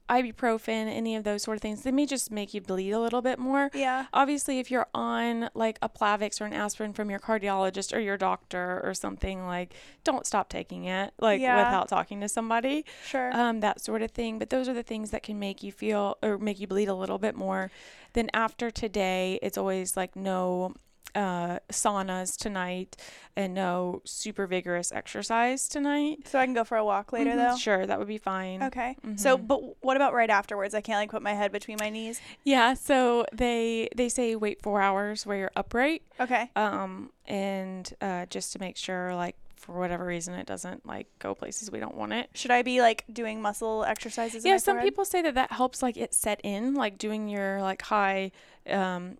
[0.09, 1.81] ibuprofen, any of those sort of things.
[1.83, 3.69] They may just make you bleed a little bit more.
[3.73, 4.05] Yeah.
[4.13, 8.17] Obviously, if you're on like a Plavix or an aspirin from your cardiologist or your
[8.17, 9.73] doctor or something, like
[10.03, 11.57] don't stop taking it like Yeah.
[11.57, 12.85] without talking to somebody.
[13.05, 13.31] Sure.
[13.35, 14.39] um, that sort of thing.
[14.39, 16.95] But those are the things that can make you feel or make you bleed a
[16.95, 17.71] little bit more.
[18.13, 20.73] Then after today, it's always like no
[21.15, 22.95] uh, saunas tonight
[23.35, 26.27] and no super vigorous exercise tonight.
[26.27, 27.57] so I can go for a walk later Mhm, though.
[27.57, 28.63] Sure, that would be fine.
[28.63, 28.95] Okay.
[29.15, 29.47] So, Mhm.
[29.47, 30.73] but what about right afterwards?
[30.73, 32.19] I can't like put my head between my knees.
[32.43, 36.49] Yeah, so they they say wait four hours where you're upright, Okay.
[36.55, 41.33] um, and uh, just to make sure like for whatever reason it doesn't like go
[41.33, 42.29] places we don't want it.
[42.33, 44.43] Should I be like doing muscle exercises?
[44.43, 44.89] in yeah some forehead?
[44.89, 48.31] people say that that helps like it set in like doing your like high
[48.69, 49.17] um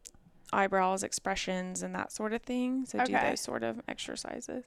[0.54, 3.30] eyebrows expressions and that sort of thing so do Okay.
[3.30, 4.64] those sort of exercises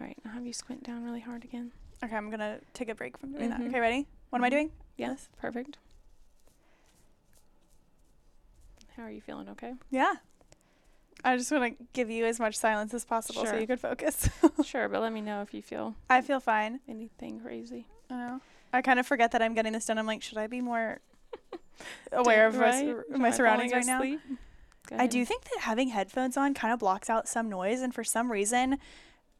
[0.00, 1.72] all right now have you squint down really hard again
[2.02, 3.58] Okay, I'm gonna take a break from doing Mhm.
[3.58, 3.68] that.
[3.68, 4.06] Okay, ready?
[4.30, 4.52] What am I Mhm.
[4.52, 4.72] doing?
[4.96, 5.78] yes perfect
[8.96, 10.14] how are you feeling okay Yeah.
[11.26, 13.58] I just want to give you as much silence as possible so Sure.
[13.60, 14.28] you could focus.
[14.64, 16.80] sure but let me know if you feel I feel fine.
[16.86, 18.40] anything crazy I know.
[18.74, 19.98] I kind of forget that I'm getting this done.
[19.98, 21.00] I'm like, should I be more
[22.12, 22.96] aware of my, Right?
[23.12, 24.02] Am my surroundings right now?
[24.98, 28.04] I do think that having headphones on kind of blocks out some noise, and for
[28.04, 28.78] some reason,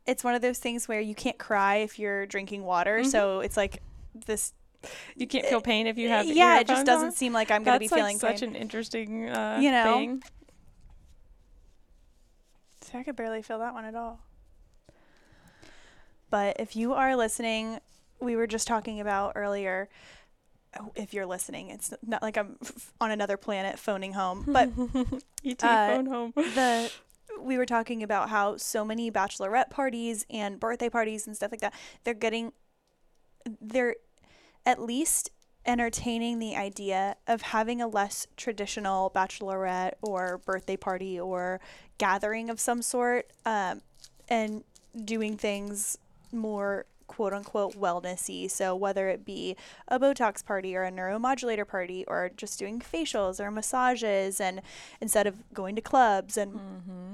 [0.06, 3.01] it's one of those things where you can't cry if you're drinking water.
[3.01, 3.06] Mhm.
[3.11, 3.82] So it's like
[4.15, 4.52] this.
[5.16, 7.12] you can't feel pain if you have yeah, it just doesn't on?
[7.12, 8.51] seem like I'm gonna That's be feeling like such pain.
[8.51, 9.85] an interesting uh, You know?
[9.85, 10.23] thing.
[12.82, 14.20] See, I could barely feel that one at all.
[16.31, 17.78] But if you are listening,
[18.20, 19.89] we were just talking about earlier.
[20.94, 22.59] If you're listening, it's not like I'm
[23.01, 24.44] on another planet phoning home.
[24.46, 24.70] But
[25.44, 26.32] ET uh, phone home.
[26.34, 26.90] the
[27.40, 31.60] we were talking about how so many bachelorette parties and birthday parties and stuff like
[31.60, 31.74] that
[32.05, 32.52] they're getting
[33.60, 33.96] they're
[34.64, 35.30] at least
[35.66, 41.60] entertaining the idea of having a less traditional bachelorette or birthday party or
[41.98, 43.80] gathering of some sort um,
[44.28, 44.62] and
[45.05, 45.98] doing things
[46.32, 46.84] more
[47.15, 49.57] quote unquote wellnessy so whether it be
[49.89, 54.61] a botox party or a neuromodulator party or just doing facials or massages and
[55.01, 57.12] instead of going to clubs and Mm-hmm.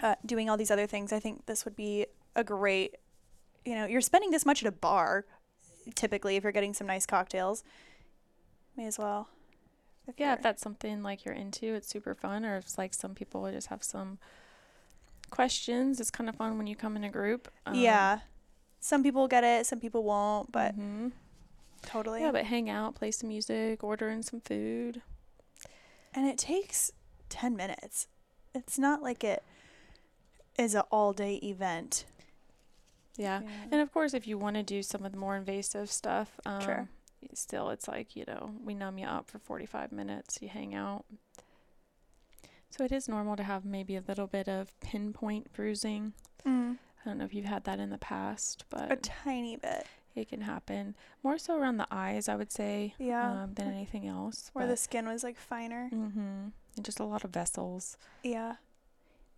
[0.00, 2.96] uh, doing all these other things, I think this would be a great,
[3.64, 5.24] you know, you're spending this much at a bar,
[5.94, 7.64] typically, if you're getting some nice cocktails.
[8.76, 9.28] May as well.
[10.06, 12.44] If Yeah, if that's something like you're into, it's super fun.
[12.44, 14.18] Or if it's like some people will just have some
[15.30, 17.48] questions, it's kind of fun when you come in a group.
[17.66, 18.20] Um, yeah.
[18.80, 21.12] Some people get it, some people won't, but mhm.
[21.82, 22.22] Totally.
[22.22, 25.02] Yeah, but hang out, play some music, order in some food.
[26.14, 26.90] and it takes
[27.28, 28.08] 10 minutes.
[28.54, 29.42] It's not like it
[30.58, 32.04] is an all day event.
[33.16, 33.42] Yeah.
[33.70, 36.60] And of course, if you want to do some of the more invasive stuff, um,
[36.62, 36.88] Sure.
[37.34, 41.04] still, it's like, you know, we numb you up for 45 minutes, you hang out.
[42.70, 46.12] So it is normal to have maybe a little bit of pinpoint bruising.
[46.46, 49.86] Mm, I don't know if you've had that in the past, but a tiny bit.
[50.14, 50.96] it can happen.
[51.22, 53.42] More so around the eyes, I would say, Yeah.
[53.44, 54.50] um, than anything else.
[54.52, 55.88] Where the skin was like finer.
[55.92, 56.48] mm-hmm.
[56.76, 57.96] And just a lot of vessels.
[58.22, 58.56] Yeah.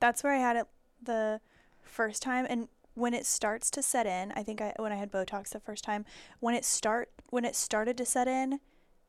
[0.00, 0.66] That's where I had it
[1.02, 1.40] the
[1.82, 5.10] first time and when it starts to set in, I think I when I had
[5.12, 6.04] Botox the first time,
[6.40, 8.58] when it start when it started to set in,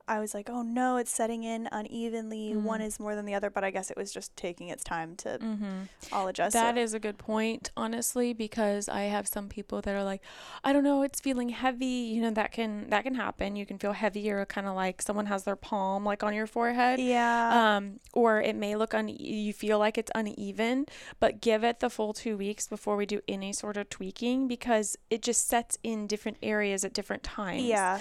[0.07, 2.55] I was like, "Oh no, it's setting in unevenly.
[2.55, 2.85] One Mm.
[2.85, 5.37] is more than the other." But I guess it was just taking its time to
[5.39, 5.81] Mm-hmm.
[6.11, 6.53] all adjust.
[6.53, 10.21] That so- is a good point, honestly, because I have some people that are like,
[10.63, 11.85] I don't know, it's feeling heavy.
[11.85, 13.55] You know, that can that can happen.
[13.55, 16.99] You can feel heavier, kind of like someone has their palm like on your forehead.
[16.99, 17.75] yeah.
[17.77, 20.85] Um, or it may look un you feel like it's uneven,
[21.19, 24.97] but give it the full two weeks before we do any sort of tweaking because
[25.09, 27.63] it just sets in different areas at different times.
[27.63, 27.99] yeah.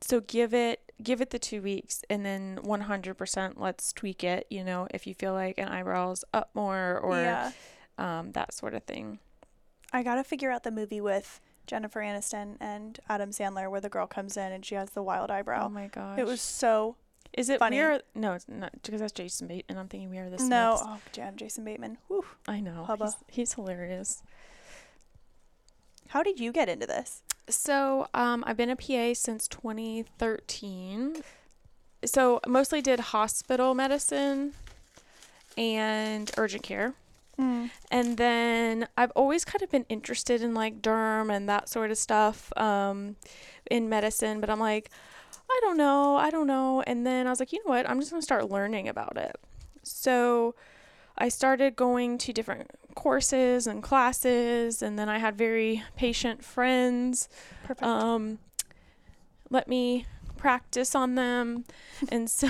[0.00, 4.46] So give it give it the two weeks and then 100% let's tweak it.
[4.50, 7.52] You know, if you feel like an eyebrow's up more or yeah.
[7.98, 9.18] um, that sort of thing.
[9.92, 13.88] I got to figure out the movie with Jennifer Aniston and Adam Sandler where the
[13.88, 15.66] girl comes in and she has the wild eyebrow.
[15.66, 16.18] Oh my gosh.
[16.18, 16.96] it was so
[17.32, 17.76] Is it funny.
[17.76, 19.78] We Are, no, it's not because that's Jason Bateman.
[19.78, 20.78] I'm thinking We Are the no.
[20.80, 21.98] Oh, damn, Jason Bateman.
[22.08, 22.24] Whew.
[22.48, 22.84] I know.
[22.84, 23.04] Hubba.
[23.04, 24.22] He's, he's hilarious.
[26.08, 27.22] How did you get into this?
[27.48, 31.22] So, um, I've been a PA since 2013.
[32.04, 34.52] So, mostly did hospital medicine
[35.56, 36.94] and urgent care.
[37.38, 37.70] Mm.
[37.90, 41.98] And then I've always kind of been interested in like derm and that sort of
[41.98, 43.16] stuff um,
[43.70, 44.90] in medicine, but I'm like,
[45.50, 46.82] I don't know, I don't know.
[46.86, 47.88] And then I was like, you know what?
[47.88, 49.36] I'm just going to start learning about it.
[49.82, 50.54] So
[51.18, 57.28] I started going to different courses and classes, and then I had very patient friends
[57.64, 57.82] Perfect.
[57.82, 58.38] um,
[59.50, 60.06] let me
[60.36, 61.64] practice on them.
[62.08, 62.48] and so,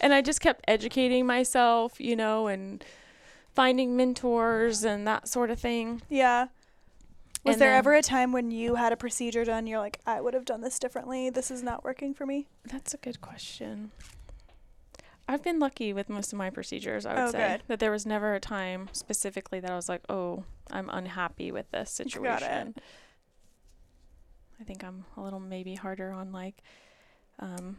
[0.00, 2.84] and I just kept educating myself, you know, and
[3.54, 6.02] finding mentors and that sort of thing.
[6.08, 6.46] yeah.
[7.44, 9.98] Was and there then- ever a time when you had a procedure done you're like
[10.06, 11.28] I would have done this differently.
[11.28, 12.46] This is not working for me?
[12.64, 13.90] That's a good question.
[15.28, 17.52] I've been lucky with most of my procedures, I would Oh, say.
[17.52, 17.62] good.
[17.68, 21.70] That there was never a time specifically that I was like, oh, I'm unhappy with
[21.70, 22.10] this Got it.
[22.12, 22.74] situation.
[24.60, 26.62] I think I'm a little maybe harder on like
[27.40, 27.78] um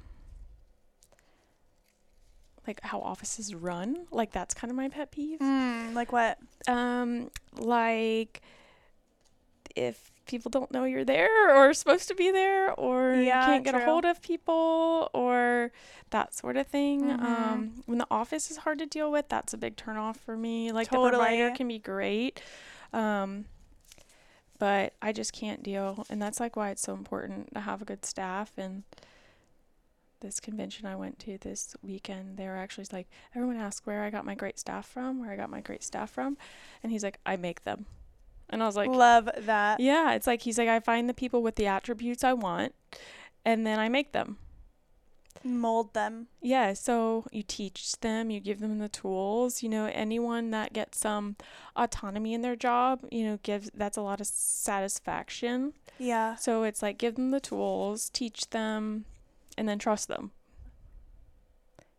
[2.65, 4.07] like how offices run.
[4.11, 5.39] Like that's kind of my pet peeve.
[5.39, 6.37] Mm, like what?
[6.67, 8.41] Um like
[9.75, 13.75] if people don't know you're there or supposed to be there or you can't get
[13.75, 15.71] a hold of people or
[16.11, 17.01] that sort of thing.
[17.01, 17.19] Mhm.
[17.21, 20.71] Um when the office is hard to deal with, that's a big turnoff for me.
[20.71, 22.41] Like the provider can be great.
[22.93, 23.45] Um
[24.59, 27.85] but I just can't deal and that's like why it's so important to have a
[27.85, 28.83] good staff and
[30.21, 34.09] this convention I went to this weekend, they were actually like, everyone asked where I
[34.09, 36.37] got my great staff from, where I got my great staff from.
[36.81, 37.87] And he's like, I make them.
[38.53, 39.79] And I was like, Love that.
[39.79, 42.73] yeah, it's like, he's like, I find the people with the attributes I want
[43.43, 44.37] and then I make them.
[45.43, 46.27] Mold them.
[46.41, 49.61] Yeah, so you teach them, you give them the tools.
[49.61, 51.35] You know, anyone that gets some
[51.75, 55.73] autonomy in their job, you know, gives that's a lot of satisfaction.
[55.99, 56.35] Yeah.
[56.35, 59.03] So it's like give them the tools, teach them,
[59.57, 60.31] and then trust them.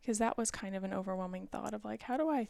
[0.01, 2.47] Because that was kind of an overwhelming thought of like, how do I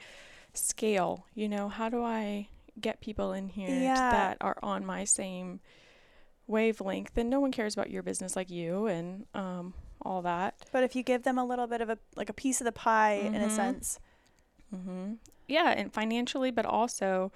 [0.53, 1.27] scale?
[1.35, 2.49] You know, how do I
[2.81, 4.11] get people in here Yeah.
[4.11, 5.61] that are on my same
[6.47, 7.17] wavelength?
[7.17, 10.55] And no one cares about your business like you and um, all that.
[10.73, 12.73] But if you give them a little bit of a like a piece of the
[12.73, 13.51] pie in a Mhm.
[13.57, 14.01] sense.
[14.75, 15.15] Mm-hmm.
[15.47, 17.31] Yeah, and financially, but also,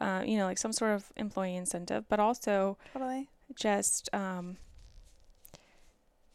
[0.00, 3.28] uh, you know, like some sort of employee incentive, but also Totally.
[3.54, 4.56] just um,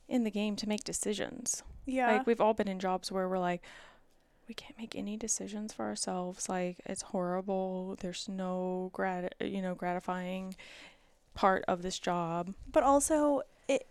[0.08, 1.64] in the game to make decisions.
[1.86, 2.12] Yeah.
[2.12, 3.62] Like we've all been in jobs where we're like,
[4.48, 6.48] we can't make any decisions for ourselves.
[6.48, 7.98] Like it's horrible.
[8.00, 10.56] There's no grat, you know, gratifying
[11.34, 12.54] part of this job.
[12.72, 13.88] but also it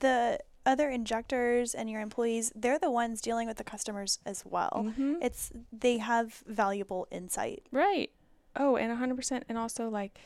[0.00, 4.84] the other injectors and your employees, they're the ones dealing with the customers as well.
[4.86, 5.14] Mm-hmm.
[5.22, 7.64] It's they have valuable insight.
[7.72, 8.10] Right.
[8.54, 10.18] Oh, and a hundred percent, and also like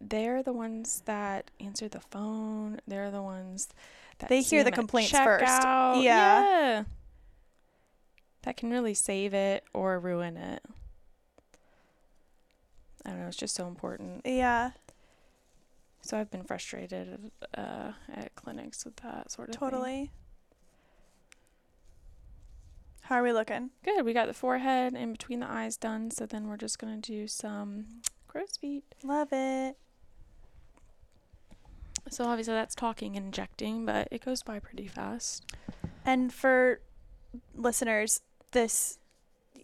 [0.00, 2.80] they're the ones that answer the phone.
[2.86, 3.68] They're the ones
[4.18, 5.44] that They hear the complaints first.
[5.46, 5.94] Yeah.
[6.00, 6.84] yeah.
[8.42, 10.62] That can really save it or ruin it.
[13.04, 13.26] I don't know.
[13.26, 14.22] It's just so important.
[14.24, 14.72] Yeah.
[16.02, 19.70] So I've been frustrated uh, at clinics with that sort of thing.
[19.70, 20.10] Totally.
[23.02, 23.70] How are we looking?
[23.84, 24.04] Good.
[24.04, 26.10] We got the forehead and between the eyes done.
[26.10, 27.86] So then we're just gonna do some
[28.26, 28.84] crow's feet.
[29.02, 29.76] Love it.
[32.10, 35.44] So obviously that's talking and injecting, but it goes by pretty fast.
[36.04, 36.80] And for
[37.54, 38.20] listeners,
[38.52, 38.98] this,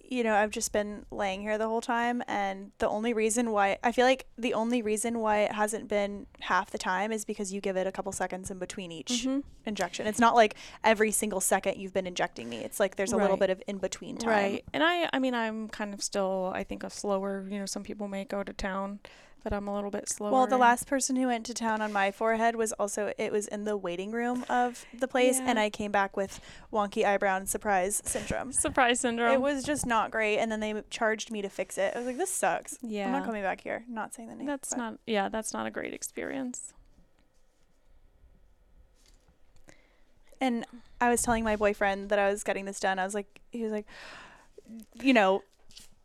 [0.07, 2.23] you know, I've just been laying here the whole time.
[2.29, 6.27] And the only reason why, I feel like the only reason why it hasn't been
[6.41, 9.41] half the time is because you give it a couple seconds in between each Mm-hmm.
[9.65, 10.07] injection.
[10.07, 12.59] It's not like every single second you've been injecting me.
[12.59, 14.31] It's like there's a little bit of in between time.
[14.31, 14.65] Right.
[14.75, 17.83] And I I mean I'm kind of still I think a slower, you know, some
[17.83, 19.01] people may go to town,
[19.45, 20.33] but I'm a little bit slower.
[20.33, 23.47] Well, the last person who went to town on my forehead was also it was
[23.47, 26.41] in the waiting room of the place, and I came back with
[26.73, 28.53] wonky eyebrow and surprise syndrome.
[28.53, 29.35] surprise syndrome.
[29.35, 31.93] It was just not great, and then they charged me to fix it.
[31.95, 32.79] I was like, "This sucks.
[32.83, 33.07] yeah.
[33.07, 34.47] I'm not coming back here." Not saying the name.
[34.47, 36.73] That's but- not yeah, that's not a great experience.
[40.41, 40.67] And
[41.01, 42.99] I was telling my boyfriend that I was getting this done.
[42.99, 43.87] I was like, he was like,
[45.01, 45.43] you know,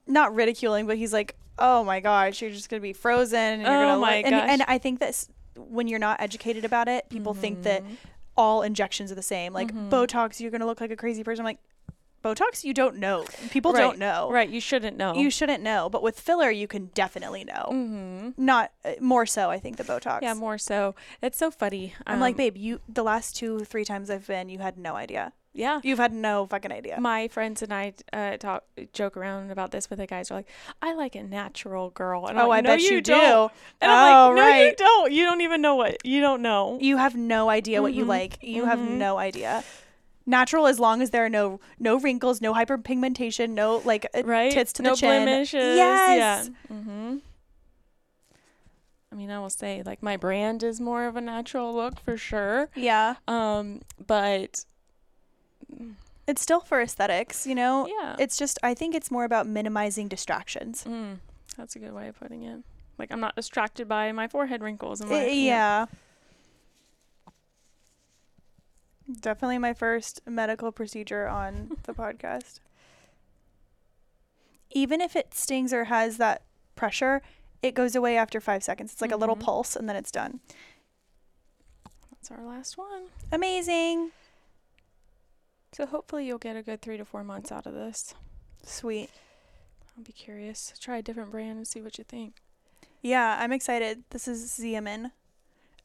[0.07, 3.71] not ridiculing, but he's like, "Oh my gosh, you're just gonna be frozen." And you're
[3.71, 4.63] Oh gonna my li-" and, and.
[4.67, 7.83] I think that when you're not educated about it, people think that
[8.37, 9.51] all injections are the same.
[9.53, 9.89] Like Mhm.
[9.89, 11.41] Botox, you're gonna look like a crazy person.
[11.41, 11.59] I'm like,
[12.23, 13.23] Botox, you don't know.
[13.49, 13.79] People Right.
[13.79, 14.29] don't know.
[14.29, 15.13] Right, you shouldn't know.
[15.15, 15.89] You shouldn't know.
[15.89, 17.67] But with filler, you can definitely know.
[17.71, 18.29] mm-hmm.
[18.37, 20.21] Not uh, more so, I think, the Botox.
[20.21, 20.95] Yeah, more so.
[21.21, 21.93] It's so funny.
[22.05, 24.95] I'm like, Um, babe, you the last two, three times I've been, you had no
[24.95, 25.31] idea.
[25.59, 25.79] Yeah.
[25.83, 26.99] You've had no fucking idea.
[26.99, 28.63] My friends and I uh, talk
[28.93, 30.31] joke around about this with the guys.
[30.31, 30.47] Are like,
[30.81, 32.25] I like a natural girl.
[32.27, 33.11] And I'm oh, like, I no, bet you, do.
[33.11, 33.51] don't.
[33.81, 35.11] And oh, I'm like, no, you don't.
[35.11, 36.77] You don't even know what you don't know.
[36.81, 38.07] You have no idea what you Mhm.
[38.07, 38.37] like.
[38.41, 38.91] You have Mhm.
[38.97, 39.63] no idea.
[40.25, 44.51] Natural as long as there are no no wrinkles, no hyperpigmentation, no like uh, right?
[44.51, 45.09] tits to no the chin.
[45.25, 45.75] blemishes.
[45.75, 46.49] Yes.
[46.49, 46.75] Yeah.
[46.75, 47.17] Mm-hmm.
[49.11, 52.15] I mean, I will say, like, my brand is more of a natural look for
[52.15, 52.69] sure.
[52.75, 53.15] Yeah.
[53.27, 54.65] Um, but
[56.27, 57.87] It's still for aesthetics, you know?
[57.87, 60.83] yeah, It's just I think it's more about minimizing distractions.
[60.87, 61.17] mm,
[61.57, 62.59] that's a good way of putting it.
[62.99, 64.99] Like, I'm not distracted by my forehead wrinkles.
[65.01, 65.85] And my, yeah.
[69.21, 72.59] Definitely my first medical procedure on the podcast.
[74.71, 76.43] Even if it stings or has that
[76.75, 77.21] pressure,
[77.63, 78.91] it goes away after five seconds.
[78.91, 79.41] It's like a little Mhm.
[79.41, 80.41] pulse and then it's done.
[82.11, 83.05] That's our last one.
[83.31, 84.11] Amazing.
[85.71, 88.13] So hopefully you'll get a good three to four months out of this.
[88.63, 89.09] Sweet.
[89.97, 90.73] I'll be curious.
[90.79, 92.35] Try a different brand and see what you think.
[93.01, 94.03] Yeah, I'm excited.
[94.09, 95.11] This is Xeomin.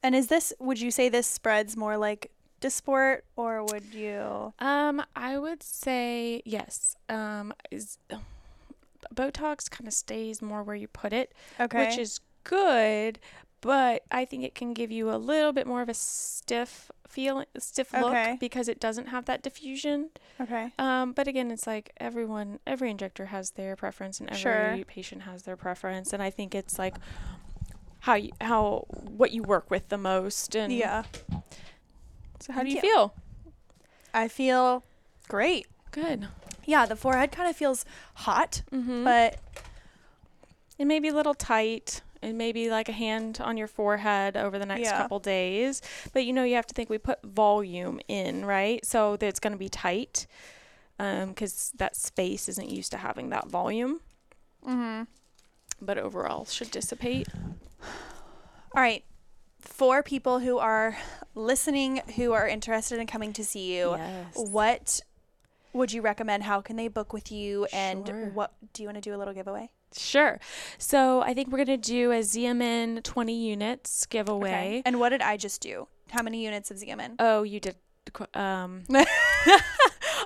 [0.03, 2.31] And is this, would you say this spreads more like
[2.61, 4.53] Dysport or would you?
[4.59, 6.95] Um, I would say yes.
[7.09, 7.97] Um, is
[9.13, 11.85] Botox kind of stays more where you put it, Okay.
[11.87, 13.19] which is good,
[13.61, 17.43] but I think it can give you a little bit more of a stiff feel,
[17.57, 18.37] stiff look Okay.
[18.39, 20.09] because it doesn't have that diffusion.
[20.39, 20.71] okay.
[20.77, 24.77] Um, but again, it's like everyone, every injector has their preference, and every Sure.
[24.85, 26.95] patient has their preference, and I think it's like
[28.01, 31.03] how you, how what you work with the most, and Yeah.
[32.41, 33.13] So how do you, feel?
[34.13, 34.83] I feel
[35.29, 35.65] great.
[35.91, 36.27] Good.
[36.65, 37.85] Yeah, the forehead kind of feels
[38.15, 39.03] hot, Mm-hmm.
[39.05, 39.39] but
[40.77, 42.01] it may be a little tight.
[42.25, 44.97] It maybe like a hand on your forehead over the next Yeah.
[44.97, 45.81] couple days,
[46.13, 48.83] but you know you have to think we put volume in, right?
[48.85, 50.27] So that it's going to be tight,
[50.97, 53.99] because that space isn't used to having that volume.
[54.65, 55.03] mm-hmm.
[55.81, 57.27] But overall, should dissipate.
[58.73, 59.03] All right.
[59.59, 60.97] For people who are
[61.33, 64.33] listening who are interested in coming to see you, Yes.
[64.35, 65.01] what
[65.73, 66.43] would you recommend?
[66.43, 67.65] How can they book with you?
[67.73, 68.29] And Sure.
[68.29, 69.69] what do you want to do a little giveaway?
[69.97, 70.39] Sure.
[70.77, 74.49] So I think we're gonna do a Xeomin 20 units giveaway.
[74.49, 74.81] Okay.
[74.85, 75.87] And what did I just do?
[76.11, 77.15] How many units of Xeomin?
[77.19, 77.75] Oh, you did.
[78.33, 78.83] Um,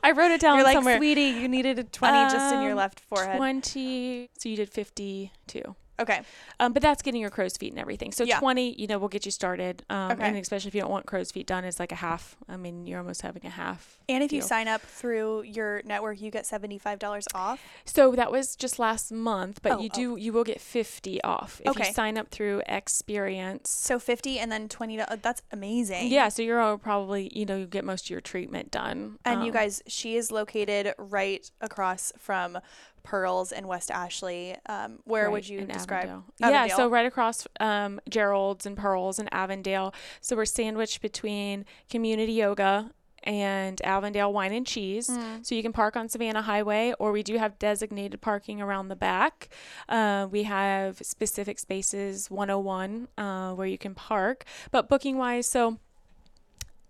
[0.04, 0.98] I wrote it down You're like, somewhere.
[0.98, 3.38] sweetie, you needed a 20 just in your Um, left forehead.
[3.38, 4.30] 20.
[4.38, 5.76] So you did 52.
[6.00, 6.22] Okay.
[6.60, 8.12] Um, but that's getting your crow's feet and everything.
[8.12, 8.40] So Yeah.
[8.40, 9.84] 20, you know, we'll get you started.
[9.90, 10.24] Um, Okay.
[10.28, 12.36] And especially if you don't want crow's feet done, it's like a half.
[12.48, 13.98] I mean, you're almost having a half.
[14.08, 17.60] And if you sign up through your network, you get $75 off.
[17.86, 19.96] So that was just last month, but Oh, you oh.
[19.96, 21.88] do you will get 50 off if Okay.
[21.88, 23.70] you sign up through Experience.
[23.70, 26.08] So 50 and then 20 do- that's amazing.
[26.10, 29.20] Yeah, so you're all probably you know you get most of your treatment done.
[29.26, 32.60] And you Um, guys, she is located right across from
[33.04, 34.56] Pearlz in West Ashley.
[34.68, 36.06] Um, where right, would you describe?
[36.06, 36.26] Avondale.
[36.40, 39.94] Yeah, so right across um, Gerald's and Pearlz and Avondale.
[40.22, 42.92] So we're sandwiched between community yoga
[43.24, 45.10] and Avondale Wine and Cheese.
[45.10, 45.46] Mm.
[45.46, 48.96] So you can park on Savannah Highway, or we do have designated parking around the
[48.96, 49.50] back.
[49.88, 55.80] Uh, we have specific spaces 101 uh, where you can park, but booking wise, so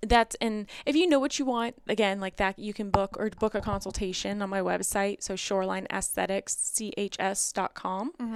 [0.02, 3.30] that's and if you know what you want again like that you can book or
[3.32, 8.36] book a consultation on my website so shoreline aesthetics chs.com Mm-hmm.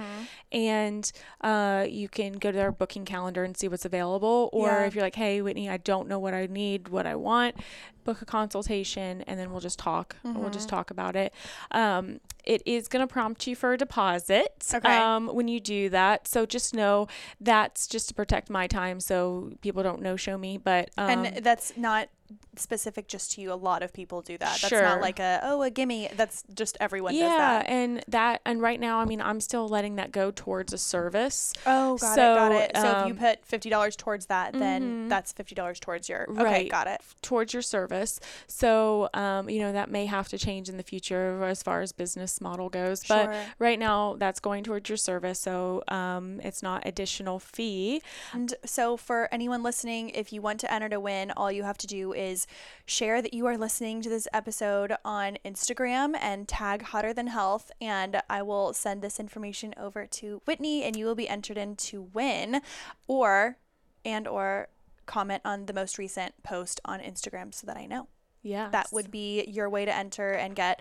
[0.52, 4.84] and uh, you can go to their booking calendar and see what's available or Yeah.
[4.86, 7.56] if you're like hey whitney i don't know what i need what i want
[8.04, 10.76] book a consultation and then we'll just talk we'll just Mm-hmm.
[10.76, 11.32] talk about it
[11.70, 14.98] um, it is going to prompt you for a deposit Okay.
[14.98, 17.06] um, when you do that so just know
[17.40, 21.44] that's just to protect my time so people don't no show me but um, and
[21.44, 22.08] that's not
[22.56, 23.52] specific just to you.
[23.52, 24.58] A lot of people do that.
[24.60, 24.82] That's Sure.
[24.82, 26.08] not like a oh a gimme.
[26.14, 27.66] That's just everyone does yeah that.
[27.68, 31.52] and that and right now i mean i'm still letting that go towards a service
[31.66, 32.70] Oh, got So, it, got it.
[32.76, 35.08] So if you um, put fifty dollars towards that, then Mhm.
[35.08, 36.26] that's fifty dollars towards your.
[36.30, 36.70] Okay, Right.
[36.70, 37.00] got it.
[37.22, 41.42] towards your service so um, you know that may have to change in the future
[41.44, 43.26] as far as business model goes Sure.
[43.26, 48.02] but right now that's going towards your service so um, it's not additional fee
[48.32, 51.78] And so, for anyone listening, if you want to enter to win, all you have
[51.78, 52.46] to do is
[52.86, 57.70] share that you are listening to this episode on Instagram and tag Hotter Than Health.
[57.80, 61.76] And I will send this information over to Whitney, and you will be entered in
[61.76, 62.62] to win,
[63.06, 63.58] or
[64.04, 64.68] and or
[65.06, 68.08] comment on the most recent post on Instagram so that I know.
[68.42, 70.80] yeah That would be your way to enter and get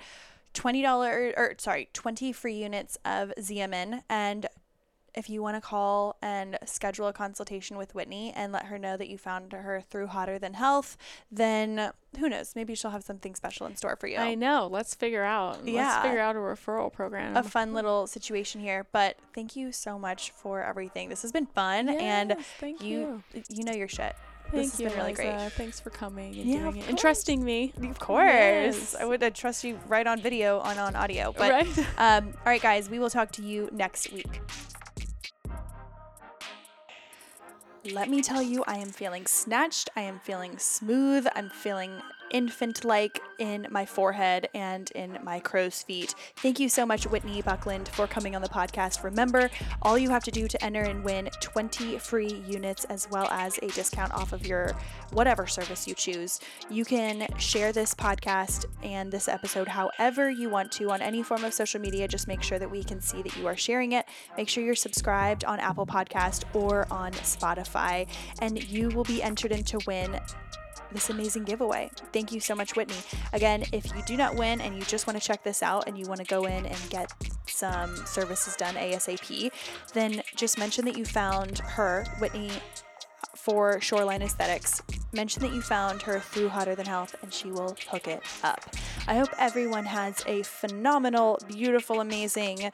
[0.54, 4.04] twenty dollar or sorry, twenty free units of Xeomin.
[4.10, 4.48] And
[5.16, 8.98] if you want to call and schedule a consultation with Whitney and let her know
[8.98, 10.98] that you found her through Hotter Than Health,
[11.32, 12.54] then who knows?
[12.56, 14.18] Maybe she'll have something special in store for you.
[14.18, 15.88] i know let's figure out Yeah.
[15.88, 19.98] let's figure out a referral program a fun little situation here, but thank you so
[20.00, 21.10] much for everything.
[21.10, 24.16] This has been fun, and thank you you you know your shit.
[24.52, 25.52] Thank this has you, been really great.
[25.54, 27.74] Thanks for coming and Yeah, doing it and trusting me.
[27.82, 28.24] Of course.
[28.28, 28.96] Yes.
[28.96, 31.34] I would uh, trust you right on video and on audio.
[31.36, 31.78] But right?
[31.98, 34.42] um, all right, guys, we will talk to you next week.
[37.92, 39.90] Let me tell you, I am feeling snatched.
[39.96, 41.28] I am feeling smooth.
[41.36, 42.02] I'm feeling
[42.34, 46.16] infant like in my forehead and in my crow's feet.
[46.38, 49.04] Thank you so much, Whitney Buckland, for coming on the podcast.
[49.04, 49.50] Remember,
[49.82, 53.58] all you have to do to enter and win 20 free units as well as
[53.60, 54.76] a discount off of your
[55.12, 56.40] whatever service you choose.
[56.70, 61.44] You can share this podcast and this episode however you want to on any form
[61.44, 62.08] of social media.
[62.08, 64.06] Just make sure that we can see that you are sharing it.
[64.36, 68.08] Make sure you're subscribed on Apple Podcast or on Spotify,
[68.40, 70.20] and you will be entered into win
[70.94, 71.90] this amazing giveaway.
[72.12, 72.96] Thank you so much, Whitney.
[73.34, 75.98] Again, if you do not win and you just want to check this out and
[75.98, 77.12] you want to go in and get
[77.48, 79.52] some services done ASAP,
[79.94, 82.52] then just mention that you found her, Whitney,
[83.36, 84.82] for Shoreline Aesthetics.
[85.12, 88.74] Mention that you found her through Hotter Than Health and she will hook it up.
[89.06, 92.72] I hope everyone has a phenomenal, beautiful, amazing,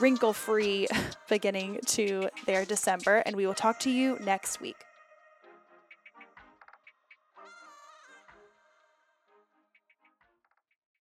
[0.00, 0.88] wrinkle free
[1.28, 4.84] beginning to their December, and we will talk to you next week.